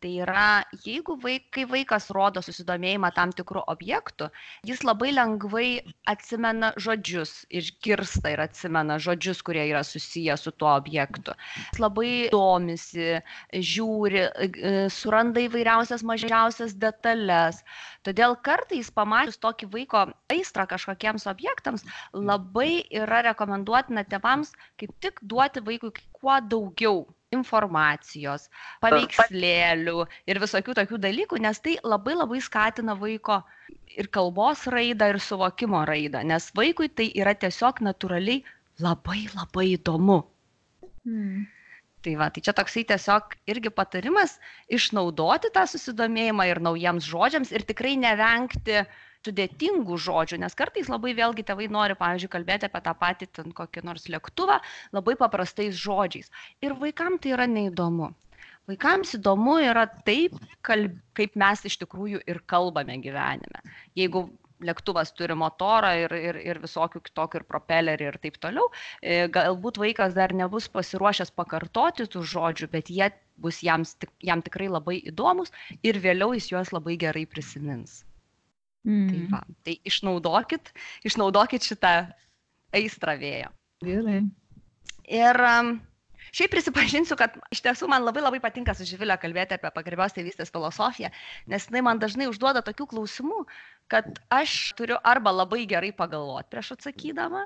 Tai 0.00 0.10
yra, 0.24 0.64
jeigu 0.80 1.12
vaik, 1.20 1.50
kai 1.52 1.66
vaikas 1.68 2.06
rodo 2.16 2.40
susidomėjimą 2.40 3.10
tam 3.12 3.34
tikrų 3.36 3.60
objektų, 3.68 4.30
jis 4.64 4.80
labai 4.88 5.10
lengvai 5.12 5.64
atsimena 6.08 6.70
žodžius, 6.80 7.32
išgirsta 7.60 8.32
ir 8.32 8.40
atsimena 8.46 8.96
žodžius, 8.96 9.42
kurie 9.44 9.66
yra 9.68 9.82
susiję 9.84 10.38
su 10.40 10.54
tuo 10.56 10.70
objektu. 10.72 11.36
Jis 11.74 11.82
labai 11.84 12.12
domisi, 12.32 13.10
žiūri, 13.52 14.24
e, 14.24 14.72
suranda 14.96 15.44
įvairiausias 15.44 16.06
mažiausias 16.12 16.72
detalės. 16.80 17.60
Todėl 18.08 18.38
kartais 18.40 18.88
pamačius 18.88 19.36
tokį 19.44 19.68
vaiko 19.76 20.06
aistrą 20.32 20.64
kažkokiems 20.72 21.28
objektams, 21.28 21.84
labai 22.16 22.86
yra 23.04 23.20
rekomenduotina 23.28 24.08
tėvams 24.08 24.56
kaip 24.80 24.96
tik 25.04 25.20
duoti 25.20 25.60
vaikui 25.68 25.92
kuo 26.16 26.40
daugiau 26.40 27.04
informacijos, 27.34 28.48
paveikslėlių 28.82 30.02
ir 30.30 30.40
visokių 30.42 30.74
tokių 30.80 30.98
dalykų, 31.04 31.38
nes 31.44 31.62
tai 31.62 31.76
labai 31.86 32.16
labai 32.18 32.40
skatina 32.42 32.96
vaiko 32.98 33.40
ir 33.94 34.08
kalbos 34.10 34.66
raidą, 34.74 35.12
ir 35.12 35.20
suvokimo 35.22 35.84
raidą, 35.86 36.24
nes 36.26 36.50
vaikui 36.58 36.90
tai 36.90 37.06
yra 37.14 37.36
tiesiog 37.38 37.82
natūraliai 37.86 38.42
labai 38.82 39.28
labai 39.36 39.68
įdomu. 39.76 40.24
Hmm. 41.06 41.46
Tai 42.00 42.16
va, 42.16 42.30
tai 42.32 42.42
čia 42.42 42.54
toksai 42.56 42.82
tiesiog 42.88 43.36
irgi 43.52 43.70
patarimas 43.76 44.38
išnaudoti 44.72 45.52
tą 45.54 45.66
susidomėjimą 45.70 46.48
ir 46.48 46.62
naujiems 46.64 47.06
žodžiams 47.06 47.52
ir 47.52 47.66
tikrai 47.68 47.92
nevengti 48.00 48.80
uh, 48.80 48.94
sudėtingų 49.26 49.98
žodžių, 50.06 50.40
nes 50.44 50.56
kartais 50.56 50.88
labai 50.92 51.12
vėlgi 51.18 51.44
tėvai 51.50 51.68
nori, 51.72 51.96
pavyzdžiui, 52.00 52.32
kalbėti 52.32 52.68
apie 52.68 52.82
tą 52.86 52.94
patį 53.04 53.30
ten 53.38 53.54
kokį 53.56 53.84
nors 53.88 54.08
lėktuvą 54.12 54.60
labai 54.96 55.16
paprastais 55.20 55.76
žodžiais. 55.76 56.32
Ir 56.64 56.76
vaikams 56.80 57.22
tai 57.24 57.34
yra 57.36 57.48
neįdomu. 57.50 58.12
Vaikams 58.70 59.16
įdomu 59.18 59.56
yra 59.64 59.86
taip, 60.06 60.36
kaip 60.66 61.40
mes 61.42 61.64
iš 61.66 61.80
tikrųjų 61.82 62.20
ir 62.30 62.40
kalbame 62.52 62.96
gyvenime. 63.02 63.64
Jeigu 63.98 64.28
lėktuvas 64.68 65.12
turi 65.16 65.34
motorą 65.40 65.90
ir, 66.02 66.14
ir, 66.28 66.38
ir 66.52 66.60
visokių 66.62 67.00
kitokių 67.06 67.40
ir 67.40 67.46
propelerį 67.48 68.08
ir 68.10 68.18
taip 68.24 68.36
toliau, 68.44 68.68
e, 69.00 69.24
galbūt 69.32 69.80
vaikas 69.80 70.14
dar 70.18 70.34
nebus 70.36 70.68
pasiruošęs 70.74 71.32
pakartoti 71.40 72.06
tų 72.12 72.24
žodžių, 72.34 72.70
bet 72.76 72.92
jie 72.92 73.08
bus 73.40 73.62
jam, 73.64 73.88
jam 74.20 74.44
tikrai 74.44 74.68
labai 74.68 75.00
įdomus 75.12 75.52
ir 75.80 76.00
vėliau 76.04 76.36
jis 76.36 76.52
juos 76.52 76.74
labai 76.76 76.98
gerai 77.00 77.24
prisimins. 77.26 78.02
Mm. 78.88 79.08
Tai, 79.10 79.20
va, 79.34 79.40
tai 79.66 79.76
išnaudokit, 79.88 80.72
išnaudokit 81.04 81.66
šitą 81.68 81.94
aistrą 82.76 83.16
vėjo. 83.20 83.50
Gerai. 83.84 84.22
Ir 85.10 85.40
um, 85.44 85.74
Šiaip 86.30 86.52
prisipažinsiu, 86.52 87.16
kad 87.18 87.34
iš 87.50 87.62
tiesų 87.64 87.88
man 87.90 88.04
labai 88.06 88.22
labai 88.22 88.38
patinka 88.42 88.74
su 88.78 88.84
Živilė 88.86 89.16
kalbėti 89.18 89.56
apie 89.56 89.70
pagarbios 89.74 90.14
tėvystės 90.14 90.52
filosofiją, 90.54 91.10
nes 91.50 91.66
jinai 91.66 91.82
man 91.82 91.98
dažnai 92.02 92.28
užduoda 92.30 92.62
tokių 92.62 92.86
klausimų, 92.92 93.40
kad 93.90 94.20
aš 94.30 94.54
turiu 94.78 95.00
arba 95.02 95.32
labai 95.34 95.64
gerai 95.70 95.90
pagalvoti 95.96 96.52
prieš 96.54 96.76
atsakydama, 96.76 97.42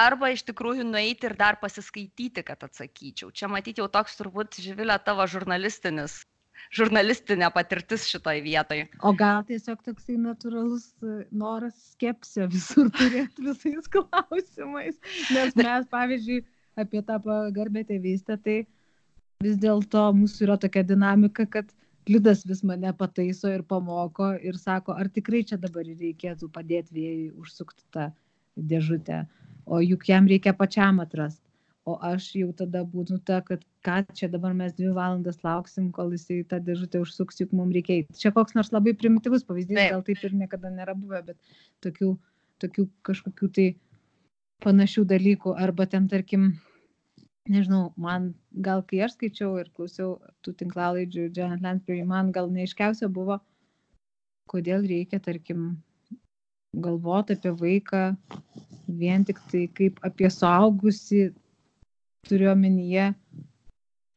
arba 0.00 0.32
iš 0.34 0.42
tikrųjų 0.50 0.88
nueiti 0.88 1.30
ir 1.30 1.36
dar 1.38 1.60
pasiskaityti, 1.62 2.42
kad 2.42 2.66
atsakyčiau. 2.66 3.30
Čia 3.30 3.52
matyti 3.52 3.84
jau 3.84 3.86
toks 3.92 4.18
turbūt 4.18 4.58
Živilė 4.66 4.98
tavo 5.06 5.28
žurnalistinis 5.30 6.18
žurnalistinė 6.74 7.48
patirtis 7.54 8.06
šitoj 8.10 8.42
vietoj. 8.44 8.84
O 9.06 9.12
gal 9.16 9.44
tiesiog 9.48 9.80
toksai 9.86 10.18
natūralus 10.20 10.90
e, 11.02 11.22
noras 11.30 11.76
skepsio 11.94 12.48
visur 12.52 12.90
turėti 12.98 13.46
visais 13.46 13.90
klausimais. 13.92 15.00
Nes 15.34 15.56
mes, 15.58 15.88
pavyzdžiui, 15.92 16.42
apie 16.78 17.02
tą 17.02 17.18
pagarbę 17.24 17.84
tėvystę, 17.88 18.38
tai 18.44 18.58
vis 19.44 19.58
dėlto 19.62 20.08
mūsų 20.18 20.48
yra 20.48 20.58
tokia 20.60 20.86
dinamika, 20.86 21.46
kad 21.46 21.74
Liudas 22.08 22.46
vis 22.48 22.62
mane 22.64 22.88
pataiso 22.96 23.50
ir 23.52 23.60
pamoko 23.68 24.30
ir 24.40 24.56
sako, 24.56 24.94
ar 24.96 25.10
tikrai 25.12 25.42
čia 25.44 25.58
dabar 25.60 25.84
reikėtų 25.84 26.48
padėti 26.54 26.94
vėjui 26.96 27.26
užsukti 27.36 27.84
tą 27.92 28.06
dėžutę, 28.56 29.26
o 29.68 29.82
juk 29.84 30.08
jam 30.08 30.30
reikia 30.30 30.54
pačiam 30.56 31.02
atrasti 31.04 31.47
o 31.88 31.96
aš 32.04 32.28
jau 32.36 32.48
tada 32.56 32.82
būnu 32.92 33.18
ta, 33.28 33.40
kad 33.46 33.62
ką 33.86 33.98
čia 34.18 34.28
dabar 34.32 34.54
mes 34.56 34.74
dvi 34.76 34.92
valandas 34.96 35.40
lauksim, 35.46 35.90
kol 35.96 36.12
jisai 36.14 36.42
tą 36.50 36.60
dėžutę 36.64 37.00
užsuks, 37.04 37.40
juk 37.42 37.54
mums 37.56 37.76
reikia 37.76 37.98
eiti. 37.98 38.18
Čia 38.22 38.32
koks 38.36 38.56
nors 38.58 38.72
labai 38.74 38.94
primityvus 38.98 39.46
pavyzdys, 39.48 39.80
gal 39.94 40.04
taip 40.06 40.24
ir 40.28 40.36
niekada 40.42 40.72
nėra 40.74 40.96
buvę, 40.98 41.22
bet 41.30 41.54
tokių, 41.86 42.12
tokių 42.64 42.86
kažkokių 43.08 43.50
tai 43.58 43.66
panašių 44.64 45.04
dalykų, 45.14 45.54
arba 45.66 45.86
ten, 45.90 46.08
tarkim, 46.12 46.48
nežinau, 47.48 47.92
man 47.96 48.32
gal 48.68 48.82
kai 48.86 49.04
aš 49.06 49.16
skaičiau 49.16 49.56
ir 49.62 49.72
klausiau 49.76 50.16
tų 50.44 50.56
tinklalaidžių 50.62 51.28
Janet 51.36 51.64
Lansbury, 51.64 52.02
man 52.04 52.32
gal 52.34 52.50
neiškiausia 52.52 53.08
buvo, 53.08 53.38
kodėl 54.50 54.84
reikia, 54.88 55.22
tarkim, 55.22 55.76
galvoti 56.76 57.36
apie 57.36 57.52
vaiką 57.56 58.02
vien 59.00 59.24
tik 59.24 59.40
tai 59.50 59.66
kaip 59.78 60.00
apie 60.04 60.30
suaugusi 60.30 61.28
turiu 62.26 62.50
omenyje 62.52 63.12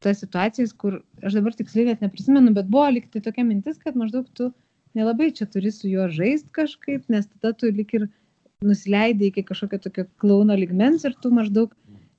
tas 0.02 0.18
situacijas, 0.18 0.72
kur 0.74 0.98
aš 1.22 1.36
dabar 1.38 1.54
tiksliai 1.54 1.92
net 1.92 2.02
neprisimenu, 2.02 2.50
bet 2.56 2.66
buvo 2.70 2.88
likti 2.90 3.22
tokia 3.22 3.44
mintis, 3.46 3.78
kad 3.78 3.94
maždaug 3.98 4.26
tu 4.34 4.50
nelabai 4.98 5.30
čia 5.36 5.46
turi 5.46 5.70
su 5.70 5.88
juo 5.88 6.08
žaisti 6.10 6.50
kažkaip, 6.58 7.06
nes 7.12 7.28
tada 7.30 7.52
tu 7.58 7.70
lik 7.70 7.94
ir 7.98 8.08
nusileidai 8.66 9.30
iki 9.30 9.44
kažkokio 9.46 9.78
tokio 9.86 10.06
klauno 10.22 10.56
ligmens 10.58 11.06
ir 11.06 11.14
tu 11.22 11.30
maždaug 11.34 11.70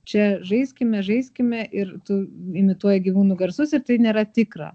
čia 0.08 0.38
žaiskime, 0.44 1.02
žaiskime 1.04 1.66
ir 1.72 1.94
tu 2.08 2.22
imituoji 2.60 3.04
gyvūnų 3.06 3.36
garsus 3.40 3.72
ir 3.76 3.84
tai 3.84 3.98
nėra 4.00 4.24
tikra. 4.28 4.72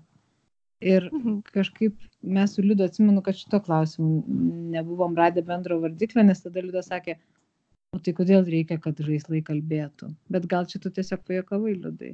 Ir 0.80 1.10
mhm. 1.12 1.42
kažkaip 1.52 1.98
mes 2.24 2.54
su 2.56 2.64
Liudu 2.64 2.86
atsimenu, 2.88 3.22
kad 3.24 3.36
šito 3.36 3.60
klausimu 3.66 4.24
nebuvom 4.76 5.18
radę 5.18 5.44
bendro 5.46 5.80
vardiklio, 5.84 6.24
nes 6.24 6.40
tada 6.46 6.64
Liudas 6.64 6.88
sakė, 6.88 7.18
O 7.96 8.00
tai 8.06 8.14
kodėl 8.14 8.46
reikia, 8.46 8.78
kad 8.82 9.00
žaislai 9.02 9.40
kalbėtų? 9.46 10.12
Bet 10.34 10.46
gal 10.52 10.68
čia 10.70 10.82
tu 10.82 10.92
tiesiog 10.94 11.24
pajokavai, 11.26 11.74
liudai? 11.74 12.12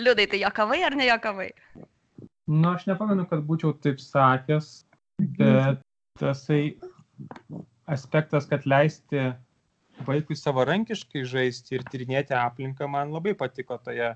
Liudai, 0.00 0.26
tai 0.28 0.42
jokavai 0.42 0.82
ar 0.84 0.96
ne 0.98 1.06
jokavai? 1.08 1.48
Nu, 2.48 2.74
aš 2.74 2.84
nepamenu, 2.90 3.24
kad 3.30 3.44
būčiau 3.48 3.72
taip 3.84 4.02
sakęs, 4.04 4.68
bet 5.38 5.80
tasai 6.20 6.76
aspektas, 7.88 8.48
kad 8.50 8.66
leisti 8.68 9.30
vaikui 10.06 10.36
savarankiškai 10.38 11.24
žaisti 11.26 11.78
ir 11.78 11.86
tyrinėti 11.88 12.36
aplinką, 12.36 12.88
man 12.90 13.14
labai 13.16 13.32
patiko 13.38 13.78
toje 13.82 14.12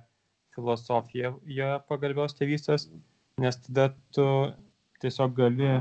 filosofijoje 0.53 1.71
pagarbios 1.89 2.37
tėvystės, 2.37 2.91
nes 3.41 3.59
tada 3.65 3.89
tu 4.13 4.27
tiesiog 5.01 5.33
gali 5.41 5.73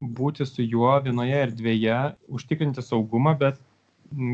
būti 0.00 0.46
su 0.46 0.62
juo 0.64 0.94
vienoje 1.04 1.42
erdvėje, 1.48 1.98
užtikrinti 2.30 2.84
saugumą, 2.86 3.34
bet 3.42 3.58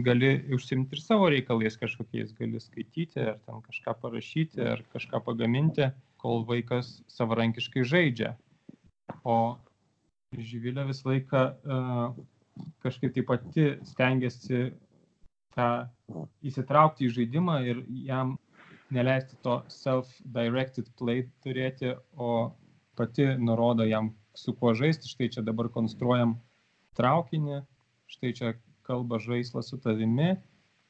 gali 0.06 0.30
užsimti 0.56 0.96
ir 0.96 1.02
savo 1.02 1.28
reikalais 1.32 1.76
kažkokiais, 1.80 2.32
gali 2.38 2.60
skaityti 2.62 3.20
ar 3.20 3.38
ten 3.44 3.62
kažką 3.68 3.96
parašyti 4.00 4.64
ar 4.74 4.82
kažką 4.94 5.20
pagaminti, 5.26 5.90
kol 6.20 6.44
vaikas 6.48 6.98
savarankiškai 7.12 7.84
žaidžia. 7.84 8.34
O 9.24 9.58
Živilė 10.34 10.84
visą 10.88 11.12
laiką 11.12 11.42
uh, 11.54 12.16
kažkaip 12.84 13.14
tai 13.14 13.22
pati 13.28 13.66
stengiasi 13.86 14.72
tą 15.56 15.68
įsitraukti 16.44 17.06
į 17.06 17.12
žaidimą 17.14 17.60
ir 17.70 17.82
jam 18.08 18.34
neleisti 18.92 19.38
to 19.46 19.60
self-directed 19.72 20.90
play 20.98 21.24
turėti, 21.44 21.94
o 22.16 22.52
pati 22.98 23.28
nurodo 23.38 23.86
jam, 23.86 24.12
su 24.34 24.54
kuo 24.54 24.74
žaisti. 24.74 25.10
Štai 25.10 25.30
čia 25.36 25.46
dabar 25.46 25.70
konstruojam 25.72 26.36
traukinį, 26.98 27.62
štai 28.12 28.34
čia 28.36 28.52
kalba 28.86 29.18
žaislas 29.22 29.72
su 29.72 29.78
tavimi, 29.82 30.36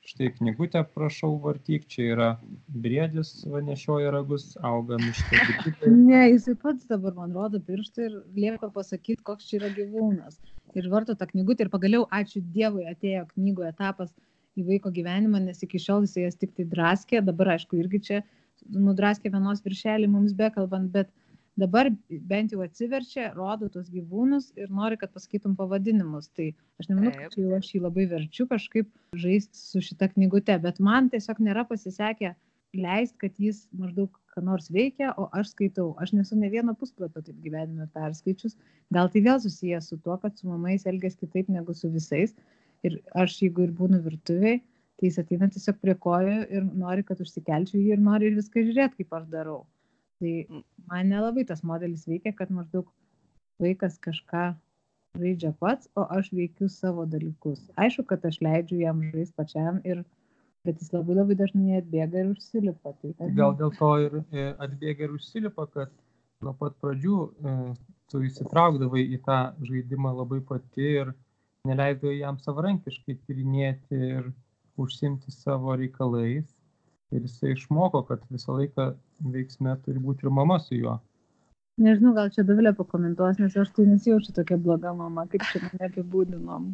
štai 0.07 0.29
knygutę 0.37 0.83
prašau 0.95 1.33
vartyk, 1.43 1.87
čia 1.91 2.05
yra 2.15 2.29
briedis, 2.71 3.33
va 3.51 3.63
nešioja 3.67 4.13
ragus, 4.15 4.53
auga 4.63 5.01
miške. 5.03 5.41
Ne, 6.07 6.21
jisai 6.31 6.55
pats 6.63 6.87
dabar 6.91 7.17
man 7.17 7.35
rodo 7.35 7.59
pirštą 7.67 8.07
ir 8.07 8.15
lieka 8.37 8.71
pasakyti, 8.75 9.25
koks 9.27 9.49
čia 9.49 9.59
yra 9.61 9.73
gyvūnas. 9.75 10.39
Ir 10.79 10.89
varto 10.93 11.17
tą 11.19 11.27
knygutę 11.33 11.67
ir 11.67 11.73
pagaliau, 11.73 12.07
ačiū 12.21 12.45
Dievui, 12.55 12.87
atėjo 12.91 13.27
knygų 13.33 13.67
etapas 13.73 14.15
į 14.57 14.65
vaiko 14.71 14.93
gyvenimą, 14.95 15.43
nes 15.49 15.63
iki 15.67 15.81
šiol 15.83 16.07
jisai 16.07 16.27
jas 16.27 16.39
tik 16.41 16.55
tai 16.57 16.67
draskė, 16.71 17.21
dabar 17.25 17.57
aišku 17.57 17.79
irgi 17.81 18.03
čia 18.09 18.23
nudraskė 18.73 19.33
vienos 19.33 19.63
viršelį 19.65 20.09
mums 20.13 20.37
bekalbant, 20.37 20.93
bet 20.93 21.11
dabar 21.61 21.90
bent 22.09 22.53
jau 22.53 22.61
atsiverčia, 22.64 23.31
rodo 23.37 23.69
tuos 23.73 23.88
gyvūnus 23.92 24.51
ir 24.61 24.73
nori, 24.73 24.99
kad 25.01 25.12
pasakytum 25.14 25.57
pavadinimus. 25.59 26.29
Tai 26.37 26.51
aš 26.81 26.90
nemanau, 26.90 27.14
kad 27.16 27.37
jau 27.40 27.55
aš 27.57 27.71
jį 27.73 27.83
labai 27.87 28.07
verčiu 28.11 28.47
kažkaip 28.51 28.90
žaisti 29.16 29.59
su 29.59 29.83
šita 29.85 30.11
knygute, 30.12 30.59
bet 30.62 30.81
man 30.85 31.09
tiesiog 31.12 31.40
nėra 31.45 31.64
pasisekę 31.69 32.35
leisti, 32.77 33.16
kad 33.23 33.40
jis 33.40 33.64
maždaug 33.77 34.12
ką 34.35 34.42
nors 34.45 34.69
veikia, 34.73 35.14
o 35.16 35.31
aš 35.37 35.55
skaitau. 35.55 35.95
Aš 36.03 36.12
nesu 36.19 36.37
ne 36.37 36.51
vieno 36.53 36.75
puslapio 36.77 37.23
taip 37.25 37.38
gyvenime 37.45 37.88
perskaičius. 37.95 38.59
Gal 38.92 39.09
tai 39.12 39.23
vėl 39.25 39.40
susijęs 39.40 39.88
su 39.90 39.97
tuo, 40.05 40.19
kad 40.21 40.37
su 40.37 40.51
mamais 40.51 40.85
elgės 40.85 41.16
kitaip 41.16 41.49
negu 41.53 41.75
su 41.75 41.88
visais. 41.92 42.37
Ir 42.85 43.01
aš, 43.16 43.38
jeigu 43.40 43.64
ir 43.64 43.73
būnu 43.79 44.03
virtuviai, 44.05 44.61
tai 45.01 45.09
jis 45.09 45.16
ateina 45.23 45.49
tiesiog 45.53 45.81
prie 45.81 45.97
kojų 46.05 46.37
ir 46.53 46.69
nori, 46.69 47.07
kad 47.07 47.23
užsikelčiau 47.25 47.81
jį 47.81 47.97
ir 47.97 48.05
nori 48.05 48.29
ir 48.29 48.37
viską 48.37 48.66
žiūrėti, 48.69 49.01
kaip 49.01 49.16
aš 49.16 49.25
darau 49.33 49.64
Tai 50.21 50.63
man 50.91 51.11
nelabai 51.13 51.45
tas 51.49 51.63
modelis 51.67 52.07
veikia, 52.09 52.33
kad 52.37 52.53
maždaug 52.55 52.89
vaikas 53.61 53.99
kažką 54.01 54.45
žaidžia 55.21 55.53
pats, 55.61 55.89
o 55.97 56.05
aš 56.19 56.31
veikiu 56.37 56.69
savo 56.73 57.07
dalykus. 57.09 57.61
Aišku, 57.81 58.05
kad 58.11 58.25
aš 58.29 58.39
leidžiu 58.45 58.81
jam 58.83 59.03
žaisti 59.13 59.37
pačiam, 59.37 59.81
ir, 59.85 60.03
bet 60.65 60.81
jis 60.81 60.93
labai 60.95 61.19
labai 61.19 61.37
dažnai 61.41 61.81
atbėga 61.81 62.23
ir 62.23 62.33
užsilipa. 62.35 62.95
Tai, 63.01 63.13
kad... 63.19 63.37
Gal 63.37 63.57
dėl 63.61 63.73
to 63.79 63.93
ir 64.07 64.19
e, 64.23 64.49
atbėga 64.67 65.07
ir 65.07 65.15
užsilipa, 65.17 65.69
kad 65.73 65.93
nuo 66.45 66.57
pat 66.61 66.77
pradžių 66.83 67.21
e, 67.21 67.55
tu 68.13 68.23
įsitraukdavai 68.29 69.05
į 69.17 69.21
tą 69.27 69.39
žaidimą 69.69 70.13
labai 70.21 70.43
pati 70.49 70.91
ir 71.03 71.15
neleidai 71.67 72.19
jam 72.21 72.39
savarankiškai 72.43 73.19
tyrinėti 73.27 74.03
ir 74.13 74.31
užsimti 74.81 75.33
savo 75.33 75.75
reikalais. 75.81 76.56
Ir 77.14 77.23
jisai 77.23 77.53
išmoko, 77.55 78.03
kad 78.09 78.25
visą 78.35 78.57
laiką 78.57 78.88
veiksme 79.35 79.77
turi 79.85 80.03
būti 80.03 80.27
ir 80.27 80.35
mama 80.35 80.59
su 80.62 80.75
juo. 80.79 80.97
Nežinau, 81.79 82.14
gal 82.16 82.33
čia 82.33 82.42
Davilė 82.49 82.73
pakomentuos, 82.75 83.38
nes 83.38 83.57
aš 83.62 83.71
tai 83.77 83.85
nesijaučiu 83.87 84.33
tokia 84.35 84.57
bloga 84.57 84.95
mama, 84.97 85.27
kaip 85.31 85.45
čia 85.51 85.61
mane 85.66 85.90
apibūdinom 85.90 86.71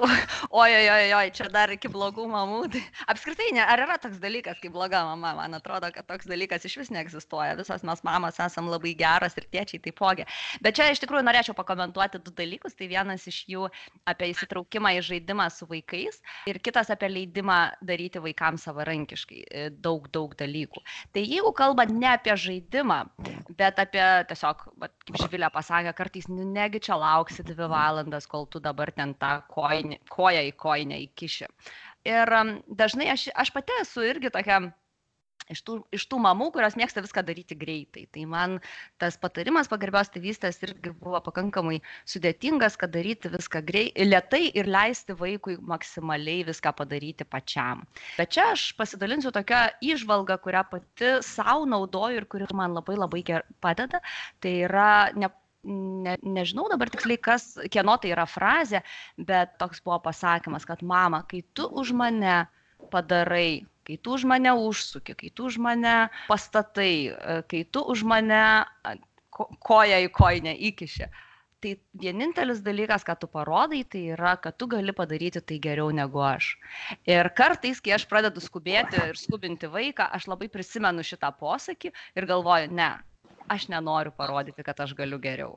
oi, 0.00 0.18
oi, 0.50 0.88
oi, 0.88 1.12
oi, 1.12 1.30
čia 1.36 1.48
dar 1.52 1.70
iki 1.74 1.90
blogų 1.92 2.24
mamų. 2.30 2.60
Tai 2.72 2.80
apskritai, 3.12 3.50
ne, 3.56 3.60
ar 3.60 3.82
yra 3.84 3.98
toks 4.00 4.20
dalykas 4.22 4.60
kaip 4.62 4.72
bloga 4.72 5.02
mama? 5.04 5.34
Man 5.36 5.56
atrodo, 5.58 5.90
kad 5.92 6.06
toks 6.08 6.28
dalykas 6.30 6.64
iš 6.68 6.78
vis 6.80 6.92
neegzistuoja. 6.94 7.58
Visos 7.58 7.84
mes 7.84 8.00
mamos 8.06 8.40
esam 8.40 8.70
labai 8.72 8.94
geros 8.96 9.36
ir 9.36 9.48
tėčiai 9.52 9.82
taipogi. 9.84 10.24
Bet 10.64 10.78
čia 10.78 10.88
iš 10.92 11.02
tikrųjų 11.04 11.26
norėčiau 11.26 11.56
pakomentuoti 11.58 12.22
du 12.24 12.32
dalykus. 12.38 12.76
Tai 12.78 12.88
vienas 12.88 13.26
iš 13.28 13.42
jų 13.52 13.66
apie 14.08 14.30
įsitraukimą 14.32 14.94
į 14.96 15.04
žaidimą 15.10 15.50
su 15.52 15.68
vaikais 15.68 16.22
ir 16.48 16.60
kitas 16.64 16.92
apie 16.94 17.12
leidimą 17.12 17.58
daryti 17.84 18.22
vaikams 18.22 18.64
savarankiškai 18.68 19.42
e, 19.44 19.66
daug, 19.84 20.08
daug 20.14 20.32
dalykų. 20.40 20.80
Tai 21.12 21.26
jeigu 21.26 21.52
kalbant 21.58 21.92
ne 21.92 22.08
apie 22.14 22.32
žaidimą, 22.38 23.02
bet 23.60 23.80
apie 23.82 24.08
tiesiog, 24.30 24.64
bet, 24.80 24.96
kaip 25.04 25.20
Živilė 25.22 25.52
pasakė, 25.52 25.92
kartais 25.96 26.28
nu, 26.32 26.46
negi 26.48 26.80
čia 26.82 26.96
lauksi 26.98 27.44
dvi 27.46 27.68
valandas, 27.70 28.26
kol 28.30 28.48
tu 28.48 28.62
dabar 28.62 28.90
ten 28.96 29.12
tą 29.20 29.36
koją 29.52 29.81
kojinį, 29.82 29.98
koją 30.12 30.44
į 30.48 30.52
kojinę 30.64 31.00
įkiši. 31.08 31.50
Ir 32.08 32.36
dažnai 32.66 33.10
aš, 33.12 33.28
aš 33.34 33.52
pati 33.54 33.74
esu 33.82 34.02
irgi 34.06 34.32
tokia 34.34 34.72
iš 35.50 35.62
tų, 35.66 35.76
iš 35.94 36.04
tų 36.10 36.18
mamų, 36.22 36.50
kurios 36.54 36.76
mėgsta 36.78 37.02
viską 37.04 37.22
daryti 37.26 37.56
greitai. 37.58 38.04
Tai 38.14 38.24
man 38.30 38.56
tas 39.02 39.18
patarimas 39.20 39.70
pagarbios 39.70 40.10
tėvystės 40.12 40.60
irgi 40.62 40.92
buvo 41.00 41.20
pakankamai 41.24 41.80
sudėtingas, 42.08 42.78
kad 42.80 42.92
daryti 42.94 43.30
viską 43.32 43.62
greitai, 43.66 44.06
lietai 44.08 44.42
ir 44.54 44.70
leisti 44.70 45.16
vaikui 45.18 45.58
maksimaliai 45.58 46.46
viską 46.48 46.74
padaryti 46.78 47.26
pačiam. 47.28 47.84
Bet 48.18 48.34
čia 48.36 48.52
aš 48.54 48.70
pasidalinsiu 48.78 49.34
tokią 49.34 49.64
išvalgą, 49.92 50.38
kurią 50.42 50.64
pati 50.70 51.14
savo 51.26 51.66
naudoju 51.68 52.22
ir 52.22 52.28
kuri 52.30 52.50
man 52.56 52.76
labai 52.78 52.98
labai 52.98 53.24
padeda. 53.62 54.02
Tai 54.42 54.56
yra 54.66 54.90
ne, 55.18 55.30
ne, 55.64 56.16
nežinau 56.22 56.66
dabar 56.70 56.90
tiksliai, 56.92 57.20
kas, 57.22 57.54
kieno 57.72 57.96
tai 58.02 58.12
yra 58.14 58.26
frazė, 58.28 58.82
bet 59.18 59.56
toks 59.62 59.82
buvo 59.84 60.00
pasakymas, 60.06 60.66
kad 60.68 60.82
mama, 60.82 61.22
kai 61.28 61.42
tu 61.54 61.68
už 61.68 61.94
mane 61.96 62.42
padarai, 62.92 63.64
kai 63.86 63.98
tu 64.02 64.14
už 64.16 64.26
mane 64.28 64.52
užsuki, 64.58 65.16
kai 65.18 65.30
tu 65.34 65.48
už 65.50 65.58
mane 65.62 65.96
pastatai, 66.28 66.94
kai 67.50 67.64
tu 67.64 67.84
už 67.94 68.04
mane 68.06 68.42
koja 69.32 70.00
į 70.02 70.10
koinę 70.14 70.56
įkiši. 70.70 71.10
Tai 71.62 71.76
vienintelis 72.02 72.58
dalykas, 72.66 73.04
ką 73.06 73.14
tu 73.22 73.28
parodai, 73.30 73.84
tai 73.86 74.00
yra, 74.16 74.32
kad 74.42 74.56
tu 74.58 74.66
gali 74.66 74.90
padaryti 74.90 75.38
tai 75.46 75.60
geriau 75.62 75.92
negu 75.94 76.18
aš. 76.26 76.56
Ir 77.06 77.30
kartais, 77.38 77.78
kai 77.78 77.94
aš 77.94 78.08
pradedu 78.10 78.42
skubėti 78.42 78.98
ir 78.98 79.20
skubinti 79.20 79.70
vaiką, 79.70 80.08
aš 80.10 80.26
labai 80.32 80.50
prisimenu 80.50 81.06
šitą 81.06 81.30
posakį 81.38 81.92
ir 82.18 82.26
galvoju, 82.26 82.72
ne, 82.74 82.90
aš 83.50 83.68
nenoriu 83.72 84.12
parodyti, 84.16 84.64
kad 84.66 84.80
aš 84.80 84.94
galiu 84.98 85.18
geriau. 85.22 85.56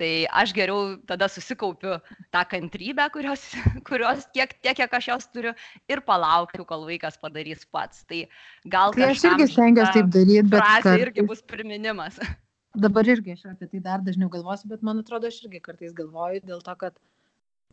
Tai 0.00 0.10
aš 0.40 0.52
geriau 0.56 0.96
tada 1.08 1.28
susikaupiu 1.28 1.98
tą 2.32 2.42
kantrybę, 2.48 3.06
kurios, 3.14 3.44
kurios 3.88 4.26
tiek, 4.34 4.54
tiek, 4.64 4.76
kiek 4.80 4.94
aš 4.98 5.08
jos 5.12 5.28
turiu, 5.32 5.52
ir 5.88 6.02
palaukiu, 6.06 6.64
kol 6.68 6.86
vaikas 6.88 7.18
padarys 7.20 7.64
pats. 7.68 8.04
Tai 8.08 8.24
gal... 8.64 8.96
Tai 8.96 9.10
aš 9.12 9.26
irgi 9.30 9.48
stengiuosi 9.52 9.98
taip 9.98 10.12
daryti, 10.16 10.46
bet... 10.48 10.60
Frazė 10.60 10.96
irgi 11.06 11.26
bus 11.28 11.44
priminimas. 11.44 12.20
Dabar 12.84 13.08
irgi 13.08 13.34
aš 13.36 13.50
apie 13.50 13.68
tai 13.68 13.82
dar 13.84 14.04
dažniau 14.04 14.30
galvosiu, 14.32 14.70
bet 14.70 14.84
man 14.86 15.02
atrodo, 15.02 15.28
aš 15.28 15.42
irgi 15.44 15.60
kartais 15.60 15.92
galvoju 15.96 16.40
dėl 16.48 16.62
to, 16.64 16.76
kad 16.80 16.96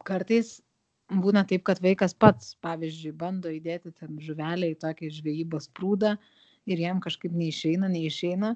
kartais 0.04 0.58
būna 1.10 1.46
taip, 1.48 1.64
kad 1.68 1.80
vaikas 1.82 2.14
pats, 2.14 2.52
pavyzdžiui, 2.64 3.16
bando 3.18 3.52
įdėti 3.54 3.94
ten 3.96 4.20
žuvelę 4.22 4.74
į 4.74 4.80
tokį 4.84 5.14
žvejybos 5.22 5.70
prūdą 5.76 6.18
ir 6.70 6.84
jam 6.84 7.00
kažkaip 7.02 7.34
neišeina, 7.34 7.90
neišeina 7.90 8.54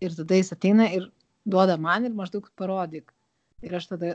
ir 0.00 0.14
tada 0.16 0.38
jis 0.40 0.52
ateina 0.56 0.88
ir 0.96 1.10
duoda 1.46 1.76
man 1.80 2.04
ir 2.08 2.14
maždaug 2.16 2.48
parodyk. 2.58 3.12
Ir 3.62 3.76
aš 3.78 3.90
tada 3.92 4.14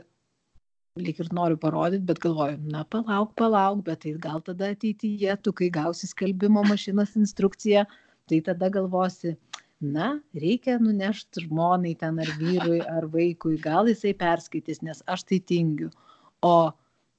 lyg 0.98 1.20
ir 1.22 1.30
noriu 1.32 1.58
parodyti, 1.60 2.04
bet 2.06 2.18
galvoju, 2.22 2.58
na 2.72 2.82
palauk, 2.84 3.34
palauk, 3.38 3.84
bet 3.86 4.02
tai 4.04 4.14
gal 4.26 4.42
tada 4.46 4.72
ateityje, 4.74 5.36
tu 5.42 5.52
kai 5.52 5.70
gausi 5.70 6.10
skelbimo 6.10 6.64
mašinos 6.66 7.14
instrukciją, 7.20 7.84
tai 8.28 8.40
tada 8.46 8.70
galvosi, 8.74 9.36
na, 9.80 10.10
reikia 10.36 10.76
nunešti 10.82 11.46
žmonai 11.46 11.94
ten 12.00 12.18
ar 12.20 12.32
vyrui 12.40 12.82
ar 12.82 13.06
vaikui, 13.14 13.56
gal 13.62 13.88
jisai 13.88 14.12
perskaitys, 14.18 14.82
nes 14.82 15.02
aš 15.06 15.24
tai 15.30 15.40
tingiu. 15.52 15.88
O 16.42 16.72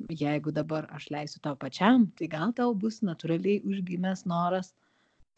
jeigu 0.09 0.51
dabar 0.53 0.87
aš 0.93 1.07
leisiu 1.13 1.41
tau 1.41 1.55
pačiam, 1.55 2.05
tai 2.17 2.27
gal 2.27 2.53
tau 2.57 2.75
bus 2.75 3.01
natūraliai 3.05 3.63
užgimęs 3.65 4.27
noras 4.29 4.73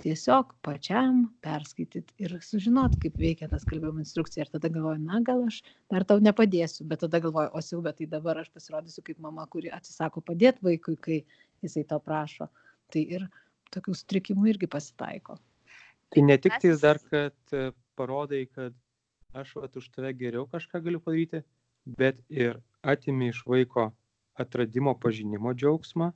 tiesiog 0.02 0.56
pačiam 0.66 1.28
perskaityt 1.44 2.10
ir 2.22 2.34
sužinot, 2.42 2.96
kaip 3.02 3.16
veikia 3.20 3.48
tas 3.52 3.66
kalbėjimo 3.70 4.02
instrukcija. 4.02 4.46
Ir 4.46 4.52
tada 4.56 4.72
galvoju, 4.74 5.02
na 5.06 5.22
gal 5.26 5.46
aš 5.48 5.62
dar 5.92 6.06
tau 6.08 6.24
nepadėsiu, 6.24 6.88
bet 6.90 7.04
tada 7.06 7.22
galvoju, 7.24 7.52
o 7.54 7.62
siaubė, 7.62 7.94
tai 7.98 8.10
dabar 8.10 8.42
aš 8.42 8.50
pasirodysiu 8.56 9.06
kaip 9.06 9.22
mama, 9.24 9.46
kuri 9.52 9.72
atsisako 9.74 10.24
padėti 10.26 10.66
vaikui, 10.66 10.98
kai 10.98 11.20
jisai 11.66 11.86
to 11.90 12.00
prašo. 12.04 12.50
Tai 12.94 13.04
ir 13.18 13.28
tokių 13.74 13.96
sutrikimų 14.00 14.50
irgi 14.54 14.70
pasitaiko. 14.70 15.38
Tai 16.14 16.26
ne 16.26 16.38
tik 16.38 16.60
tai 16.62 16.74
dar, 16.82 17.00
kad 17.10 17.56
e, 17.58 17.72
parodai, 17.98 18.44
kad 18.50 18.76
aš 19.34 19.56
vat, 19.58 19.78
už 19.78 19.90
tave 19.94 20.14
geriau 20.18 20.46
kažką 20.50 20.82
galiu 20.86 21.02
padaryti, 21.02 21.42
bet 21.86 22.20
ir 22.30 22.60
atimi 22.86 23.32
iš 23.34 23.42
vaiko 23.50 23.90
atradimo 24.38 24.94
pažinimo 25.00 25.54
džiaugsmą, 25.58 26.12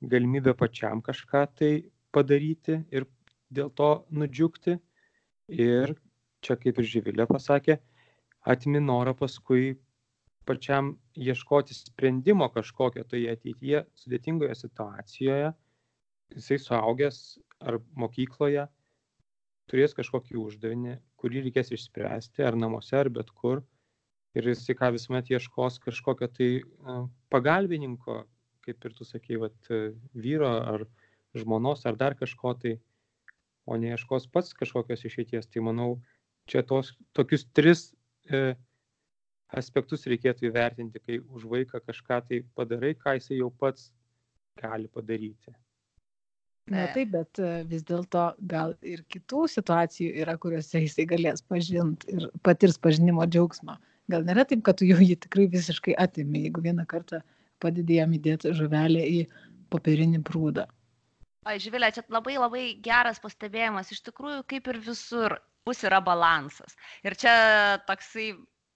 galimybę 0.00 0.54
pačiam 0.56 1.02
kažką 1.04 1.44
tai 1.58 1.70
padaryti 2.16 2.80
ir 2.94 3.06
dėl 3.52 3.70
to 3.80 3.90
nudžiugti. 4.10 4.78
Ir 5.52 5.94
čia, 6.42 6.56
kaip 6.58 6.80
ir 6.82 6.88
Živilė 6.90 7.28
pasakė, 7.30 7.78
atimi 8.46 8.80
norą 8.82 9.14
paskui 9.18 9.76
pačiam 10.46 10.94
ieškoti 11.18 11.74
sprendimo 11.74 12.48
kažkokio 12.54 13.04
tai 13.10 13.24
ateityje 13.32 13.84
sudėtingoje 13.98 14.56
situacijoje, 14.58 15.52
jisai 16.34 16.58
suaugęs 16.62 17.20
ar 17.66 17.80
mokykloje 17.98 18.66
turės 19.70 19.96
kažkokį 19.98 20.38
uždavinį, 20.38 20.94
kurį 21.18 21.42
reikės 21.48 21.72
išspręsti, 21.74 22.44
ar 22.46 22.58
namuose, 22.58 22.94
ar 22.98 23.10
bet 23.10 23.32
kur. 23.34 23.64
Ir 24.36 24.46
jisai 24.52 24.76
ką 24.78 24.92
visuomet 24.94 25.30
ieškos 25.32 25.80
kažkokio 25.82 26.28
tai 26.36 26.48
pagalbininko, 27.32 28.20
kaip 28.66 28.86
ir 28.86 28.94
tu 28.94 29.06
sakei, 29.08 29.38
vat, 29.40 29.70
vyro 30.14 30.52
ar, 30.58 30.84
žmonos 31.42 31.84
ar 31.86 31.98
dar 31.98 32.16
kažko 32.18 32.54
tai, 32.62 32.76
o 33.66 33.76
neieškos 33.80 34.28
pats 34.32 34.54
kažkokios 34.54 35.04
išeities. 35.08 35.50
Tai 35.50 35.64
manau, 35.68 35.90
čia 36.46 36.62
tos, 36.62 36.94
tokius 37.16 37.46
tris 37.56 37.88
e, 38.30 38.54
aspektus 39.50 40.06
reikėtų 40.10 40.50
įvertinti, 40.50 41.02
kai 41.02 41.20
už 41.20 41.46
vaiką 41.50 41.82
kažką 41.82 42.22
tai 42.28 42.42
padarai, 42.58 42.94
ką 42.98 43.16
jisai 43.18 43.40
jau 43.40 43.50
pats 43.50 43.90
gali 44.60 44.88
padaryti. 44.88 45.54
Na 46.70 46.88
taip, 46.90 47.12
bet 47.12 47.38
e, 47.38 47.62
vis 47.70 47.84
dėlto 47.86 48.22
gal 48.50 48.72
ir 48.82 49.04
kitų 49.12 49.44
situacijų 49.52 50.16
yra, 50.24 50.34
kuriuose 50.42 50.82
jisai 50.82 51.06
galės 51.06 51.44
pažinti 51.46 52.16
ir 52.16 52.26
patirs 52.46 52.78
pažinimo 52.82 53.26
džiaugsmą. 53.30 53.76
Gal 54.10 54.26
nėra 54.26 54.42
taip, 54.46 54.64
kad 54.66 54.78
tu 54.80 54.88
jau 54.88 54.98
jį 54.98 55.14
tikrai 55.22 55.46
visiškai 55.50 55.94
atimi, 56.02 56.42
jeigu 56.46 56.64
vieną 56.64 56.86
kartą 56.90 57.22
padidėjom 57.62 58.16
įdėti 58.18 58.54
žuvelę 58.58 59.04
į 59.06 59.20
popierinį 59.70 60.22
prūdą. 60.26 60.66
Oi, 61.46 61.60
Živilė, 61.62 61.92
čia 61.94 62.02
labai 62.10 62.34
labai 62.40 62.64
geras 62.82 63.20
pastebėjimas. 63.22 63.92
Iš 63.94 64.00
tikrųjų, 64.08 64.42
kaip 64.50 64.70
ir 64.72 64.80
visur, 64.82 65.36
bus 65.68 65.82
yra 65.86 66.00
balansas. 66.02 66.74
Ir 67.06 67.14
čia 67.22 67.34
toksai 67.86 68.32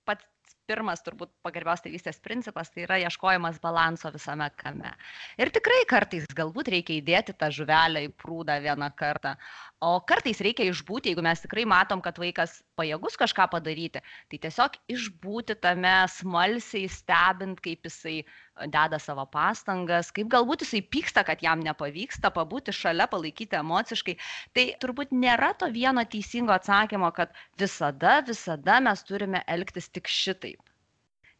pats 0.06 0.54
pirmas 0.70 1.02
turbūt 1.02 1.32
pagarbios 1.44 1.82
tėvystės 1.82 2.20
principas 2.22 2.70
tai 2.70 2.84
yra 2.86 3.00
ieškojimas 3.02 3.58
balanso 3.62 4.12
visame 4.14 4.46
kame. 4.60 4.92
Ir 5.40 5.50
tikrai 5.54 5.82
kartais 5.90 6.28
galbūt 6.38 6.70
reikia 6.76 7.00
įdėti 7.00 7.34
tą 7.40 7.50
žuvelę 7.54 8.04
į 8.06 8.12
prūdą 8.22 8.60
vieną 8.62 8.90
kartą, 8.98 9.34
o 9.82 9.96
kartais 10.06 10.42
reikia 10.44 10.68
išbūti, 10.70 11.10
jeigu 11.10 11.24
mes 11.26 11.42
tikrai 11.42 11.66
matom, 11.68 12.02
kad 12.04 12.20
vaikas 12.22 12.60
pajėgus 12.78 13.18
kažką 13.20 13.48
padaryti, 13.54 14.02
tai 14.30 14.38
tiesiog 14.44 14.78
išbūti 14.94 15.58
tame 15.64 15.96
smalsiai, 16.14 16.86
stebint, 16.92 17.60
kaip 17.64 17.88
jisai 17.88 18.20
deda 18.68 18.98
savo 19.00 19.24
pastangas, 19.32 20.10
kaip 20.12 20.28
galbūt 20.32 20.64
jisai 20.66 20.82
pyksta, 20.94 21.24
kad 21.26 21.42
jam 21.44 21.62
nepavyksta, 21.64 22.32
pabūti 22.34 22.74
šalia, 22.76 23.08
palaikyti 23.10 23.58
emociškai. 23.60 24.16
Tai 24.56 24.66
turbūt 24.82 25.14
nėra 25.16 25.52
to 25.60 25.70
vieno 25.72 26.04
teisingo 26.04 26.54
atsakymo, 26.56 27.10
kad 27.16 27.32
visada, 27.60 28.20
visada 28.26 28.80
mes 28.84 29.04
turime 29.08 29.44
elgtis 29.48 29.88
tik 29.88 30.10
šitaip. 30.10 30.59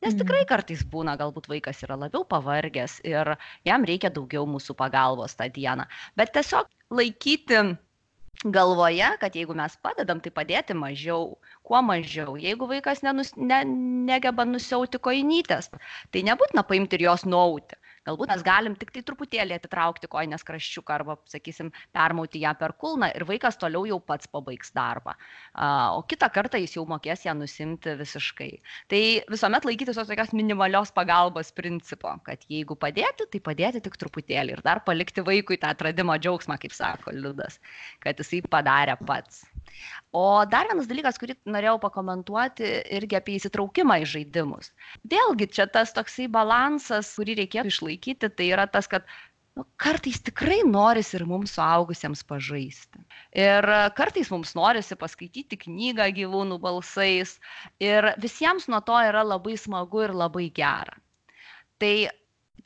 Nes 0.01 0.17
tikrai 0.17 0.43
mhm. 0.43 0.49
kartais 0.49 0.83
būna, 0.93 1.17
galbūt 1.21 1.51
vaikas 1.51 1.83
yra 1.85 1.99
labiau 2.01 2.25
pavargęs 2.25 3.01
ir 3.05 3.35
jam 3.69 3.85
reikia 3.85 4.09
daugiau 4.15 4.47
mūsų 4.49 4.77
pagalbos 4.79 5.37
tą 5.37 5.51
dieną. 5.53 5.85
Bet 6.17 6.33
tiesiog 6.37 6.71
laikyti 6.97 7.61
galvoje, 8.45 9.11
kad 9.21 9.37
jeigu 9.37 9.55
mes 9.57 9.77
padedam, 9.85 10.21
tai 10.25 10.33
padėti 10.33 10.77
mažiau, 10.77 11.35
kuo 11.67 11.83
mažiau. 11.85 12.39
Jeigu 12.41 12.69
vaikas 12.71 13.03
nenus, 13.05 13.35
ne, 13.37 13.61
negeba 14.09 14.47
nusiauti 14.49 15.01
koinytės, 15.03 15.69
tai 16.11 16.25
nebūtina 16.25 16.65
paimti 16.65 16.97
ir 16.97 17.11
jos 17.11 17.27
nauti. 17.29 17.77
Galbūt 18.09 18.31
mes 18.33 18.43
galim 18.45 18.75
tik 18.81 18.95
tai 18.95 19.03
truputėlį 19.05 19.59
atitraukti 19.59 20.09
koinės 20.09 20.45
kraščiuką 20.49 20.95
arba, 20.95 21.19
sakysim, 21.29 21.69
permauti 21.93 22.41
ją 22.41 22.55
per 22.57 22.73
kulną 22.81 23.11
ir 23.13 23.27
vaikas 23.29 23.61
toliau 23.61 23.85
jau 23.91 23.99
pats 24.01 24.31
pabaigs 24.33 24.73
darbą. 24.73 25.13
O 25.99 26.01
kitą 26.09 26.31
kartą 26.33 26.63
jis 26.63 26.79
jau 26.79 26.87
mokės 26.89 27.27
ją 27.27 27.35
nusimti 27.37 27.93
visiškai. 28.01 28.51
Tai 28.89 29.03
visuomet 29.35 29.69
laikytis 29.69 30.01
tos 30.01 30.09
tokios 30.09 30.33
minimalios 30.33 30.95
pagalbos 30.97 31.53
principo, 31.53 32.15
kad 32.25 32.49
jeigu 32.49 32.79
padėti, 32.81 33.29
tai 33.29 33.43
padėti 33.51 33.85
tik 33.85 34.01
truputėlį 34.01 34.57
ir 34.57 34.65
dar 34.65 34.81
palikti 34.87 35.27
vaikui 35.27 35.61
tą 35.61 35.75
atradimo 35.75 36.17
džiaugsmą, 36.17 36.57
kaip 36.63 36.73
sako 36.77 37.13
Liudas, 37.13 37.61
kad 38.01 38.17
jisai 38.17 38.41
padarė 38.49 38.97
pats. 39.05 39.45
O 40.13 40.45
dar 40.51 40.67
vienas 40.71 40.89
dalykas, 40.91 41.19
kurį 41.23 41.37
norėjau 41.55 41.79
pakomentuoti 41.83 42.69
irgi 42.99 43.19
apie 43.19 43.37
įsitraukimą 43.39 44.01
į 44.03 44.07
žaidimus. 44.15 44.73
Vėlgi 45.13 45.51
čia 45.55 45.69
tas 45.71 45.95
toksai 45.97 46.27
balansas, 46.33 47.13
kurį 47.19 47.37
reikėtų 47.45 47.71
išlaikyti, 47.71 48.31
tai 48.35 48.49
yra 48.51 48.67
tas, 48.71 48.91
kad 48.91 49.07
nu, 49.59 49.65
kartais 49.81 50.19
tikrai 50.27 50.61
norisi 50.67 51.15
ir 51.19 51.27
mums 51.31 51.55
suaugusiems 51.59 52.25
pažaisti. 52.27 53.05
Ir 53.39 53.71
kartais 53.99 54.33
mums 54.35 54.57
norisi 54.59 54.99
paskaityti 54.99 55.61
knygą 55.67 56.11
gyvūnų 56.19 56.59
balsais. 56.63 57.37
Ir 57.83 58.13
visiems 58.23 58.67
nuo 58.73 58.83
to 58.87 58.99
yra 59.11 59.23
labai 59.27 59.55
smagu 59.61 60.07
ir 60.09 60.17
labai 60.25 60.49
gera. 60.59 60.99
Tai 61.81 61.95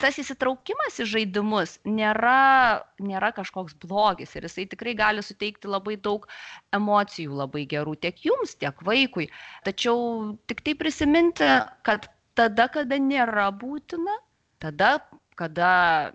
tas 0.01 0.17
įsitraukimas 0.21 0.99
į 1.01 1.05
žaidimus 1.11 1.77
nėra, 1.87 2.83
nėra 3.03 3.31
kažkoks 3.35 3.75
blogis 3.81 4.35
ir 4.35 4.47
jisai 4.47 4.65
tikrai 4.71 4.95
gali 4.97 5.23
suteikti 5.25 5.69
labai 5.71 5.95
daug 5.97 6.27
emocijų 6.75 7.35
labai 7.41 7.65
gerų 7.69 7.95
tiek 8.03 8.19
jums, 8.25 8.55
tiek 8.59 8.79
vaikui. 8.87 9.29
Tačiau 9.67 10.35
tik 10.49 10.63
tai 10.65 10.75
prisiminti, 10.79 11.49
kad 11.87 12.09
tada, 12.37 12.67
kada 12.71 12.99
nėra 12.99 13.49
būtina, 13.55 14.17
tada, 14.63 14.97
kada 15.39 15.71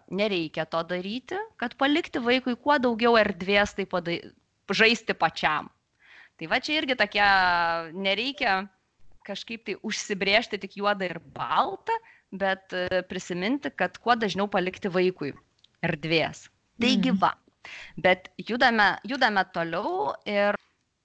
nereikia 0.09 0.67
to 0.69 0.83
daryti, 0.89 1.39
kad 1.61 1.77
palikti 1.81 2.23
vaikui 2.25 2.57
kuo 2.57 2.79
daugiau 2.81 3.19
erdvės 3.21 3.77
tai 3.77 3.87
padai, 3.89 4.21
žaisti 4.71 5.17
pačiam. 5.17 5.69
Tai 6.41 6.49
va 6.49 6.61
čia 6.65 6.79
irgi 6.81 6.97
tokia, 6.97 7.29
nereikia 7.93 8.63
kažkaip 9.27 9.67
tai 9.67 9.77
užsibriežti 9.85 10.59
tik 10.63 10.79
juodą 10.81 11.11
ir 11.11 11.21
baltą, 11.37 11.93
bet 12.33 12.73
e, 12.77 13.03
prisiminti, 13.09 13.71
kad 13.75 13.99
kuo 13.99 14.17
dažniau 14.19 14.49
palikti 14.51 14.91
vaikui 14.93 15.33
erdvės. 15.87 16.49
Taigi 16.81 17.13
mhm. 17.13 17.21
va, 17.21 17.35
bet 18.01 18.31
judame, 18.41 18.95
judame 19.09 19.45
toliau 19.55 20.13
ir 20.29 20.59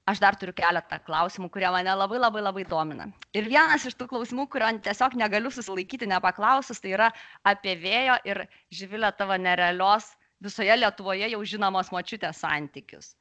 aš 0.05 0.21
dar 0.21 0.38
turiu 0.38 0.53
keletą 0.55 0.99
klausimų, 1.05 1.49
kurie 1.53 1.69
mane 1.73 1.93
labai 1.97 2.19
labai 2.21 2.43
labai 2.45 2.65
domina. 2.69 3.07
Ir 3.34 3.49
vienas 3.49 3.88
iš 3.89 3.95
tų 3.97 4.07
klausimų, 4.11 4.45
kurio 4.53 4.69
tiesiog 4.86 5.17
negaliu 5.17 5.49
susilaikyti 5.51 6.09
nepaklausus, 6.09 6.82
tai 6.82 6.93
yra 6.93 7.09
apie 7.43 7.73
vėjo 7.82 8.19
ir 8.30 8.43
žyvilę 8.73 9.09
tavo 9.17 9.38
nerealios 9.41 10.11
visoje 10.45 10.78
Lietuvoje 10.78 11.32
jau 11.32 11.41
žinomos 11.47 11.89
močiutės 11.95 12.43
santykius. 12.43 13.15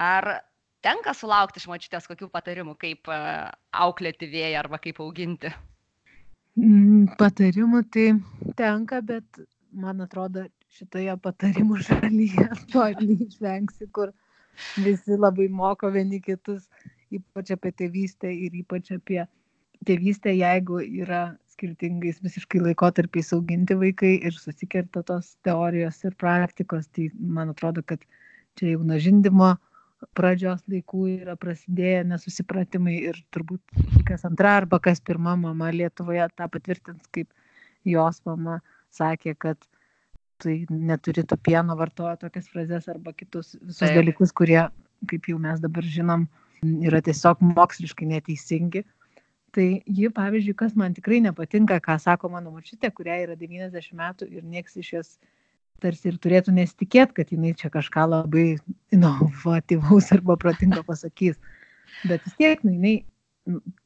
Ar 0.00 0.40
tenka 0.82 1.12
sulaukti 1.14 1.60
iš 1.60 1.68
močiutės 1.68 2.08
kokių 2.08 2.30
patarimų, 2.32 2.78
kaip 2.80 3.12
e, 3.12 3.18
auklėti 3.84 4.30
vėją 4.32 4.64
arba 4.64 4.80
kaip 4.82 5.02
auginti? 5.04 5.52
Mm, 6.58 7.14
patarimų 7.16 7.80
tai 7.94 8.08
tenka, 8.58 9.00
bet 9.00 9.40
man 9.72 10.04
atrodo, 10.04 10.44
šitoje 10.76 11.14
patarimų 11.24 11.78
šalyje 11.86 12.48
to 12.72 12.88
neišvengsi, 13.00 13.88
kur 13.96 14.12
visi 14.84 15.16
labai 15.16 15.48
moko 15.48 15.88
vieni 15.94 16.20
kitus, 16.20 16.66
ypač 17.12 17.54
apie 17.56 17.72
tėvystę 17.80 18.28
ir 18.32 18.58
ypač 18.60 18.92
apie 18.92 19.22
tėvystę, 19.88 20.34
jeigu 20.36 20.82
yra 20.84 21.22
skirtingais 21.54 22.20
visiškai 22.24 22.60
laikotarpiais 22.66 23.32
auginti 23.36 23.76
vaikai 23.80 24.12
ir 24.20 24.36
susikerta 24.36 25.02
tos 25.08 25.34
teorijos 25.46 26.04
ir 26.04 26.16
praktikos, 26.20 26.88
tai 26.92 27.08
man 27.16 27.52
atrodo, 27.56 27.80
kad 27.80 28.04
čia 28.60 28.74
jau 28.74 28.84
nuo 28.84 29.00
žindimo 29.00 29.54
pradžios 30.16 30.62
laikų 30.70 31.04
yra 31.12 31.36
prasidėję 31.40 32.02
nesusipratimai 32.10 32.96
ir 33.10 33.18
turbūt 33.34 33.62
kas 34.08 34.26
antra 34.28 34.56
arba 34.60 34.80
kas 34.82 35.00
pirma 35.00 35.36
mama 35.38 35.70
Lietuvoje 35.74 36.26
tą 36.36 36.48
patvirtins, 36.52 37.06
kaip 37.14 37.30
jos 37.88 38.20
mama 38.28 38.60
sakė, 38.92 39.34
kad 39.38 39.60
tai 40.42 40.62
neturi 40.70 41.24
to 41.28 41.38
pieno, 41.38 41.76
vartoja 41.78 42.16
tokias 42.20 42.48
frazes 42.50 42.88
arba 42.90 43.12
kitus 43.14 43.54
visus 43.60 43.82
Taip. 43.84 43.94
dalykus, 44.00 44.32
kurie, 44.34 44.64
kaip 45.10 45.28
jau 45.30 45.38
mes 45.42 45.62
dabar 45.62 45.86
žinom, 45.86 46.26
yra 46.62 47.02
tiesiog 47.04 47.42
moksliškai 47.52 48.08
neteisingi. 48.16 48.82
Tai 49.52 49.66
ji, 49.84 50.08
pavyzdžiui, 50.16 50.56
kas 50.56 50.74
man 50.78 50.94
tikrai 50.96 51.20
nepatinka, 51.20 51.76
ką 51.84 51.98
sako 52.00 52.30
mano 52.32 52.54
mačiutė, 52.54 52.88
kuriai 52.96 53.26
yra 53.26 53.36
90 53.36 53.98
metų 53.98 54.28
ir 54.32 54.46
nieks 54.48 54.78
iš 54.80 54.92
jos 54.96 55.10
tarsi 55.82 56.10
ir 56.10 56.18
turėtų 56.22 56.54
nesitikėti, 56.56 57.16
kad 57.18 57.32
jinai 57.34 57.52
čia 57.58 57.70
kažką 57.72 58.06
labai 58.10 58.46
inovatyvaus 58.94 60.12
arba 60.16 60.38
protingo 60.40 60.82
pasakys. 60.86 61.38
Bet 62.06 62.24
vis 62.26 62.38
tiek, 62.38 62.62
nu, 62.66 62.72
jinai, 62.76 62.94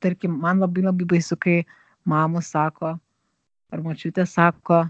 tarkim, 0.04 0.36
man 0.44 0.60
labai 0.62 0.84
labai 0.86 1.08
baisu, 1.16 1.38
kai 1.40 1.62
mamų 2.08 2.42
sako, 2.44 2.94
ar 3.72 3.84
mačiutė 3.84 4.26
sako, 4.28 4.84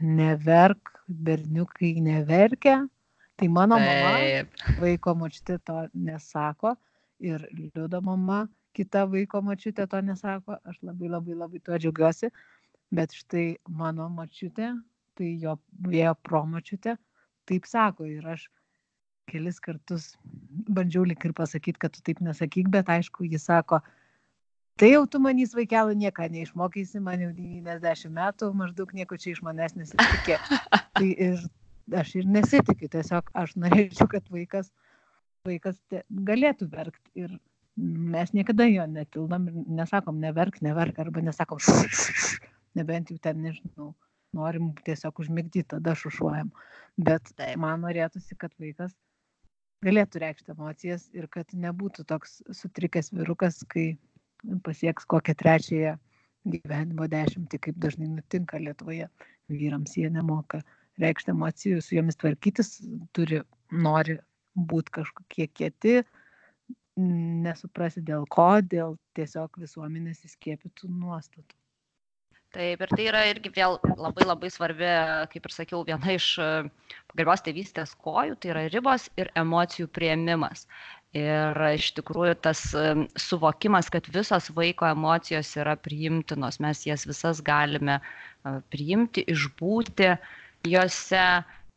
neverk, 0.00 0.94
berniukai 1.08 1.94
neverkia. 2.00 2.84
Tai 3.36 3.48
mano 3.50 3.80
mama, 3.82 4.44
vaiko 4.78 5.14
mačiutė 5.18 5.58
to 5.66 5.80
nesako 5.94 6.76
ir 7.18 7.42
liudo 7.50 8.00
mama, 8.04 8.44
kita 8.74 9.04
vaiko 9.10 9.40
mačiutė 9.42 9.88
to 9.90 10.00
nesako. 10.06 10.58
Aš 10.62 10.78
labai 10.86 11.10
labai 11.10 11.34
labai 11.38 11.62
tuo 11.64 11.78
džiaugiuosi. 11.78 12.30
Bet 12.94 13.14
štai 13.16 13.56
mano 13.66 14.06
mačiutė 14.12 14.70
tai 15.18 15.34
jo 15.42 15.58
vėjo 15.88 16.14
promočiutė 16.26 16.96
taip 17.48 17.66
sako 17.68 18.06
ir 18.08 18.26
aš 18.34 18.46
kelis 19.30 19.60
kartus 19.64 20.12
bandžiau 20.76 21.04
lik 21.08 21.24
ir 21.24 21.32
pasakyti, 21.36 21.80
kad 21.80 21.94
tu 21.94 22.02
taip 22.04 22.20
nesakyk, 22.24 22.68
bet 22.72 22.90
aišku, 22.92 23.24
jis 23.28 23.46
sako, 23.48 23.80
tai 24.80 24.90
jau 24.92 25.04
tu 25.08 25.20
manys 25.22 25.54
vaikelą 25.56 25.94
nieką 26.00 26.28
neišmokysi, 26.34 27.00
man 27.04 27.24
jau 27.24 27.30
90 27.36 28.12
metų, 28.18 28.50
maždaug 28.60 28.92
nieko 28.96 29.18
čia 29.20 29.32
iš 29.32 29.40
manęs 29.46 29.76
nesitikė. 29.80 30.38
tai 30.98 31.08
ir 31.08 31.40
aš 32.00 32.14
ir 32.20 32.28
nesitikiu, 32.36 32.90
tiesiog 32.92 33.32
aš 33.44 33.56
norėčiau, 33.60 34.08
kad 34.12 34.28
vaikas, 34.32 34.70
vaikas 35.48 35.80
galėtų 36.28 36.68
verkti 36.72 37.24
ir 37.24 37.34
mes 37.76 38.30
niekada 38.36 38.68
jo 38.70 38.84
netildam 38.86 39.48
ir 39.50 39.56
nesakom 39.80 40.20
neverk, 40.22 40.60
neverk 40.62 41.00
arba 41.02 41.24
nesakom 41.24 41.60
nebent 42.78 43.10
jau 43.10 43.18
ten 43.22 43.40
nežinau 43.42 43.94
norim 44.34 44.72
tiesiog 44.86 45.20
užmigdyt, 45.24 45.70
tada 45.74 45.94
šušuojam. 45.98 46.52
Bet 46.96 47.32
Taip. 47.34 47.58
man 47.62 47.84
norėtųsi, 47.86 48.36
kad 48.38 48.54
vaikas 48.60 48.94
galėtų 49.84 50.22
reikšti 50.22 50.54
emocijas 50.54 51.08
ir 51.16 51.28
kad 51.32 51.50
nebūtų 51.66 52.06
toks 52.08 52.40
sutrikęs 52.56 53.12
virukas, 53.14 53.60
kai 53.68 53.94
pasieks 54.64 55.06
kokią 55.08 55.34
trečiąją 55.40 55.94
gyvenimo 56.44 57.08
dešimtį, 57.08 57.60
kaip 57.68 57.80
dažnai 57.80 58.10
nutinka 58.12 58.60
Lietuvoje. 58.60 59.08
Vyrams 59.52 59.96
jie 59.96 60.08
nemoka 60.12 60.60
reikšti 61.00 61.32
emocijų, 61.34 61.80
su 61.82 61.96
jomis 61.98 62.18
tvarkytis, 62.20 62.76
turi, 63.16 63.40
nori 63.72 64.18
būti 64.54 64.94
kažkokie 65.00 65.48
kieti, 65.50 65.96
nesuprasi 66.96 68.04
dėl 68.06 68.28
ko, 68.30 68.60
dėl 68.62 68.96
tiesiog 69.18 69.58
visuomenės 69.60 70.24
įskiepytų 70.28 70.90
nuostatų. 70.92 71.56
Taip, 72.54 72.82
ir 72.84 72.90
tai 72.94 73.04
yra 73.10 73.20
irgi 73.26 73.50
vėl 73.50 73.80
labai 73.98 74.24
labai 74.28 74.48
svarbi, 74.52 74.86
kaip 75.32 75.46
ir 75.48 75.54
sakiau, 75.54 75.80
viena 75.86 76.12
iš 76.14 76.28
e, 76.38 76.50
pagarbios 77.10 77.42
tėvystės 77.42 77.94
kojų, 78.04 78.36
tai 78.38 78.52
yra 78.52 78.62
ribos 78.70 79.08
ir 79.18 79.30
emocijų 79.40 79.88
prieimimas. 79.96 80.68
Ir 81.18 81.58
iš 81.72 81.88
tikrųjų 81.98 82.36
tas 82.46 82.62
suvokimas, 83.22 83.90
kad 83.90 84.06
visos 84.14 84.48
vaiko 84.54 84.86
emocijos 84.86 85.52
yra 85.58 85.76
priimtinos, 85.78 86.58
mes 86.62 86.82
jas 86.86 87.06
visas 87.06 87.42
galime 87.42 88.00
priimti, 88.70 89.22
išbūti 89.30 90.10
juose 90.70 91.28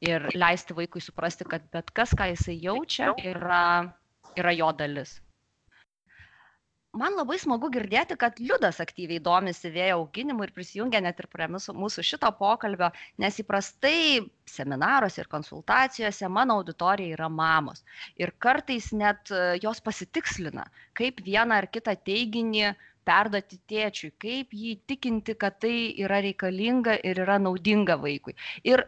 ir 0.06 0.30
leisti 0.34 0.78
vaikui 0.78 1.02
suprasti, 1.06 1.46
kad 1.50 1.66
bet 1.74 1.94
kas, 1.98 2.14
ką 2.18 2.32
jisai 2.34 2.58
jaučia, 2.66 3.14
yra, 3.30 3.64
yra 4.38 4.58
jo 4.58 4.74
dalis 4.78 5.20
man 7.00 7.16
labai 7.18 7.38
smagu 7.42 7.70
girdėti 7.74 8.18
kad 8.20 8.40
liudas 8.42 8.82
aktyviai 8.84 9.22
domisi 9.24 9.72
vėjo 9.74 10.00
auginimu 10.02 10.48
ir 10.48 10.54
prisijungia 10.56 11.02
net 11.04 11.22
ir 11.22 11.30
prie 11.34 11.48
mūsų, 11.54 11.76
mūsų 11.84 12.06
šito 12.10 12.32
pokalbio, 12.40 12.90
nes 13.24 13.40
įprastai 13.44 14.26
seminaruose 14.50 15.22
ir 15.24 15.30
konsultacijose 15.32 16.30
mano 16.40 16.58
auditorija 16.62 17.18
yra 17.18 17.30
mamos. 17.30 17.84
Ir 18.22 18.34
kartais 18.44 18.92
net 18.96 19.32
e, 19.32 19.58
jos 19.64 19.82
pasitikslina, 19.84 20.68
kaip 20.98 21.22
vieną 21.26 21.62
ar 21.62 21.70
kitą 21.72 21.96
teiginį 22.10 22.74
perduoti 23.08 23.60
tėčiui, 23.72 24.12
kaip 24.20 24.54
jį 24.54 24.76
tikinti, 24.90 25.38
kad 25.40 25.62
tai 25.64 25.76
yra 26.04 26.20
reikalinga 26.26 26.98
ir 27.08 27.24
yra 27.24 27.38
naudinga 27.40 27.96
vaikui. 28.02 28.36
Ir 28.68 28.84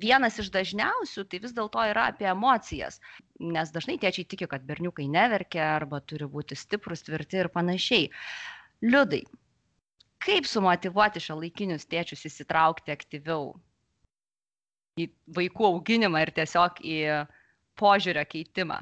vienas 0.00 0.38
iš 0.42 0.52
dažniausių 0.54 1.24
tai 1.28 1.40
vis 1.42 1.56
dėlto 1.56 1.82
yra 1.90 2.08
apie 2.12 2.28
emocijas. 2.30 3.00
Nes 3.40 3.72
dažnai 3.74 3.98
tėčiai 4.02 4.28
tiki 4.28 4.48
kad 4.50 4.64
berniukai 4.68 5.08
neverkia 5.10 5.74
arba 5.74 6.00
turi 6.00 6.28
būti 6.30 6.58
stiprūs 6.58 7.06
tvirti 7.06 7.42
ir 7.42 7.50
panašiai. 7.54 8.08
Liudai 8.86 9.24
kaip 10.24 10.48
sumotyvuoti 10.50 11.22
šiuolaikinius 11.22 11.86
tėčius 11.90 12.26
įsitraukti 12.28 12.94
aktyviau 12.94 13.52
į 14.98 15.08
vaikų 15.36 15.68
auginimą 15.72 16.24
ir 16.24 16.32
tiesiog 16.34 16.80
į 16.82 16.98
požiūrio 17.78 18.24
keitimą? 18.28 18.80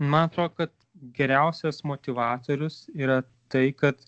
Man 0.00 0.30
atrodo 0.30 0.54
kad 0.62 0.74
geriausias 1.16 1.82
motivatorius 1.84 2.86
yra 2.94 3.20
tai 3.52 3.70
kad 3.76 3.98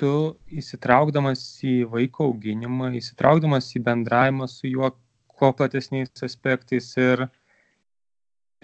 tu 0.00 0.10
įsitraukdamas 0.50 1.42
į 1.64 1.76
vaiko 1.92 2.30
auginimą 2.32 2.90
įsitraukdamas 2.98 3.68
į 3.78 3.84
bendravimą 3.86 4.48
su 4.50 4.72
juo 4.72 4.90
kuo 5.36 5.52
platesniais 5.56 6.24
aspektais 6.24 6.88
ir 7.00 7.26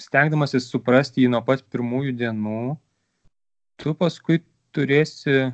stengdamasis 0.00 0.70
suprasti 0.72 1.24
jį 1.24 1.32
nuo 1.34 1.42
pat 1.44 1.64
pirmųjų 1.72 2.14
dienų, 2.22 2.62
tu 3.80 3.92
paskui 3.98 4.40
turėsi 4.72 5.52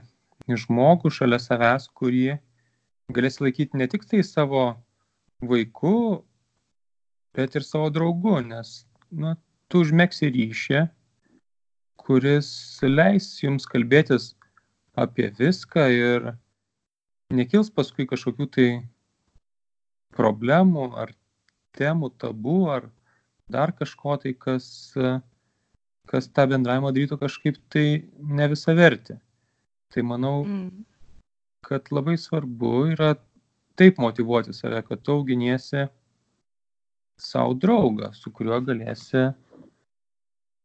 žmogų 0.49 1.11
šalia 1.13 1.41
savęs, 1.43 1.89
kurį 1.91 2.39
galėsi 3.13 3.43
laikyti 3.45 3.81
ne 3.81 3.89
tik 3.91 4.07
tai 4.09 4.23
savo 4.23 4.71
vaiku, 5.43 6.23
bet 7.35 7.57
ir 7.59 7.67
savo 7.67 7.91
draugu, 7.95 8.39
nes 8.45 8.85
nu, 9.11 9.35
tu 9.69 9.83
užmėgsi 9.85 10.31
ryšį, 10.35 10.85
kuris 11.99 12.51
leis 12.85 13.31
jums 13.43 13.67
kalbėtis 13.69 14.33
apie 14.99 15.29
viską 15.39 15.89
ir 15.95 16.31
nekils 17.35 17.71
paskui 17.75 18.07
kažkokių 18.09 18.47
tai 18.55 18.69
problemų 20.19 20.91
ar 20.99 21.15
temų, 21.79 22.11
tabų 22.19 22.59
ar 22.75 22.89
dar 23.49 23.73
kažko 23.77 24.19
tai, 24.23 24.35
kas, 24.35 24.67
kas 26.11 26.29
tą 26.35 26.49
bendravimą 26.51 26.93
darytų 26.97 27.21
kažkaip 27.23 27.61
tai 27.73 27.87
ne 28.19 28.49
visą 28.51 28.75
vertį. 28.77 29.19
Tai 29.95 30.05
manau, 30.05 30.43
mm. 30.45 30.85
kad 31.65 31.89
labai 31.95 32.19
svarbu 32.21 32.75
yra 32.93 33.15
taip 33.79 34.01
motivuoti 34.03 34.53
save, 34.53 34.83
kad 34.85 35.01
tu 35.07 35.15
auginiesi 35.15 35.87
savo 37.19 37.55
draugą, 37.59 38.13
su 38.15 38.31
kuriuo 38.35 38.61
galėsi 38.67 39.31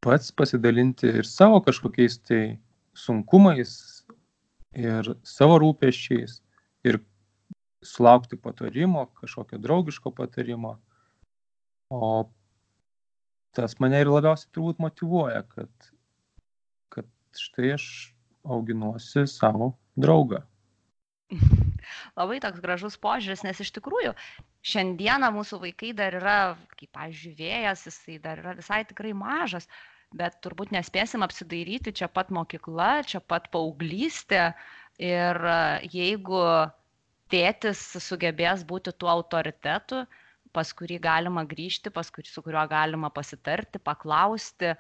pats 0.03 0.33
pasidalinti 0.35 1.07
ir 1.21 1.27
savo 1.29 1.61
kažkokiais 1.63 2.19
tai 2.27 2.41
sunkumais, 2.97 3.71
ir 4.75 5.13
savo 5.23 5.59
rūpeščiais, 5.63 6.39
ir 6.89 6.99
sulaukti 7.87 8.39
patarimo, 8.39 9.05
kažkokio 9.19 9.59
draugiško 9.61 10.11
patarimo. 10.11 10.77
O 11.93 12.29
tas 13.53 13.77
mane 13.79 14.01
ir 14.01 14.09
labiausiai 14.09 14.49
turbūt 14.55 14.81
motivuoja, 14.81 15.43
kad, 15.53 15.89
kad 16.93 17.09
štai 17.37 17.75
aš 17.75 17.85
auginuosi 18.43 19.27
savo 19.29 19.73
draugą. 19.95 20.41
Labai 22.17 22.39
toks 22.43 22.61
gražus 22.63 22.97
požiūris, 23.01 23.43
nes 23.45 23.59
iš 23.61 23.71
tikrųjų 23.75 24.13
šiandieną 24.65 25.29
mūsų 25.35 25.59
vaikai 25.63 25.91
dar 25.97 26.15
yra, 26.17 26.37
kaip, 26.77 26.91
pavyzdžiui, 26.95 27.33
vėjas, 27.39 27.87
jisai 27.89 28.19
dar 28.23 28.41
yra 28.41 28.55
visai 28.57 28.83
tikrai 28.87 29.13
mažas, 29.17 29.67
bet 30.15 30.37
turbūt 30.45 30.71
nespėsim 30.73 31.25
apsidairyti 31.25 31.93
čia 31.99 32.07
pat 32.11 32.31
mokykla, 32.33 33.03
čia 33.09 33.19
pat 33.19 33.49
paauglystė 33.53 34.51
ir 35.01 35.39
jeigu 35.89 36.43
tėtis 37.33 37.81
sugebės 38.03 38.63
būti 38.69 38.93
tuo 38.93 39.09
autoritetu, 39.13 40.03
pas 40.53 40.69
kurį 40.77 40.99
galima 41.01 41.43
grįžti, 41.49 41.91
pas 41.93 42.09
kurį, 42.13 42.29
su 42.29 42.43
kuriuo 42.45 42.63
galima 42.69 43.09
pasitarti, 43.13 43.81
paklausti, 43.81 44.75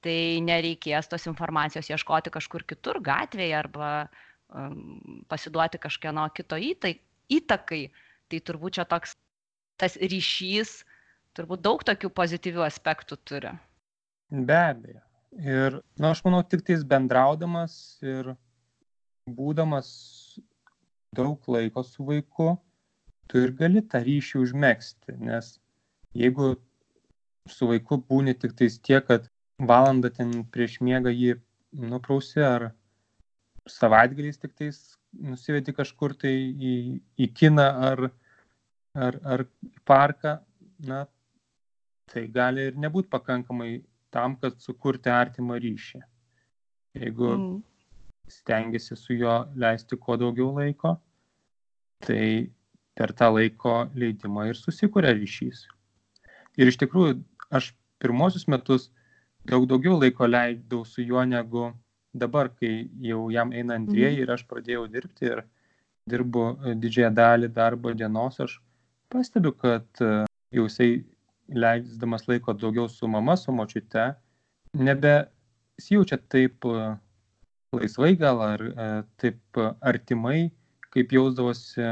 tai 0.00 0.40
nereikės 0.44 1.10
tos 1.12 1.26
informacijos 1.28 1.90
ieškoti 1.92 2.32
kažkur 2.32 2.64
kitur 2.64 3.02
gatvėje 3.04 3.56
arba 3.58 3.90
um, 4.48 5.24
pasiduoti 5.28 5.80
kažkieno 5.82 6.24
kito 6.36 6.56
įtai, 6.56 6.94
įtakai. 7.28 7.82
Tai 8.30 8.40
turbūt 8.46 8.78
čia 8.78 8.86
toks 8.88 9.16
tas 9.80 9.96
ryšys, 10.00 10.80
turbūt 11.36 11.64
daug 11.66 11.84
tokių 11.84 12.12
pozityvių 12.16 12.64
aspektų 12.64 13.20
turi. 13.28 13.52
Be 14.30 14.56
abejo. 14.56 15.02
Ir, 15.36 15.78
na, 15.98 16.08
nu, 16.08 16.10
aš 16.10 16.24
manau, 16.26 16.40
tik 16.42 16.64
tais 16.66 16.82
bendraudamas 16.86 17.74
ir 18.02 18.32
būdamas 19.30 19.90
daug 21.16 21.48
laiko 21.48 21.82
su 21.82 22.04
vaiku, 22.06 22.54
tu 23.28 23.42
ir 23.42 23.52
gali 23.58 23.82
tą 23.92 24.02
ryšį 24.06 24.42
užmėgsti, 24.44 25.16
nes 25.26 25.52
jeigu 26.14 26.54
su 27.50 27.68
vaiku 27.70 28.00
būni 28.10 28.34
tik 28.38 28.54
tais 28.58 28.78
tiek, 28.78 29.06
kad 29.06 29.26
valandą 29.58 30.10
ten 30.14 30.44
prieš 30.54 30.78
miegą 30.86 31.12
jį 31.14 31.36
nuprausi 31.90 32.42
ar 32.46 32.70
savaitgaliais 33.70 34.38
tik 34.40 34.54
tais 34.58 34.78
nusivedi 35.12 35.74
kažkur 35.74 36.14
tai 36.18 36.32
į, 36.70 36.74
į 37.18 37.30
kiną 37.34 37.66
ar, 37.90 38.04
ar, 38.94 39.18
ar 39.34 39.44
parką, 39.86 40.38
na, 40.86 41.04
tai 42.10 42.26
gali 42.34 42.70
ir 42.70 42.78
nebūti 42.78 43.10
pakankamai 43.10 43.72
tam, 44.14 44.36
kad 44.42 44.58
sukurti 44.62 45.10
artimą 45.14 45.58
ryšį. 45.62 46.00
Jeigu 46.98 47.28
mm. 47.34 47.58
Stengiasi 48.30 48.96
su 48.96 49.16
juo 49.18 49.36
leisti 49.56 49.96
kuo 49.96 50.16
daugiau 50.20 50.52
laiko, 50.56 50.94
tai 52.06 52.50
per 52.94 53.12
tą 53.16 53.30
laiko 53.34 53.74
leidimą 53.94 54.48
ir 54.50 54.58
susikuria 54.58 55.12
ryšys. 55.16 55.66
Ir 56.60 56.70
iš 56.70 56.80
tikrųjų, 56.82 57.20
aš 57.50 57.72
pirmosius 58.02 58.48
metus 58.50 58.90
daug 59.48 59.66
daugiau 59.68 59.98
laiko 60.00 60.26
leidau 60.28 60.84
su 60.84 61.02
juo 61.02 61.24
negu 61.24 61.70
dabar, 62.12 62.50
kai 62.58 62.88
jau 63.04 63.28
jam 63.30 63.52
eina 63.52 63.76
antrieji 63.78 64.18
mhm. 64.18 64.22
ir 64.24 64.34
aš 64.34 64.44
pradėjau 64.50 64.86
dirbti 64.90 65.30
ir 65.30 65.44
dirbu 66.10 66.44
didžiąją 66.82 67.12
dalį 67.14 67.50
darbo 67.54 67.92
dienos, 67.94 68.40
aš 68.42 68.58
pastebiu, 69.12 69.52
kad 69.52 69.86
e, 70.02 70.24
jau 70.56 70.66
jisai 70.66 71.04
leisdamas 71.50 72.26
laiko 72.28 72.54
daugiau 72.54 72.88
su 72.88 73.08
mama, 73.08 73.36
su 73.36 73.52
močiute, 73.52 74.06
nebesijaučia 74.74 76.18
taip 76.32 76.66
e, 76.66 76.88
laisvai 77.76 78.14
gal 78.18 78.40
ar 78.42 78.62
e, 78.66 78.86
taip 79.22 79.60
artimai, 79.80 80.50
kaip 80.90 81.12
jausdavosi 81.14 81.84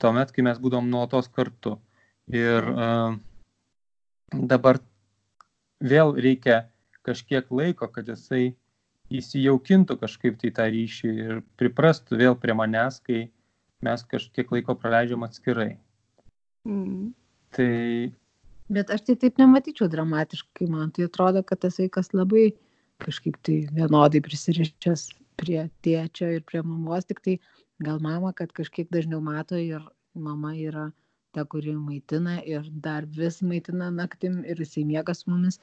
tuomet, 0.00 0.32
kai 0.32 0.44
mes 0.46 0.60
būdom 0.60 0.88
nuolatos 0.88 1.28
kartu. 1.28 1.76
Ir 2.30 2.64
uh, 2.70 3.16
dabar 4.32 4.78
vėl 5.82 6.14
reikia 6.14 6.62
kažkiek 7.06 7.48
laiko, 7.50 7.88
kad 7.90 8.08
jisai 8.08 8.54
įsijaukintų 9.10 9.96
kažkaip 10.00 10.38
tai 10.40 10.52
tą 10.54 10.68
ryšį 10.70 11.10
ir 11.10 11.42
priprastų 11.58 12.20
vėl 12.20 12.38
prie 12.38 12.54
manęs, 12.56 13.00
kai 13.02 13.26
mes 13.84 14.04
kažkiek 14.06 14.52
laiko 14.54 14.76
praleidžiam 14.78 15.26
atskirai. 15.26 15.74
Mm. 16.68 17.10
Tai... 17.56 17.70
Bet 18.70 18.92
aš 18.94 19.08
tai 19.08 19.16
taip 19.18 19.40
nematyčiau 19.42 19.90
dramatiškai, 19.90 20.68
man 20.70 20.92
tai 20.94 21.08
atrodo, 21.08 21.42
kad 21.42 21.64
tas 21.64 21.80
vaikas 21.82 22.12
labai 22.14 22.52
kažkaip 23.02 23.38
tai 23.46 23.56
vienodai 23.74 24.22
prisirišęs 24.24 25.08
prie 25.40 25.64
tėčio 25.84 26.28
ir 26.36 26.44
prie 26.46 26.62
mamos, 26.66 27.06
tik 27.08 27.22
tai 27.24 27.38
gal 27.80 28.00
mama, 28.04 28.32
kad 28.36 28.52
kažkiek 28.56 28.90
dažniau 28.92 29.22
mato 29.24 29.58
ir 29.58 29.84
mama 30.14 30.52
yra 30.56 30.90
ta, 31.32 31.44
kuri 31.44 31.74
maitina 31.78 32.40
ir 32.44 32.66
dar 32.86 33.06
vis 33.18 33.40
maitina 33.42 33.90
naktim 33.94 34.42
ir 34.44 34.60
jisai 34.60 34.84
miega 34.84 35.14
su 35.14 35.30
mumis. 35.30 35.60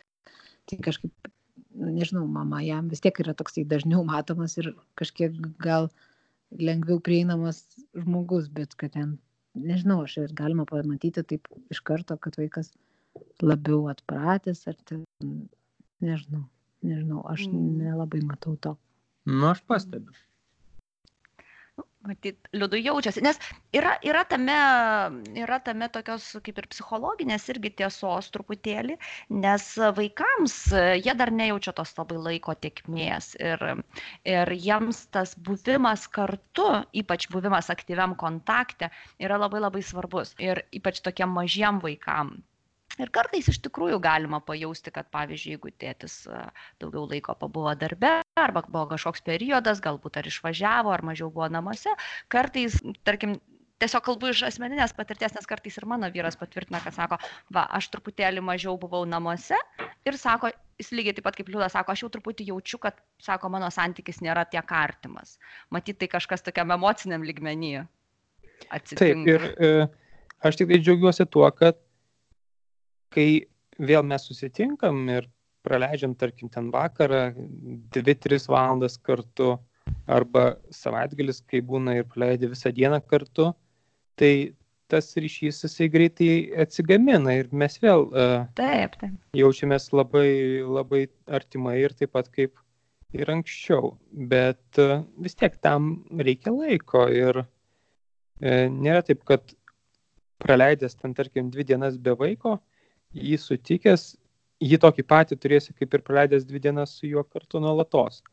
Tai 0.67 0.79
kažkaip, 0.87 1.31
nežinau, 1.77 2.25
mama 2.39 2.61
jam 2.65 2.89
vis 2.91 3.03
tiek 3.03 3.19
yra 3.23 3.35
toksai 3.37 3.65
dažniau 3.67 4.03
matomas 4.07 4.57
ir 4.57 4.73
kažkiek 4.99 5.35
gal 5.63 5.89
lengviau 6.51 6.99
prieinamas 7.03 7.63
žmogus, 7.95 8.47
bet 8.47 8.75
kad 8.79 8.95
ten, 8.95 9.17
nežinau, 9.53 10.01
aš 10.07 10.17
ir 10.23 10.35
galima 10.41 10.65
pamatyti 10.69 11.23
taip 11.23 11.47
iš 11.73 11.83
karto, 11.83 12.17
kad 12.17 12.39
vaikas 12.39 12.71
labiau 13.43 13.87
atpratęs 13.91 14.63
ar 14.71 14.77
ten, 14.87 15.03
nežinau. 16.01 16.47
Nežinau, 16.83 17.25
aš 17.31 17.47
Mm. 17.47 17.77
nelabai 17.81 18.21
matau 18.21 18.55
to. 18.57 18.77
Nu, 19.25 19.49
aš 19.49 19.61
pastebiu. 19.67 20.13
Matyt, 22.07 22.37
liūdų 22.55 22.79
jaučiasi, 22.79 23.21
nes 23.25 23.39
yra, 23.75 23.97
yra, 24.05 24.21
tame, 24.23 24.55
yra 25.35 25.57
tame 25.59 25.89
tokios 25.91 26.23
kaip 26.45 26.61
ir 26.61 26.67
psichologinės 26.71 27.49
irgi 27.51 27.73
tiesos 27.81 28.29
truputėlį, 28.31 28.95
nes 29.43 29.65
vaikams 29.97 30.55
jie 31.03 31.15
dar 31.19 31.33
nejaučia 31.35 31.73
tos 31.75 31.91
labai 31.97 32.21
laiko 32.29 32.55
tiekmės 32.55 33.33
ir, 33.41 33.83
ir 34.23 34.53
jiems 34.55 35.03
tas 35.11 35.35
buvimas 35.35 36.07
kartu, 36.07 36.69
ypač 36.95 37.27
buvimas 37.33 37.67
aktyviam 37.73 38.15
kontakte, 38.15 38.87
yra 39.19 39.41
labai 39.43 39.59
labai 39.59 39.83
svarbus 39.83 40.31
ir 40.39 40.63
ypač 40.71 41.03
tokiem 41.03 41.35
mažiem 41.35 41.81
vaikam. 41.83 42.37
Ir 42.97 43.11
kartais 43.13 43.49
iš 43.51 43.59
tikrųjų 43.65 43.99
galima 44.01 44.39
pajausti, 44.43 44.93
kad 44.93 45.09
pavyzdžiui, 45.13 45.55
jeigu 45.55 45.71
tėtis 45.81 46.23
daugiau 46.81 47.05
laiko 47.09 47.35
pabuvo 47.37 47.73
darbe, 47.77 48.17
arba 48.39 48.63
buvo 48.65 48.87
kažkoks 48.95 49.21
periodas, 49.27 49.81
galbūt 49.83 50.17
ar 50.17 50.29
išvažiavo, 50.29 50.93
ar 50.93 51.05
mažiau 51.05 51.29
buvo 51.33 51.49
namuose, 51.53 51.93
kartais, 52.33 52.79
tarkim, 53.07 53.37
tiesiog 53.81 54.05
kalbu 54.05 54.31
iš 54.31 54.43
asmeninės 54.49 54.95
patirties, 54.97 55.35
nes 55.37 55.49
kartais 55.49 55.77
ir 55.77 55.85
mano 55.89 56.09
vyras 56.13 56.37
patvirtina, 56.39 56.81
kad 56.83 56.95
sako, 56.95 57.19
va, 57.53 57.67
aš 57.77 57.91
truputėlį 57.93 58.41
mažiau 58.45 58.77
buvau 58.81 59.03
namuose 59.09 59.57
ir 60.07 60.17
sako, 60.17 60.51
jis 60.81 60.91
lygiai 60.97 61.17
taip 61.17 61.27
pat 61.27 61.37
kaip 61.37 61.51
liūdas, 61.53 61.75
sako, 61.77 61.93
aš 61.93 62.05
jau 62.05 62.11
truputį 62.17 62.49
jaučiu, 62.51 62.81
kad, 62.81 62.97
sako, 63.23 63.51
mano 63.53 63.69
santykis 63.73 64.23
nėra 64.25 64.47
tiek 64.49 64.73
artimas. 64.73 65.37
Matyt, 65.73 65.99
tai 66.01 66.09
kažkas 66.11 66.45
tokiam 66.45 66.73
emociniam 66.73 67.25
lygmenyje 67.25 67.85
atsitinka. 68.73 69.01
Taip, 69.03 69.33
ir 69.33 69.47
e, 69.61 69.89
aš 70.49 70.59
tik 70.59 70.71
tai 70.73 70.81
džiaugiuosi 70.81 71.29
tuo, 71.29 71.49
kad 71.53 71.77
kai 73.13 73.47
vėl 73.77 74.03
mes 74.07 74.27
susitinkam 74.27 75.03
ir 75.13 75.29
praleidžiam, 75.67 76.13
tarkim, 76.15 76.49
ten 76.49 76.69
vakarą, 76.71 77.31
2-3 77.95 78.47
valandas 78.49 78.95
kartu, 79.03 79.57
arba 80.07 80.55
savaitgalis, 80.73 81.41
kai 81.47 81.61
būna 81.63 81.97
ir 81.99 82.07
praleidži 82.07 82.51
visą 82.51 82.71
dieną 82.75 82.99
kartu, 83.07 83.51
tai 84.19 84.53
tas 84.91 85.09
ryšys 85.19 85.65
jisai 85.65 85.89
greitai 85.91 86.31
atsigamina 86.63 87.35
ir 87.41 87.49
mes 87.51 87.75
vėl 87.83 88.07
uh, 88.07 88.45
Taip, 88.55 88.95
taip. 89.01 89.17
jaučiamės 89.35 89.89
labai, 89.91 90.63
labai 90.63 91.03
artimai 91.39 91.75
ir 91.81 91.95
taip 91.99 92.13
pat 92.15 92.31
kaip 92.31 92.55
ir 93.15 93.31
anksčiau. 93.31 93.97
Bet 94.31 94.79
uh, 94.83 95.01
vis 95.23 95.35
tiek 95.35 95.59
tam 95.63 96.07
reikia 96.15 96.53
laiko 96.55 97.05
ir 97.11 97.43
e, 97.43 98.67
nėra 98.71 99.03
taip, 99.03 99.23
kad 99.27 99.43
praleidęs 100.43 100.95
ten, 100.95 101.15
tarkim, 101.17 101.51
dvi 101.51 101.65
dienas 101.67 101.97
be 101.99 102.13
vaiko, 102.15 102.57
jį 103.15 103.37
sutikęs, 103.39 104.15
jį 104.63 104.79
tokį 104.81 105.05
patį 105.07 105.37
turėsi 105.37 105.73
kaip 105.77 105.93
ir 105.93 106.03
praleidęs 106.05 106.45
dvi 106.47 106.59
dienas 106.59 106.97
su 106.97 107.07
juo 107.07 107.23
kartu 107.23 107.61
nuolatos. 107.63 108.23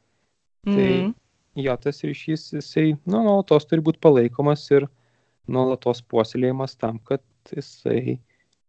Tai 0.64 0.74
Mhm. 0.74 1.14
jo, 1.56 1.76
tas 1.76 2.02
ryšys, 2.02 2.52
jisai 2.56 2.96
nu, 3.06 3.22
nuolatos 3.22 3.66
turi 3.68 3.84
būti 3.84 4.00
palaikomas 4.00 4.70
ir 4.70 4.88
nuolatos 5.46 6.00
puoselėjimas 6.02 6.76
tam, 6.78 6.98
kad 6.98 7.22
jisai 7.52 8.18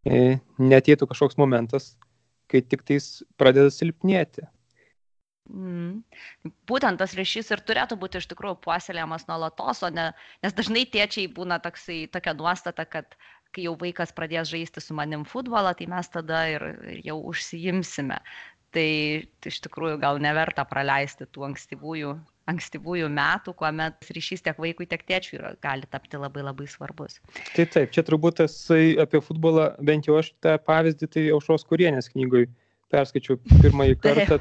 e, 0.04 0.38
netėtų 0.58 1.08
kažkoks 1.08 1.38
momentas, 1.40 1.96
kai 2.46 2.60
tik 2.60 2.84
tais 2.86 3.24
pradeda 3.36 3.70
silpnėti. 3.70 4.46
Mm. 5.46 6.02
Būtent 6.66 6.98
tas 6.98 7.14
ryšys 7.14 7.52
ir 7.54 7.62
turėtų 7.62 7.96
būti 8.02 8.18
iš 8.18 8.26
tikrųjų 8.32 8.58
puoselėjamas 8.64 9.28
nuolatos, 9.28 9.82
o 9.86 9.90
ne, 9.94 10.08
nes 10.42 10.52
dažnai 10.52 10.82
tėčiai 10.90 11.28
būna 11.32 11.60
toksai, 11.62 12.06
tokia 12.10 12.34
nuostata, 12.34 12.84
kad 12.84 13.14
kai 13.56 13.64
jau 13.66 13.74
vaikas 13.80 14.12
pradės 14.16 14.50
žaisti 14.52 14.82
su 14.84 14.96
manim 14.96 15.24
futbolą, 15.28 15.72
tai 15.78 15.88
mes 15.90 16.12
tada 16.12 16.44
ir, 16.52 16.66
jau 17.06 17.16
užsijimsime. 17.32 18.20
Tai, 18.76 18.88
iš 19.48 19.60
tikrųjų 19.64 19.96
gal 20.02 20.18
neverta 20.20 20.66
praleisti 20.68 21.24
tų 21.32 21.46
ankstyvųjų, 21.46 22.10
ankstyvųjų 22.50 23.08
metų, 23.14 23.54
kuomet 23.56 24.10
ryšys 24.12 24.44
tiek 24.44 24.58
vaikui, 24.60 24.88
tiek 24.90 25.04
tėčiui 25.08 25.40
gali 25.64 25.88
tapti 25.88 26.20
labai 26.20 26.44
labai 26.44 26.66
svarbus. 26.68 27.16
Tai 27.54 27.64
taip, 27.72 27.94
čia 27.94 28.04
turbūt 28.04 28.42
tas 28.42 28.58
apie 29.02 29.22
futbolą, 29.24 29.70
bent 29.86 30.10
jau 30.10 30.18
aš 30.20 30.34
tą 30.44 30.58
pavyzdį, 30.66 31.08
tai 31.14 31.24
Aušros 31.32 31.64
Kurienės 31.70 32.12
knygoj 32.12 32.50
perskaičiau 32.92 33.40
pirmąjį 33.62 33.96
kartą, 34.04 34.40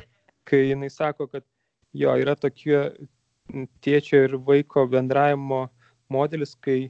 kai 0.49 0.66
jinai 0.66 0.91
sako, 0.91 1.30
kad 1.32 1.45
jo 1.95 2.18
yra 2.20 2.36
tokie 2.36 2.82
tėčio 3.86 4.26
ir 4.28 4.38
vaiko 4.43 4.84
bendravimo 4.89 5.68
modelis, 6.11 6.57
kai 6.59 6.89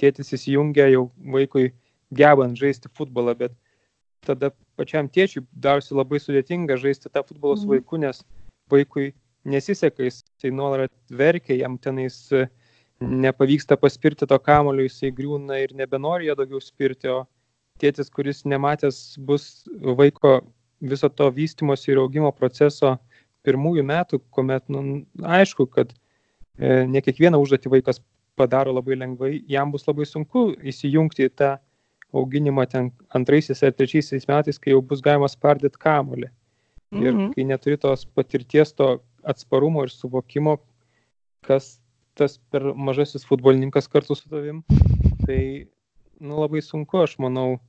tėtis 0.00 0.32
įsijungia 0.36 0.88
jau 0.92 1.06
vaikui 1.32 1.70
gebant 2.14 2.56
žaisti 2.58 2.90
futbolą, 2.96 3.34
bet 3.38 3.52
tada 4.26 4.50
pačiam 4.76 5.08
tėčiui 5.08 5.44
darosi 5.52 5.94
labai 5.94 6.18
sudėtinga 6.22 6.76
žaisti 6.80 7.10
tą 7.12 7.22
futbolą 7.26 7.56
su 7.56 7.66
Mhm. 7.66 7.70
vaiku, 7.74 7.98
nes 7.98 8.24
vaikui 8.70 9.12
nesiseka, 9.44 10.02
jisai 10.02 10.50
nuolat 10.50 10.92
verkia, 11.10 11.56
jam 11.56 11.78
tenais 11.78 12.32
e, 12.32 12.48
nepavyksta 13.00 13.76
paspirti 13.76 14.26
to 14.26 14.38
kamulio, 14.38 14.82
jisai 14.88 15.12
griūna 15.12 15.62
ir 15.62 15.74
nebenori 15.74 16.26
jo 16.26 16.34
daugiau 16.34 16.60
spirti, 16.60 17.08
o 17.08 17.26
tėtis, 17.78 18.10
kuris 18.10 18.44
nematęs 18.44 19.18
bus 19.18 19.66
vaiko 19.80 20.40
viso 20.80 21.08
to 21.08 21.30
vystimosi 21.30 21.92
ir 21.92 21.98
augimo 21.98 22.32
proceso 22.32 22.96
pirmųjų 23.44 23.84
metų, 23.86 24.20
kuomet, 24.30 24.64
nu, 24.68 25.04
aišku, 25.22 25.66
kad 25.70 25.92
e, 26.58 26.86
ne 26.88 27.00
kiekvieną 27.00 27.38
užduotį 27.38 27.70
vaikas 27.70 28.00
padaro 28.36 28.72
labai 28.76 28.96
lengvai, 28.96 29.44
jam 29.48 29.72
bus 29.72 29.86
labai 29.88 30.06
sunku 30.06 30.50
įsijungti 30.60 31.26
į 31.28 31.32
tą 31.40 31.56
auginimą 32.16 32.66
ten 32.70 32.90
antraisiais 33.16 33.62
ar 33.66 33.72
trečiaisiais 33.72 34.28
metais, 34.28 34.58
kai 34.58 34.72
jau 34.72 34.82
bus 34.82 35.02
galima 35.04 35.28
spardyti 35.28 35.78
kamulį. 35.78 36.28
Ir 36.92 37.12
Mhm. 37.12 37.32
kai 37.34 37.44
neturi 37.44 37.76
tos 37.80 38.04
patirties, 38.04 38.72
to 38.72 39.00
atsparumo 39.24 39.82
ir 39.82 39.88
suvokimo, 39.90 40.58
kas 41.42 41.80
tas 42.14 42.38
per 42.50 42.72
mažasis 42.74 43.26
futbolininkas 43.26 43.88
kartu 43.88 44.14
su 44.16 44.28
tavim, 44.28 44.62
tai 45.26 45.66
nu, 46.20 46.38
labai 46.40 46.62
sunku, 46.62 47.02
aš 47.02 47.18
manau. 47.18 47.60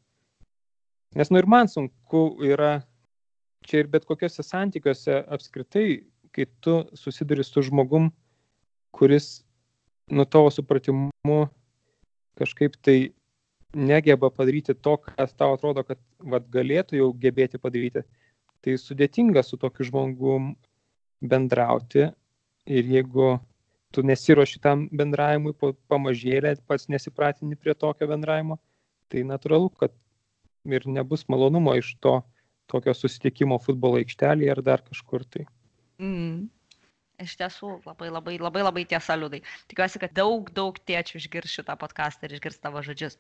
Nes 1.16 1.30
nu 1.32 1.38
ir 1.40 1.48
man 1.48 1.68
sunku 1.68 2.38
yra 2.46 2.84
čia 3.64 3.80
ir 3.80 3.88
bet 3.88 4.06
kokiuose 4.06 4.44
santykiuose 4.44 5.26
apskritai, 5.28 6.04
kai 6.32 6.46
tu 6.62 6.84
susiduri 6.94 7.44
su 7.44 7.62
žmogum, 7.62 8.12
kuris, 8.94 9.44
nu 10.12 10.26
tavo 10.26 10.52
supratimu, 10.54 11.40
kažkaip 12.38 12.78
tai 12.82 13.14
negeba 13.76 14.30
padaryti 14.32 14.74
to, 14.74 14.98
kas 14.98 15.34
tau 15.36 15.56
atrodo, 15.58 15.84
kad 15.84 16.00
vat, 16.20 16.48
galėtų 16.54 17.02
jau 17.02 17.10
gebėti 17.14 17.60
padaryti, 17.60 18.04
tai 18.64 18.78
sudėtinga 18.80 19.44
su 19.44 19.60
tokiu 19.60 19.88
žmogum 19.90 20.54
bendrauti 21.22 22.08
ir 22.68 22.90
jeigu 22.96 23.38
tu 23.96 24.04
nesiuoši 24.04 24.62
tam 24.64 24.88
bendravimui, 24.92 25.56
pamažėlė 25.92 26.58
pats 26.68 26.88
nesipratini 26.92 27.56
prie 27.56 27.76
tokio 27.76 28.08
bendravimo, 28.10 28.60
tai 29.12 29.24
natūralu, 29.28 29.72
kad 29.80 29.94
ir 30.68 30.88
nebus 30.88 31.26
malonumo 31.32 31.76
iš 31.80 31.96
to 32.04 32.20
tokio 32.68 32.94
susitikimo 32.96 33.60
futbolo 33.64 34.02
aikštelėje 34.02 34.52
ar 34.52 34.62
dar 34.64 34.84
kažkur 34.84 35.24
tai. 35.24 35.46
Mm. 36.04 36.50
Iš 37.18 37.34
tiesų, 37.40 37.70
labai, 37.88 38.12
labai, 38.14 38.36
labai, 38.38 38.62
labai 38.62 38.84
tiesa 38.86 39.16
liūdai. 39.18 39.40
Tikiuosi, 39.72 40.02
kad 40.04 40.12
daug, 40.14 40.52
daug 40.54 40.78
tėčių 40.86 41.18
išgirs 41.18 41.56
šitą 41.60 41.74
podcastą 41.82 42.28
ir 42.28 42.36
išgirs 42.38 42.60
tavo 42.62 42.84
žodžius. 42.86 43.18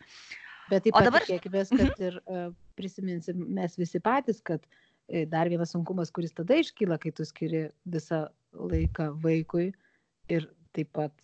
Bet 0.69 0.83
taip 0.85 0.93
pat 0.93 1.07
dabar- 1.07 1.25
tikėkime, 1.25 1.63
kad 1.71 2.03
ir 2.05 2.19
uh, 2.27 2.51
prisiminsim 2.77 3.41
mes 3.57 3.77
visi 3.79 4.01
patys, 4.03 4.43
kad 4.45 4.61
e, 5.09 5.23
dar 5.25 5.49
vienas 5.49 5.73
sunkumas, 5.73 6.11
kuris 6.13 6.35
tada 6.37 6.59
iškyla, 6.61 6.99
kai 7.01 7.13
tu 7.15 7.25
skiri 7.25 7.63
visą 7.89 8.27
laiką 8.53 9.09
vaikui 9.23 9.71
ir 10.29 10.45
taip 10.77 10.91
pat, 10.93 11.15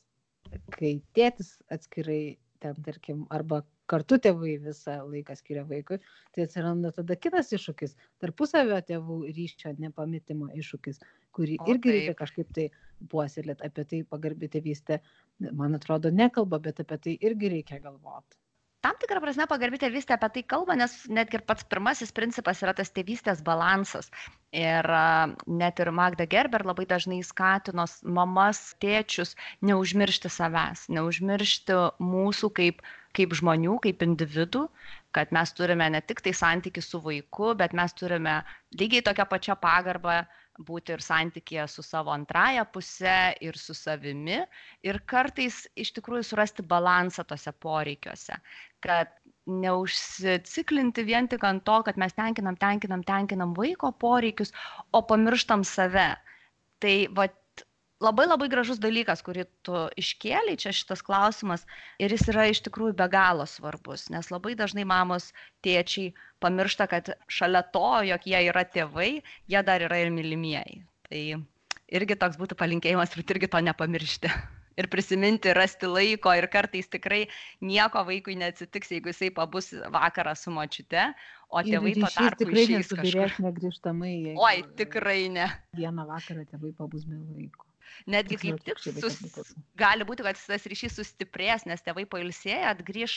kai 0.74 0.96
tėtis 1.14 1.60
atskirai 1.74 2.38
ten, 2.64 2.80
tarkim, 2.88 3.28
arba 3.30 3.62
kartu 3.92 4.20
tėvai 4.24 4.56
visą 4.64 5.00
laiką 5.08 5.36
skiria 5.40 5.64
vaikui, 5.70 6.00
tai 6.36 6.46
atsiranda 6.48 6.94
tada 6.96 7.18
kitas 7.20 7.52
iššūkis, 7.56 7.96
tarpusavio 8.24 8.80
tėvų 8.88 9.20
ryšio 9.32 9.74
nepamitimo 9.84 10.52
iššūkis, 10.60 11.02
kurį 11.36 11.60
O, 11.62 11.68
irgi 11.74 11.96
reikia 11.98 12.14
taip. 12.14 12.22
kažkaip 12.22 12.54
tai 12.56 12.70
puoselėti, 13.12 13.68
apie 13.68 13.88
tai 13.90 14.04
pagarbi 14.16 14.52
tėvystė, 14.54 15.02
man 15.52 15.76
atrodo, 15.80 16.14
nekalba, 16.14 16.62
bet 16.64 16.80
apie 16.84 17.02
tai 17.08 17.18
irgi 17.20 17.52
reikia 17.58 17.82
galvoti. 17.84 18.40
Tam 18.84 18.98
tikrą 19.00 19.22
prasme 19.24 19.46
pagarbi 19.48 19.78
tėvystė 19.80 20.18
apie 20.18 20.28
tai 20.36 20.42
kalba, 20.54 20.76
nes 20.76 20.92
netgi 21.08 21.38
ir 21.40 21.44
pats 21.48 21.64
pirmasis 21.72 22.10
principas 22.12 22.60
yra 22.66 22.74
tas 22.76 22.90
tėvystės 22.92 23.40
balansas. 23.48 24.10
Ir 24.52 24.90
net 25.48 25.80
ir 25.80 25.92
Magda 25.96 26.28
Gerber 26.28 26.66
labai 26.68 26.84
dažnai 26.90 27.22
skatino 27.24 27.86
mamas, 28.04 28.60
tėčius 28.84 29.38
neužmiršti 29.64 30.28
savęs, 30.36 30.90
neužmiršti 30.92 31.80
mūsų 32.04 32.52
kaip, 32.60 32.84
kaip 33.18 33.36
žmonių, 33.38 33.78
kaip 33.84 34.06
individų, 34.06 34.68
kad 35.14 35.34
mes 35.36 35.54
turime 35.58 35.90
ne 35.94 36.02
tik 36.02 36.24
tai 36.26 36.34
santykių 36.38 36.84
su 36.86 37.02
vaiku, 37.04 37.54
bet 37.60 37.76
mes 37.78 37.94
turime 37.94 38.40
lygiai 38.80 39.06
tokią 39.06 39.28
pačią 39.30 39.58
pagarbą 39.62 40.24
būti 40.68 40.94
ir 40.94 41.02
santykėje 41.02 41.66
su 41.70 41.82
savo 41.86 42.12
antraja 42.14 42.66
puse 42.70 43.34
ir 43.42 43.58
su 43.58 43.74
savimi 43.74 44.38
ir 44.86 45.00
kartais 45.10 45.64
iš 45.74 45.96
tikrųjų 45.98 46.28
surasti 46.28 46.66
balansą 46.76 47.26
tose 47.26 47.54
poreikiuose 47.66 48.38
kad 48.84 49.14
neužsiciklinti 49.64 51.06
vien 51.08 51.28
tik 51.32 51.44
ant 51.48 51.64
to, 51.68 51.78
kad 51.88 52.00
mes 52.00 52.16
tenkinam, 52.16 52.58
tenkinam, 52.60 53.04
tenkinam 53.08 53.56
vaiko 53.58 53.92
poreikius, 54.04 54.54
o 54.92 55.04
pamirštam 55.08 55.66
save. 55.68 56.10
Tai 56.84 56.96
va, 57.18 57.28
labai 58.02 58.26
labai 58.28 58.50
gražus 58.52 58.80
dalykas, 58.82 59.22
kurį 59.26 59.46
tu 59.66 59.86
iškėliai, 60.00 60.58
čia 60.60 60.74
šitas 60.76 61.04
klausimas, 61.06 61.68
ir 62.02 62.14
jis 62.14 62.26
yra 62.34 62.48
iš 62.52 62.64
tikrųjų 62.66 62.96
be 63.00 63.08
galo 63.12 63.46
svarbus, 63.50 64.10
nes 64.14 64.32
labai 64.34 64.56
dažnai 64.60 64.86
mamos, 64.88 65.32
tėčiai 65.66 66.14
pamiršta, 66.44 66.90
kad 66.92 67.14
šalia 67.28 67.64
to, 67.76 67.86
jog 68.10 68.28
jie 68.28 68.42
yra 68.50 68.66
tėvai, 68.66 69.12
jie 69.48 69.64
dar 69.64 69.86
yra 69.86 70.02
ir 70.04 70.12
mylimieji. 70.16 70.84
Tai 71.10 71.24
irgi 71.94 72.20
toks 72.20 72.42
būtų 72.42 72.60
palinkėjimas, 72.60 73.16
bet 73.20 73.38
irgi 73.38 73.52
to 73.52 73.64
nepamiršti 73.70 74.34
ir 74.78 74.90
prisiminti, 74.90 75.54
rasti 75.54 75.90
laiko 75.90 76.34
ir 76.38 76.48
kartais 76.52 76.90
tikrai 76.92 77.24
nieko 77.62 78.04
vaikui 78.08 78.36
neatsitiks, 78.40 78.94
jeigu 78.96 79.12
jisai 79.14 79.30
pabus 79.36 79.72
vakarą 79.94 80.36
su 80.38 80.54
močiute, 80.54 81.12
o 81.50 81.62
tėvai 81.66 81.94
tuo 82.00 82.10
tarpu 82.16 82.48
tikrai 82.48 82.66
kažkur. 82.82 83.36
negrįžtamai. 83.48 84.16
Oi, 84.34 84.56
tikrai 84.80 85.20
ne. 85.34 85.50
Vieną 85.78 86.08
vakarą 86.10 86.48
tėvai 86.50 86.74
pabus 86.78 87.06
be 87.10 87.20
vaiko. 87.22 87.70
Netgi 88.10 88.38
kaip 88.42 88.60
tik 88.60 88.80
atvirkščiai 88.80 89.04
sus, 89.04 89.54
gali 89.80 90.06
būti, 90.08 90.26
kad 90.26 90.40
tas 90.40 90.68
ryšys 90.70 90.98
sustiprės, 91.00 91.66
nes 91.70 91.84
tėvai 91.86 92.06
pailsėję, 92.10 92.74
grįž, 92.88 93.16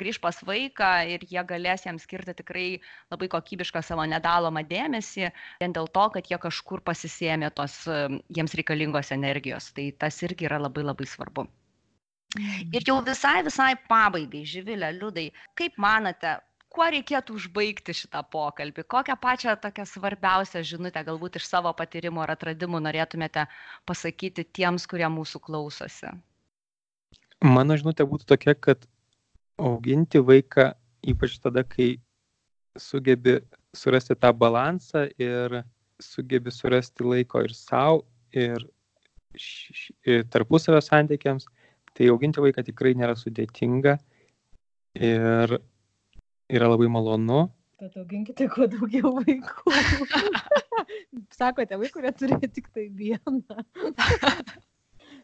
grįž 0.00 0.20
pas 0.24 0.40
vaiką 0.46 0.90
ir 1.14 1.26
jie 1.30 1.44
galės 1.52 1.86
jam 1.86 2.00
skirti 2.02 2.34
tikrai 2.40 2.66
labai 3.12 3.30
kokybišką 3.32 3.84
savo 3.86 4.06
nedalomą 4.10 4.64
dėmesį, 4.70 5.30
vien 5.62 5.76
dėl 5.76 5.90
to, 5.94 6.08
kad 6.16 6.30
jie 6.30 6.40
kažkur 6.42 6.84
pasisėmė 6.86 7.52
tos 7.54 7.82
jiems 7.86 8.56
reikalingos 8.58 9.14
energijos. 9.16 9.70
Tai 9.76 9.90
tas 10.04 10.22
irgi 10.26 10.50
yra 10.50 10.60
labai 10.62 10.86
labai 10.86 11.08
svarbu. 11.08 11.46
Ir 12.70 12.84
jau 12.86 13.00
visai, 13.02 13.40
visai 13.42 13.72
pabaigai, 13.90 14.44
Živilė, 14.46 14.92
Liudai, 14.94 15.24
kaip 15.58 15.74
manate, 15.82 16.36
kuo 16.70 16.86
reikėtų 16.94 17.36
užbaigti 17.38 17.94
šitą 17.96 18.22
pokalbį? 18.32 18.84
Kokią 18.94 19.16
pačią 19.20 19.56
tokią 19.62 19.86
svarbiausią 19.88 20.62
žinutę 20.66 21.02
galbūt 21.06 21.40
iš 21.40 21.48
savo 21.50 21.72
patyrimo 21.76 22.22
ar 22.24 22.34
atradimų 22.36 22.82
norėtumėte 22.86 23.46
pasakyti 23.90 24.46
tiems, 24.58 24.86
kurie 24.90 25.08
mūsų 25.10 25.42
klausosi? 25.46 26.14
Mano 27.40 27.76
žinutė 27.80 28.06
būtų 28.06 28.28
tokia, 28.34 28.54
kad 28.54 28.86
auginti 29.60 30.20
vaiką, 30.24 30.70
ypač 31.10 31.38
tada, 31.42 31.64
kai 31.64 31.94
sugebi 32.78 33.40
surasti 33.76 34.16
tą 34.18 34.32
balansą 34.36 35.06
ir 35.18 35.62
sugebi 36.00 36.52
surasti 36.54 37.04
laiko 37.04 37.42
ir 37.44 37.54
savo, 37.56 38.04
ir, 38.32 38.62
ir 40.06 40.24
tarpusavio 40.32 40.80
santykiams, 40.84 41.48
tai 41.96 42.08
auginti 42.12 42.42
vaiką 42.44 42.64
tikrai 42.66 42.94
nėra 42.98 43.16
sudėtinga 43.18 43.98
ir 45.00 45.58
yra 46.50 46.70
labai 46.70 46.88
malonu. 46.92 47.46
Tad 47.80 47.94
auginkite 47.96 48.48
kuo 48.52 48.66
daugiau 48.68 49.14
vaikų. 49.22 49.72
Sako 51.38 51.64
tėvai, 51.68 51.88
kurie 51.94 52.12
turi 52.12 52.36
tik 52.42 52.68
tai 52.74 52.90
vieną. 52.92 53.62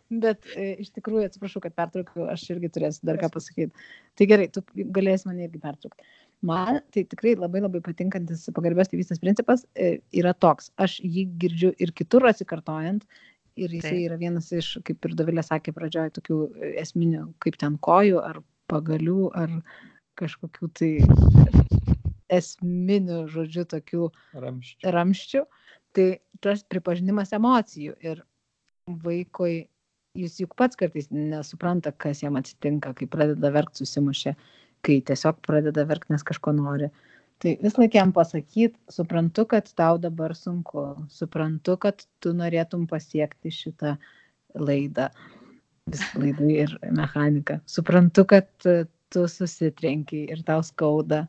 Bet 0.07 0.47
e, 0.55 0.71
iš 0.81 0.93
tikrųjų, 0.95 1.27
atsiprašau, 1.27 1.61
kad 1.65 1.75
pertraukiau, 1.77 2.29
aš 2.31 2.45
irgi 2.55 2.71
turėsiu 2.73 3.09
dar 3.09 3.19
ką 3.21 3.29
pasakyti. 3.35 3.87
Tai 4.17 4.29
gerai, 4.31 4.47
tu 4.55 4.63
galėsi 4.95 5.29
mane 5.29 5.49
irgi 5.49 5.61
pertraukti. 5.63 6.07
Man 6.47 6.79
tai 6.95 7.03
tikrai 7.11 7.35
labai 7.37 7.63
labai 7.65 7.81
patinkantis 7.85 8.45
pagarbės 8.55 8.93
tėvystės 8.93 9.21
principas 9.23 9.65
e, 9.75 9.97
yra 10.15 10.33
toks. 10.37 10.71
Aš 10.81 11.01
jį 11.03 11.27
girdžiu 11.43 11.73
ir 11.83 11.93
kitur 11.97 12.29
atsikartojant. 12.31 13.05
Ir 13.57 13.73
jisai 13.73 13.97
Taip. 13.97 14.05
yra 14.05 14.19
vienas 14.21 14.51
iš, 14.53 14.75
kaip 14.85 15.09
ir 15.09 15.17
Dovilė 15.17 15.43
sakė 15.45 15.73
pradžioje, 15.75 16.13
tokių 16.21 16.41
e, 16.47 16.73
esminių, 16.85 17.27
kaip 17.43 17.57
ten 17.61 17.81
kojų 17.83 18.23
ar 18.23 18.41
pagalių 18.71 19.31
ar 19.39 19.59
kažkokių 20.19 20.71
tai 20.77 20.91
esminių, 22.33 23.23
žodžiu, 23.31 23.65
tokių 23.71 24.11
Ramščiai. 24.43 24.93
ramščių, 24.95 25.43
tai 25.97 26.07
tas 26.45 26.65
pripažinimas 26.67 27.33
emocijų 27.37 27.97
ir 28.05 28.23
vaikui, 28.87 29.67
jis 30.17 30.41
juk 30.43 30.57
pats 30.59 30.79
kartais 30.79 31.11
nesupranta, 31.13 31.93
kas 31.93 32.23
jam 32.25 32.39
atsitinka, 32.39 32.95
kai 32.97 33.09
pradeda 33.11 33.51
verkti 33.55 33.85
susimušę, 33.85 34.35
kai 34.87 35.01
tiesiog 35.07 35.41
pradeda 35.47 35.87
verkti, 35.89 36.15
nes 36.15 36.27
kažko 36.27 36.55
nori. 36.57 36.91
Tai 37.43 37.53
vis 37.61 37.75
laikiam 37.77 38.15
pasakyti, 38.17 38.79
suprantu, 38.89 39.45
kad 39.51 39.69
tau 39.77 39.99
dabar 40.01 40.33
sunku, 40.37 40.95
suprantu, 41.13 41.77
kad 41.81 42.07
tu 42.25 42.33
norėtum 42.37 42.87
pasiekti 42.89 43.53
šitą 43.53 43.97
laidą, 44.57 45.11
vis 45.93 46.05
laidai 46.17 46.53
ir 46.65 46.73
mechaniką. 46.97 47.59
Suprantu, 47.69 48.25
kad 48.31 48.49
tu 49.13 49.27
susitrenkiai 49.31 50.31
ir 50.35 50.43
tau 50.47 50.63
skauda. 50.67 51.27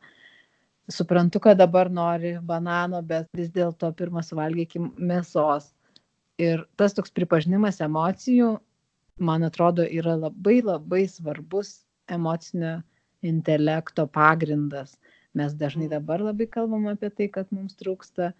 Suprantu, 0.97 1.41
kad 1.43 1.59
dabar 1.59 1.89
nori 1.91 2.38
banano, 2.51 3.01
bet 3.03 3.28
vis 3.36 3.49
dėlto 3.55 3.91
pirmą 3.99 4.23
suvalgykim 4.23 4.93
mėsos. 5.09 5.73
Ir 6.39 6.63
tas 6.80 6.95
toks 6.95 7.11
pripažinimas 7.17 7.82
emocijų, 7.84 8.53
man 9.30 9.43
atrodo, 9.47 9.84
yra 9.84 10.15
labai 10.15 10.61
labai 10.61 11.03
svarbus 11.11 11.82
emocinio 12.13 12.78
intelekto 13.25 14.05
pagrindas. 14.07 14.95
Mes 15.38 15.53
dažnai 15.57 15.89
dabar 15.91 16.21
labai 16.23 16.47
kalbam 16.49 16.88
apie 16.91 17.09
tai, 17.09 17.28
kad 17.34 17.49
mums 17.51 17.75
trūksta 17.82 18.32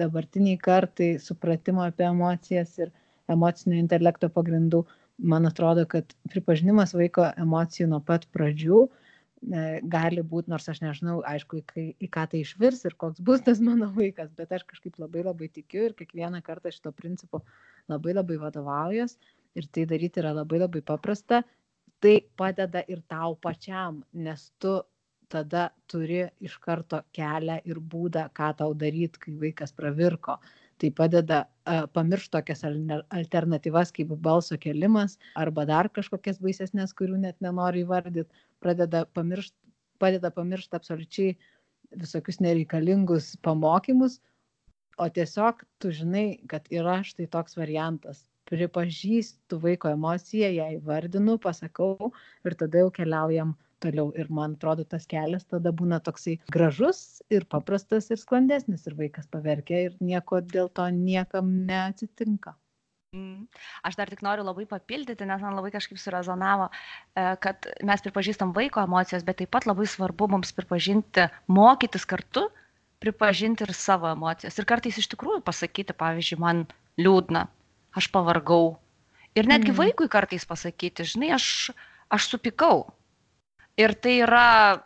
dabartiniai 0.00 0.60
kartai 0.60 1.10
supratimo 1.18 1.82
apie 1.86 2.06
emocijas 2.06 2.76
ir 2.78 2.92
emocinio 3.34 3.80
intelekto 3.80 4.30
pagrindų. 4.36 4.84
Man 5.22 5.46
atrodo, 5.46 5.84
kad 5.88 6.14
pripažinimas 6.32 6.94
vaiko 6.96 7.26
emocijų 7.40 7.90
nuo 7.90 8.00
pat 8.04 8.24
pradžių 8.32 8.78
e, 8.86 9.64
gali 9.92 10.22
būti, 10.24 10.48
nors 10.52 10.68
aš 10.72 10.80
nežinau, 10.80 11.18
aišku, 11.28 11.60
kai- 11.68 11.92
į 12.00 12.08
ką 12.12 12.24
tai 12.32 12.40
išvirs 12.44 12.84
ir 12.88 12.96
koks 13.00 13.20
bus 13.20 13.44
tas 13.44 13.60
mano 13.60 13.90
vaikas, 13.96 14.30
bet 14.36 14.52
aš 14.56 14.64
kažkaip 14.70 14.96
labai 15.02 15.24
labai 15.26 15.50
tikiu 15.52 15.88
ir 15.88 15.96
kiekvieną 15.98 16.40
kartą 16.46 16.72
šito 16.72 16.92
principu 16.96 17.42
labai 17.88 18.16
labai 18.16 18.38
vadovaujas 18.40 19.18
ir 19.58 19.68
tai 19.68 19.84
daryti 19.90 20.22
yra 20.22 20.32
labai 20.36 20.62
labai 20.64 20.80
paprasta. 20.92 21.42
Tai 22.00 22.14
padeda 22.40 22.80
ir 22.88 23.02
tau 23.12 23.34
pačiam, 23.36 24.00
nes 24.16 24.46
tu 24.58 24.78
tada 25.30 25.68
turi 25.90 26.24
iš 26.42 26.56
karto 26.64 27.02
kelią 27.14 27.60
ir 27.68 27.78
būdą, 27.92 28.26
ką 28.34 28.54
tau 28.62 28.72
daryti, 28.74 29.20
kai 29.20 29.34
vaikas 29.44 29.74
pravirko. 29.76 30.38
Tai 30.80 30.90
padeda 30.96 31.42
pamiršti 31.94 32.32
tokias 32.32 32.64
alternatyvas 32.64 33.92
kaip 33.92 34.14
balso 34.24 34.56
kelimas 34.60 35.18
arba 35.36 35.66
dar 35.68 35.90
kažkokias 35.92 36.40
baisesnės, 36.40 36.94
kurių 36.96 37.18
net 37.26 37.36
nenori 37.44 37.84
įvardyti. 37.84 38.30
Pradeda 38.64 39.04
pamiršt, 39.16 39.54
padeda 40.00 40.30
pamiršti 40.32 40.78
absoliučiai 40.78 41.36
visokius 42.00 42.40
nereikalingus 42.40 43.34
pamokymus, 43.44 44.20
o 45.00 45.08
tiesiog 45.08 45.64
tu 45.82 45.92
žinai, 45.96 46.40
kad 46.48 46.66
yra 46.72 47.00
štai 47.04 47.28
toks 47.32 47.56
variantas. 47.60 48.24
Pripažįstu 48.50 49.60
vaiko 49.62 49.90
emociją, 49.94 50.50
ją 50.56 50.68
įvardinu, 50.76 51.36
pasakau 51.42 52.12
ir 52.44 52.56
tada 52.58 52.84
jau 52.84 52.92
keliaujam 52.94 53.54
toliau. 53.80 54.10
Ir 54.18 54.30
man 54.34 54.56
atrodo, 54.58 54.84
tas 54.84 55.06
kelias 55.10 55.46
tada 55.50 55.72
būna 55.76 56.00
toksai 56.04 56.38
gražus 56.52 57.20
ir 57.32 57.46
paprastas 57.50 58.10
ir 58.10 58.20
sklandesnis 58.20 58.86
ir 58.90 58.96
vaikas 58.98 59.30
paverkia 59.30 59.86
ir 59.88 60.00
nieko 60.00 60.42
dėl 60.42 60.72
to 60.74 60.88
niekam 60.96 61.52
neatsitinka. 61.70 62.56
Mm. 63.10 63.48
Aš 63.82 63.96
dar 63.98 64.10
tik 64.10 64.20
noriu 64.22 64.44
labai 64.46 64.68
papildyti, 64.70 65.26
nes 65.26 65.40
man 65.42 65.56
labai 65.58 65.72
kažkaip 65.74 65.98
surezonavo, 65.98 66.68
e, 66.70 67.24
kad 67.42 67.66
mes 67.86 68.04
pripažįstam 68.04 68.52
vaiko 68.54 68.84
emocijas, 68.86 69.24
bet 69.26 69.40
taip 69.40 69.50
pat 69.56 69.66
labai 69.66 69.88
svarbu 69.90 70.28
mums 70.30 70.54
pripažinti, 70.54 71.24
mokytis 71.50 72.06
kartu, 72.06 72.46
pripažinti 73.02 73.66
ir 73.66 73.74
savo 73.74 74.06
emocijas. 74.12 74.60
Ir 74.60 74.68
kartais 74.70 75.00
iš 75.02 75.10
tikrųjų 75.10 75.42
pasakyti, 75.42 75.96
pavyzdžiui, 75.98 76.38
man 76.44 76.62
liūdna, 77.02 77.48
aš 77.96 78.10
pavargau. 78.12 78.78
Ir 79.34 79.46
netgi 79.46 79.70
Mhm. 79.70 79.78
vaikui 79.78 80.08
kartais 80.10 80.44
pasakyti, 80.44 81.04
žinai, 81.06 81.32
aš, 81.34 81.70
aš 82.10 82.28
supikau. 82.34 82.92
Ir 83.76 83.94
tai 83.94 84.20
yra, 84.26 84.82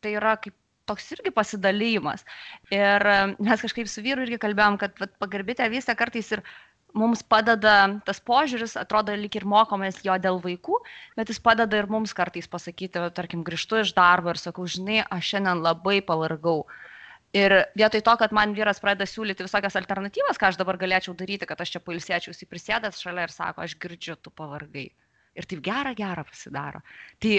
tai 0.00 0.14
yra 0.14 0.36
kaip 0.36 0.54
toks 0.86 1.12
irgi 1.16 1.32
pasidalymas. 1.32 2.24
Ir 2.70 3.02
mes 3.40 3.60
kažkaip 3.60 3.88
su 3.88 4.02
vyru 4.04 4.22
irgi 4.22 4.38
kalbėjom, 4.38 4.78
kad 4.78 4.92
vat, 5.00 5.18
pagarbi 5.18 5.54
tėvystė 5.56 5.96
kartais 5.96 6.30
ir 6.32 6.42
mums 6.94 7.24
padeda 7.26 8.00
tas 8.06 8.20
požiūris, 8.20 8.76
atrodo, 8.78 9.16
lyg 9.18 9.34
ir 9.34 9.44
mokomės 9.44 10.04
jo 10.04 10.14
dėl 10.14 10.38
vaikų, 10.44 10.76
bet 11.16 11.28
jis 11.28 11.40
padeda 11.40 11.80
ir 11.80 11.88
mums 11.90 12.14
kartais 12.14 12.46
pasakyti, 12.46 13.02
tarkim, 13.16 13.42
grįžtu 13.42 13.80
iš 13.82 13.94
darbo 13.96 14.30
ir 14.30 14.38
sakau, 14.38 14.66
žinai, 14.66 15.02
aš 15.10 15.34
šiandien 15.34 15.64
labai 15.64 16.00
pavargau. 16.06 16.66
Ir 17.34 17.52
vietoj 17.74 18.02
to, 18.06 18.12
kad 18.20 18.32
man 18.36 18.52
vyras 18.54 18.78
pradeda 18.82 19.08
siūlyti 19.10 19.42
visokias 19.42 19.74
alternatyvas, 19.80 20.38
ką 20.38 20.52
aš 20.52 20.58
dabar 20.60 20.76
galėčiau 20.78 21.16
daryti, 21.18 21.48
kad 21.50 21.58
aš 21.64 21.72
čia 21.74 21.80
pailsėčiau, 21.82 22.30
jis 22.30 22.46
prisėdęs 22.46 23.00
šalia 23.02 23.24
ir 23.26 23.32
sako, 23.34 23.64
aš 23.64 23.74
girdžiu, 23.82 24.14
tu 24.22 24.30
pavargai. 24.30 24.86
Ir 25.34 25.48
taip 25.50 25.64
gera, 25.66 25.90
gera 25.98 26.22
pasidaro. 26.28 26.78
Tai 27.18 27.32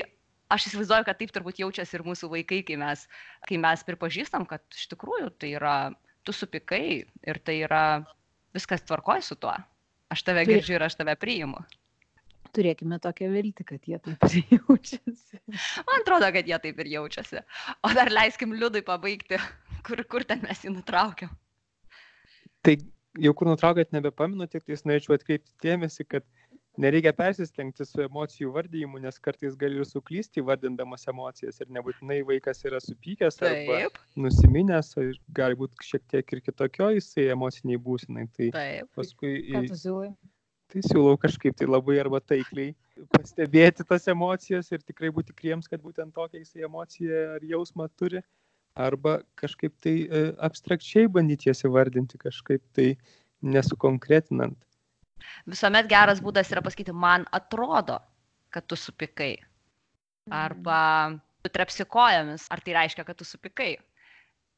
aš 0.52 0.68
įsivaizduoju, 0.68 1.06
kad 1.08 1.22
taip 1.22 1.32
turbūt 1.32 1.62
jaučiasi 1.64 1.96
ir 1.96 2.04
mūsų 2.04 2.28
vaikai, 2.34 2.60
kai 2.68 2.76
mes, 2.82 3.06
kai 3.48 3.62
mes 3.64 3.86
pripažįstam, 3.88 4.44
kad 4.50 4.66
iš 4.76 4.90
tikrųjų 4.92 5.32
tai 5.40 5.54
yra, 5.56 5.78
tu 6.28 6.36
supikai 6.36 6.84
ir 7.08 7.40
tai 7.48 7.62
yra 7.64 7.86
viskas 8.56 8.84
tvarkoj 8.84 9.24
su 9.24 9.40
tuo. 9.40 9.56
Aš 10.12 10.28
tave 10.28 10.44
Tai- 10.44 10.52
girdžiu 10.52 10.76
ir 10.76 10.84
aš 10.90 11.00
tave 11.00 11.16
priimu. 11.16 11.64
Turėkime 12.56 12.96
tokią 13.04 13.28
viltį, 13.34 13.64
kad 13.68 13.84
jie 13.84 13.98
taip 14.00 14.22
ir 14.30 14.60
jaučiasi. 14.60 15.40
Man 15.88 15.98
atrodo, 16.04 16.30
kad 16.32 16.48
jie 16.48 16.56
taip 16.64 16.78
ir 16.80 16.88
jaučiasi. 16.94 17.42
O 17.84 17.90
dar 17.98 18.08
leiskim 18.14 18.54
liudui 18.56 18.80
pabaigti, 18.88 19.36
kur, 19.86 20.04
kur 20.10 20.26
ten 20.28 20.42
mes 20.46 20.64
jį 20.66 20.74
nutraukiam. 20.74 21.32
Tai 22.66 22.76
jau 23.22 23.34
kur 23.38 23.50
nutraukėt 23.52 23.94
nebepaminu, 23.96 24.48
tik 24.50 24.66
tais 24.66 24.84
norėčiau 24.88 25.16
atkreipti 25.16 25.54
dėmesį, 25.64 26.08
kad 26.10 26.26
nereikia 26.82 27.14
persistengti 27.16 27.86
su 27.88 28.04
emocijų 28.04 28.52
vardyjimu, 28.56 29.00
nes 29.04 29.20
kartais 29.24 29.56
gali 29.60 29.80
ir 29.80 29.88
suklysti 29.88 30.44
vardindamas 30.46 31.08
emocijas 31.12 31.62
ir 31.62 31.72
nebūtinai 31.78 32.22
vaikas 32.28 32.66
yra 32.68 32.82
supykęs 32.84 33.40
arba 33.42 33.80
Taip, 33.80 34.00
nusiminęs, 34.20 34.96
ir 35.04 35.20
gali 35.38 35.58
būti 35.60 35.90
šiek 35.92 36.08
tiek 36.12 36.36
ir 36.36 36.44
kitokio 36.44 36.92
jisai 36.98 37.30
emociniai 37.36 37.82
būsinai. 37.82 38.28
Tai 38.36 38.50
taip. 38.58 38.90
paskui 38.98 39.38
tai 40.74 40.82
siūlau 40.82 41.16
kažkaip 41.22 41.56
tai 41.56 41.70
labai 41.70 42.00
arba 42.02 42.20
taikliai 42.20 42.74
pastebėti 43.14 43.86
tas 43.88 44.08
emocijas 44.12 44.72
ir 44.72 44.84
tikrai 44.84 45.12
būti 45.14 45.32
tikriems, 45.32 45.70
kad 45.72 45.84
būtent 45.84 46.16
tokia 46.16 46.42
jisai 46.42 46.66
emocija 46.68 47.22
ar 47.36 47.46
jausmą 47.46 47.88
turi, 48.00 48.24
arba 48.76 49.20
kažkaip 49.40 49.74
tai 49.82 49.96
e, 50.06 50.22
abstrakčiai 50.44 51.08
bandyti 51.12 51.50
jas 51.50 51.64
įvardinti, 51.68 52.20
kažkaip 52.22 52.64
tai 52.76 52.94
nesukonkretinant. 53.46 54.58
Visuomet 55.50 55.88
geras 55.90 56.22
būdas 56.24 56.52
yra 56.52 56.64
pasakyti, 56.66 56.94
man 56.94 57.26
atrodo, 57.36 58.00
kad 58.54 58.68
tu 58.68 58.78
supikai. 58.80 59.36
Arba 60.34 60.80
tu 61.46 61.52
trepsi 61.54 61.86
kojomis, 61.86 62.48
ar 62.50 62.64
tai 62.66 62.74
reiškia, 62.80 63.06
kad 63.08 63.18
tu 63.18 63.28
supikai. 63.28 63.76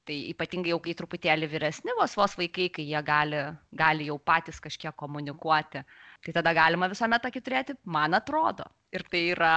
Tai 0.07 0.17
ypatingai 0.31 0.71
jau 0.71 0.79
kai 0.79 0.93
truputėlį 0.95 1.49
vyresni 1.51 1.91
vos 1.97 2.13
vos 2.15 2.37
vaikai, 2.39 2.69
kai 2.71 2.85
jie 2.87 3.01
gali, 3.03 3.41
gali 3.75 4.07
jau 4.07 4.15
patys 4.23 4.61
kažkiek 4.63 4.95
komunikuoti. 4.95 5.81
Tai 6.23 6.35
tada 6.39 6.53
galima 6.55 6.87
visuomet 6.87 7.25
tokį 7.25 7.41
turėti, 7.43 7.75
man 7.83 8.15
atrodo. 8.15 8.69
Ir 8.95 9.03
tai 9.11 9.25
yra 9.33 9.55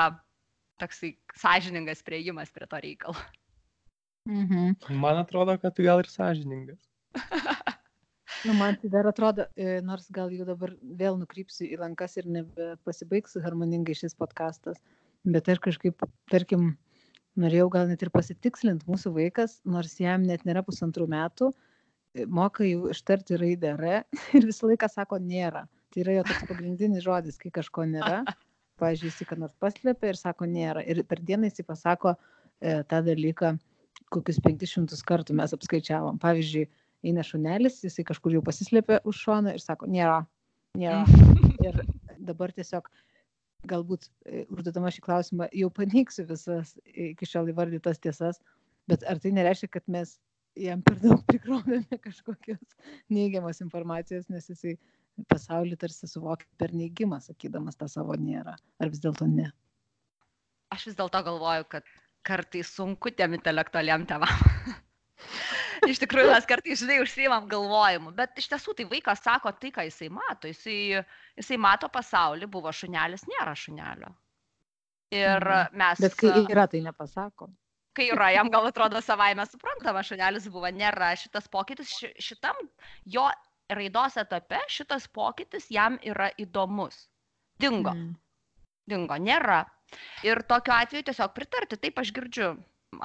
toksai 0.83 1.13
sąžiningas 1.39 2.03
prieimas 2.03 2.51
prie 2.51 2.67
to 2.67 2.83
reikalo. 2.83 3.23
Mhm. 4.31 4.97
Man 5.03 5.19
atrodo, 5.19 5.57
kad 5.59 5.79
gal 5.83 6.05
ir 6.05 6.11
sąžiningas. 6.11 6.81
Nu, 8.45 8.55
man 8.57 8.77
tai 8.81 8.89
dar 8.89 9.05
atrodo, 9.05 9.45
e, 9.57 9.81
nors 9.85 10.07
gal 10.17 10.31
jau 10.33 10.47
dabar 10.49 10.71
vėl 10.81 11.19
nukrypsiu 11.21 11.67
į 11.67 11.77
lankas 11.83 12.15
ir 12.17 12.29
nebepasibaigs 12.31 13.37
harmoningai 13.45 13.93
šis 13.99 14.15
podkastas, 14.17 14.79
bet 15.29 15.51
aš 15.53 15.61
kažkaip, 15.67 16.07
tarkim, 16.33 16.71
norėjau 17.37 17.69
gal 17.75 17.91
net 17.91 18.01
ir 18.01 18.13
pasitikslinti 18.15 18.89
mūsų 18.89 19.13
vaikas, 19.19 19.59
nors 19.69 19.99
jam 20.01 20.25
net 20.25 20.47
nėra 20.49 20.63
pusantrų 20.65 21.11
metų, 21.13 21.51
e, 22.17 22.25
moka 22.25 22.65
jau 22.65 22.89
ištarti 22.95 23.37
raidę 23.43 23.75
R 23.77 23.91
ir 24.39 24.49
visą 24.49 24.71
laiką 24.73 24.89
sako 24.89 25.21
nėra. 25.21 25.67
Tai 25.93 26.05
yra 26.07 26.21
jo 26.21 26.27
toks 26.31 26.47
pagrindinis 26.49 27.05
žodis, 27.05 27.37
kai 27.37 27.53
kažko 27.53 27.85
nėra. 27.93 28.23
Pavyzdžiui, 28.81 29.11
jis 29.11 29.29
ką 29.29 29.37
nors 29.43 29.57
paslėpia 29.61 30.15
ir 30.15 30.17
sako 30.17 30.49
nėra. 30.49 30.87
Ir 30.89 31.03
per 31.05 31.21
dieną 31.21 31.51
jis 31.51 31.67
pasako 31.69 32.15
e, 32.17 32.81
tą 32.89 33.03
dalyką 33.05 33.59
kokius 34.15 34.41
500 34.45 35.03
kartų 35.07 35.37
mes 35.39 35.55
apskaičiavom. 35.57 36.19
Pavyzdžiui, 36.23 36.67
eina 37.07 37.25
šunelis, 37.27 37.81
jisai 37.85 38.05
kažkur 38.09 38.35
jau 38.37 38.43
pasislėpė 38.47 39.01
už 39.09 39.23
šoną 39.27 39.55
ir 39.57 39.63
sako, 39.63 39.89
nėra, 39.91 40.23
nėra. 40.79 41.05
Ir 41.67 41.83
dabar 42.25 42.53
tiesiog 42.57 42.87
galbūt 43.69 44.07
e, 44.25 44.47
užduodama 44.49 44.89
šį 44.95 45.03
klausimą 45.05 45.49
jau 45.53 45.69
paneigsiu 45.77 46.25
visas 46.29 46.73
iki 46.89 47.29
šiol 47.29 47.51
įvardytas 47.53 48.01
tiesas, 48.01 48.41
bet 48.89 49.05
ar 49.09 49.21
tai 49.21 49.35
nereiškia, 49.37 49.69
kad 49.77 49.85
mes 49.93 50.17
jam 50.59 50.81
per 50.87 50.97
daug 51.03 51.21
prikrovėme 51.29 52.01
kažkokios 52.01 52.63
neigiamos 53.13 53.61
informacijos, 53.65 54.29
nes 54.33 54.49
jisai 54.51 54.77
pasaulį 55.29 55.77
tarsi 55.81 56.09
suvokia 56.09 56.49
per 56.61 56.73
neigimą, 56.77 57.21
sakydamas 57.21 57.77
tą 57.77 57.91
savo 57.93 58.17
nėra. 58.17 58.57
Ar 58.81 58.93
vis 58.93 59.03
dėlto 59.05 59.29
ne? 59.29 59.51
Aš 60.73 60.91
vis 60.91 60.97
dėlto 60.99 61.21
galvoju, 61.27 61.67
kad 61.69 61.87
kartais 62.27 62.69
sunku 62.77 63.11
tiem 63.17 63.35
intelektualiam 63.39 64.05
tevam. 64.07 64.29
iš 65.91 66.01
tikrųjų, 66.03 66.31
mes 66.35 66.47
kartais, 66.49 66.81
žinai, 66.83 66.99
užsiimam 67.05 67.47
galvojimu, 67.51 68.13
bet 68.17 68.37
iš 68.41 68.49
tiesų 68.53 68.75
tai 68.79 68.87
vaikas 68.91 69.23
sako 69.25 69.53
tai, 69.57 69.71
ką 69.75 69.85
jisai 69.89 70.11
mato. 70.13 70.49
Jisai, 70.51 71.03
jisai 71.41 71.59
mato 71.61 71.89
pasaulį, 71.93 72.49
buvo 72.53 72.73
šunelis, 72.73 73.25
nėra 73.31 73.55
šunelio. 73.57 74.13
Ir 75.11 75.43
Mhm. 75.43 75.75
mes... 75.81 76.01
Bet 76.05 76.15
kai 76.21 76.45
yra, 76.47 76.67
tai 76.71 76.81
nepasako. 76.85 77.49
kai 77.97 78.07
yra, 78.15 78.29
jam 78.33 78.49
gal 78.51 78.69
atrodo 78.69 79.01
savaime 79.03 79.43
suprantama, 79.51 80.03
šunelis 80.07 80.47
buvo, 80.49 80.69
nėra 80.71 81.09
šitas 81.19 81.49
pokytis, 81.51 81.91
ši- 81.99 82.15
šitam 82.23 82.55
jo 83.05 83.25
raidos 83.71 84.17
etape 84.17 84.61
šitas 84.71 85.09
pokytis 85.09 85.67
jam 85.71 85.99
yra 86.03 86.31
įdomus. 86.39 87.09
Dingo, 87.61 87.91
Mm. 87.91 88.15
dingo, 88.89 89.15
nėra. 89.19 89.65
Ir 90.27 90.43
tokiu 90.49 90.75
atveju 90.77 91.09
tiesiog 91.09 91.33
pritarti, 91.37 91.79
taip 91.81 91.99
aš 92.03 92.13
girdžiu, 92.17 92.51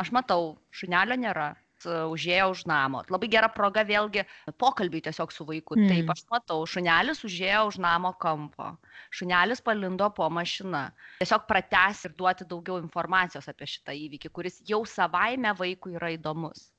aš 0.02 0.12
matau, 0.16 0.56
šunelio 0.76 1.18
nėra, 1.20 1.54
užėjo 1.86 2.50
už 2.54 2.66
namo. 2.70 3.04
Labai 3.12 3.30
gera 3.30 3.50
proga 3.52 3.84
vėlgi 3.86 4.24
pokalbiai 4.58 5.04
tiesiog 5.06 5.34
su 5.34 5.46
vaiku. 5.46 5.78
Mm. 5.78 5.90
Taip, 5.92 6.12
aš 6.14 6.24
matau, 6.32 6.66
šunelis 6.70 7.24
užėjo 7.28 7.66
už 7.70 7.80
namo 7.84 8.14
kampo, 8.22 8.72
šunelis 9.14 9.62
palindo 9.62 10.10
po 10.16 10.30
mašina. 10.30 10.88
Tiesiog 11.20 11.48
pratęs 11.50 12.06
ir 12.08 12.16
duoti 12.18 12.48
daugiau 12.50 12.80
informacijos 12.82 13.50
apie 13.52 13.68
šitą 13.70 13.96
įvykį, 14.06 14.32
kuris 14.32 14.62
jau 14.66 14.84
savaime 14.90 15.54
vaikui 15.58 15.98
yra 16.00 16.14
įdomus. 16.16 16.70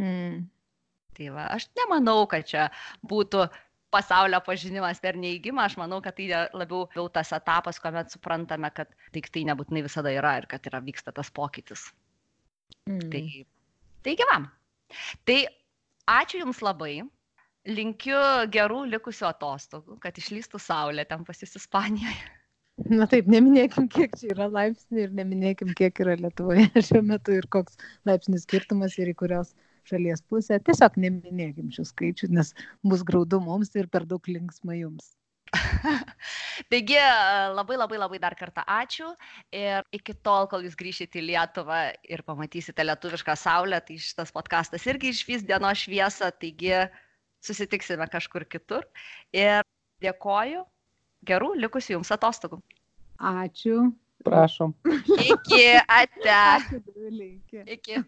Mm. 0.00 0.48
Tai 1.16 1.32
va, 1.34 1.48
aš 1.56 1.68
nemanau, 1.76 2.24
kad 2.30 2.46
čia 2.46 2.68
būtų 3.04 3.48
pasaulio 3.90 4.40
pažinimas 4.46 5.00
per 5.02 5.18
neįgymą, 5.20 5.64
aš 5.66 5.76
manau, 5.80 6.00
kad 6.04 6.16
tai 6.18 6.28
labiau, 6.30 6.86
labiau 6.88 7.08
tas 7.12 7.32
etapas, 7.36 7.80
kuomet 7.82 8.12
suprantame, 8.14 8.70
kad 8.74 8.90
daiktai 9.14 9.44
nebūtinai 9.50 9.84
visada 9.86 10.12
yra 10.14 10.36
ir 10.40 10.48
kad 10.50 10.66
yra 10.70 10.82
vyksta 10.84 11.14
tas 11.16 11.30
pokytis. 11.34 11.88
Mm. 12.88 13.06
Tai, 13.12 13.24
tai 14.06 14.18
gyvam. 14.20 14.50
Tai 15.28 15.38
ačiū 16.20 16.44
Jums 16.44 16.62
labai. 16.64 17.00
Linkiu 17.68 18.18
gerų 18.48 18.86
likusių 18.88 19.26
atostogų, 19.28 19.98
kad 20.00 20.16
išlystų 20.16 20.58
saulė 20.64 21.04
ten 21.04 21.26
pas 21.28 21.42
Jūs 21.42 21.58
Ispanijoje. 21.60 22.30
Na 22.88 23.04
taip, 23.10 23.26
neminėkim, 23.28 23.90
kiek 23.92 24.14
čia 24.16 24.30
yra 24.32 24.46
laipsnių 24.48 25.02
ir 25.02 25.10
neminėkim, 25.18 25.74
kiek 25.76 26.00
yra 26.00 26.14
Lietuvoje 26.16 26.70
šiuo 26.86 27.02
metu 27.04 27.34
ir 27.36 27.44
koks 27.52 27.76
laipsnis 28.08 28.46
skirtumas 28.46 28.96
ir 28.96 29.10
į 29.12 29.16
kurios 29.20 29.52
šalies 29.90 30.22
pusę. 30.30 30.60
Tiesiog 30.66 30.98
neminėkim 31.00 31.70
šių 31.74 31.86
skaičių, 31.92 32.30
nes 32.36 32.54
bus 32.86 33.04
graudu 33.06 33.42
mums 33.44 33.74
ir 33.76 33.90
per 33.92 34.06
daug 34.08 34.30
linksma 34.30 34.78
jums. 34.78 35.14
Taigi 36.70 36.98
labai 37.56 37.76
labai 37.76 37.98
labai 37.98 38.18
dar 38.22 38.36
kartą 38.38 38.62
ačiū 38.70 39.08
ir 39.56 39.82
iki 39.96 40.14
tol, 40.22 40.46
kol 40.50 40.62
jūs 40.66 40.76
grįšite 40.78 41.18
į 41.18 41.26
Lietuvą 41.32 41.80
ir 42.06 42.22
pamatysite 42.26 42.84
lietuvišką 42.86 43.34
saulę, 43.38 43.80
tai 43.82 43.98
šitas 43.98 44.30
podkastas 44.34 44.86
irgi 44.86 45.10
išvys 45.14 45.46
dienos 45.48 45.82
šviesą, 45.82 46.30
taigi 46.38 46.76
susitiksime 47.42 48.06
kažkur 48.12 48.46
kitur. 48.46 48.86
Ir 49.34 49.64
dėkoju, 50.04 50.62
gerų 51.26 51.54
likusių 51.64 51.98
jums 51.98 52.14
atostogų. 52.14 52.60
Ačiū. 53.18 53.90
Prašom. 54.24 54.74
Iki 55.16 55.64
ate. 55.88 56.36
Ačiū. 56.36 57.64
Iki. 57.64 58.02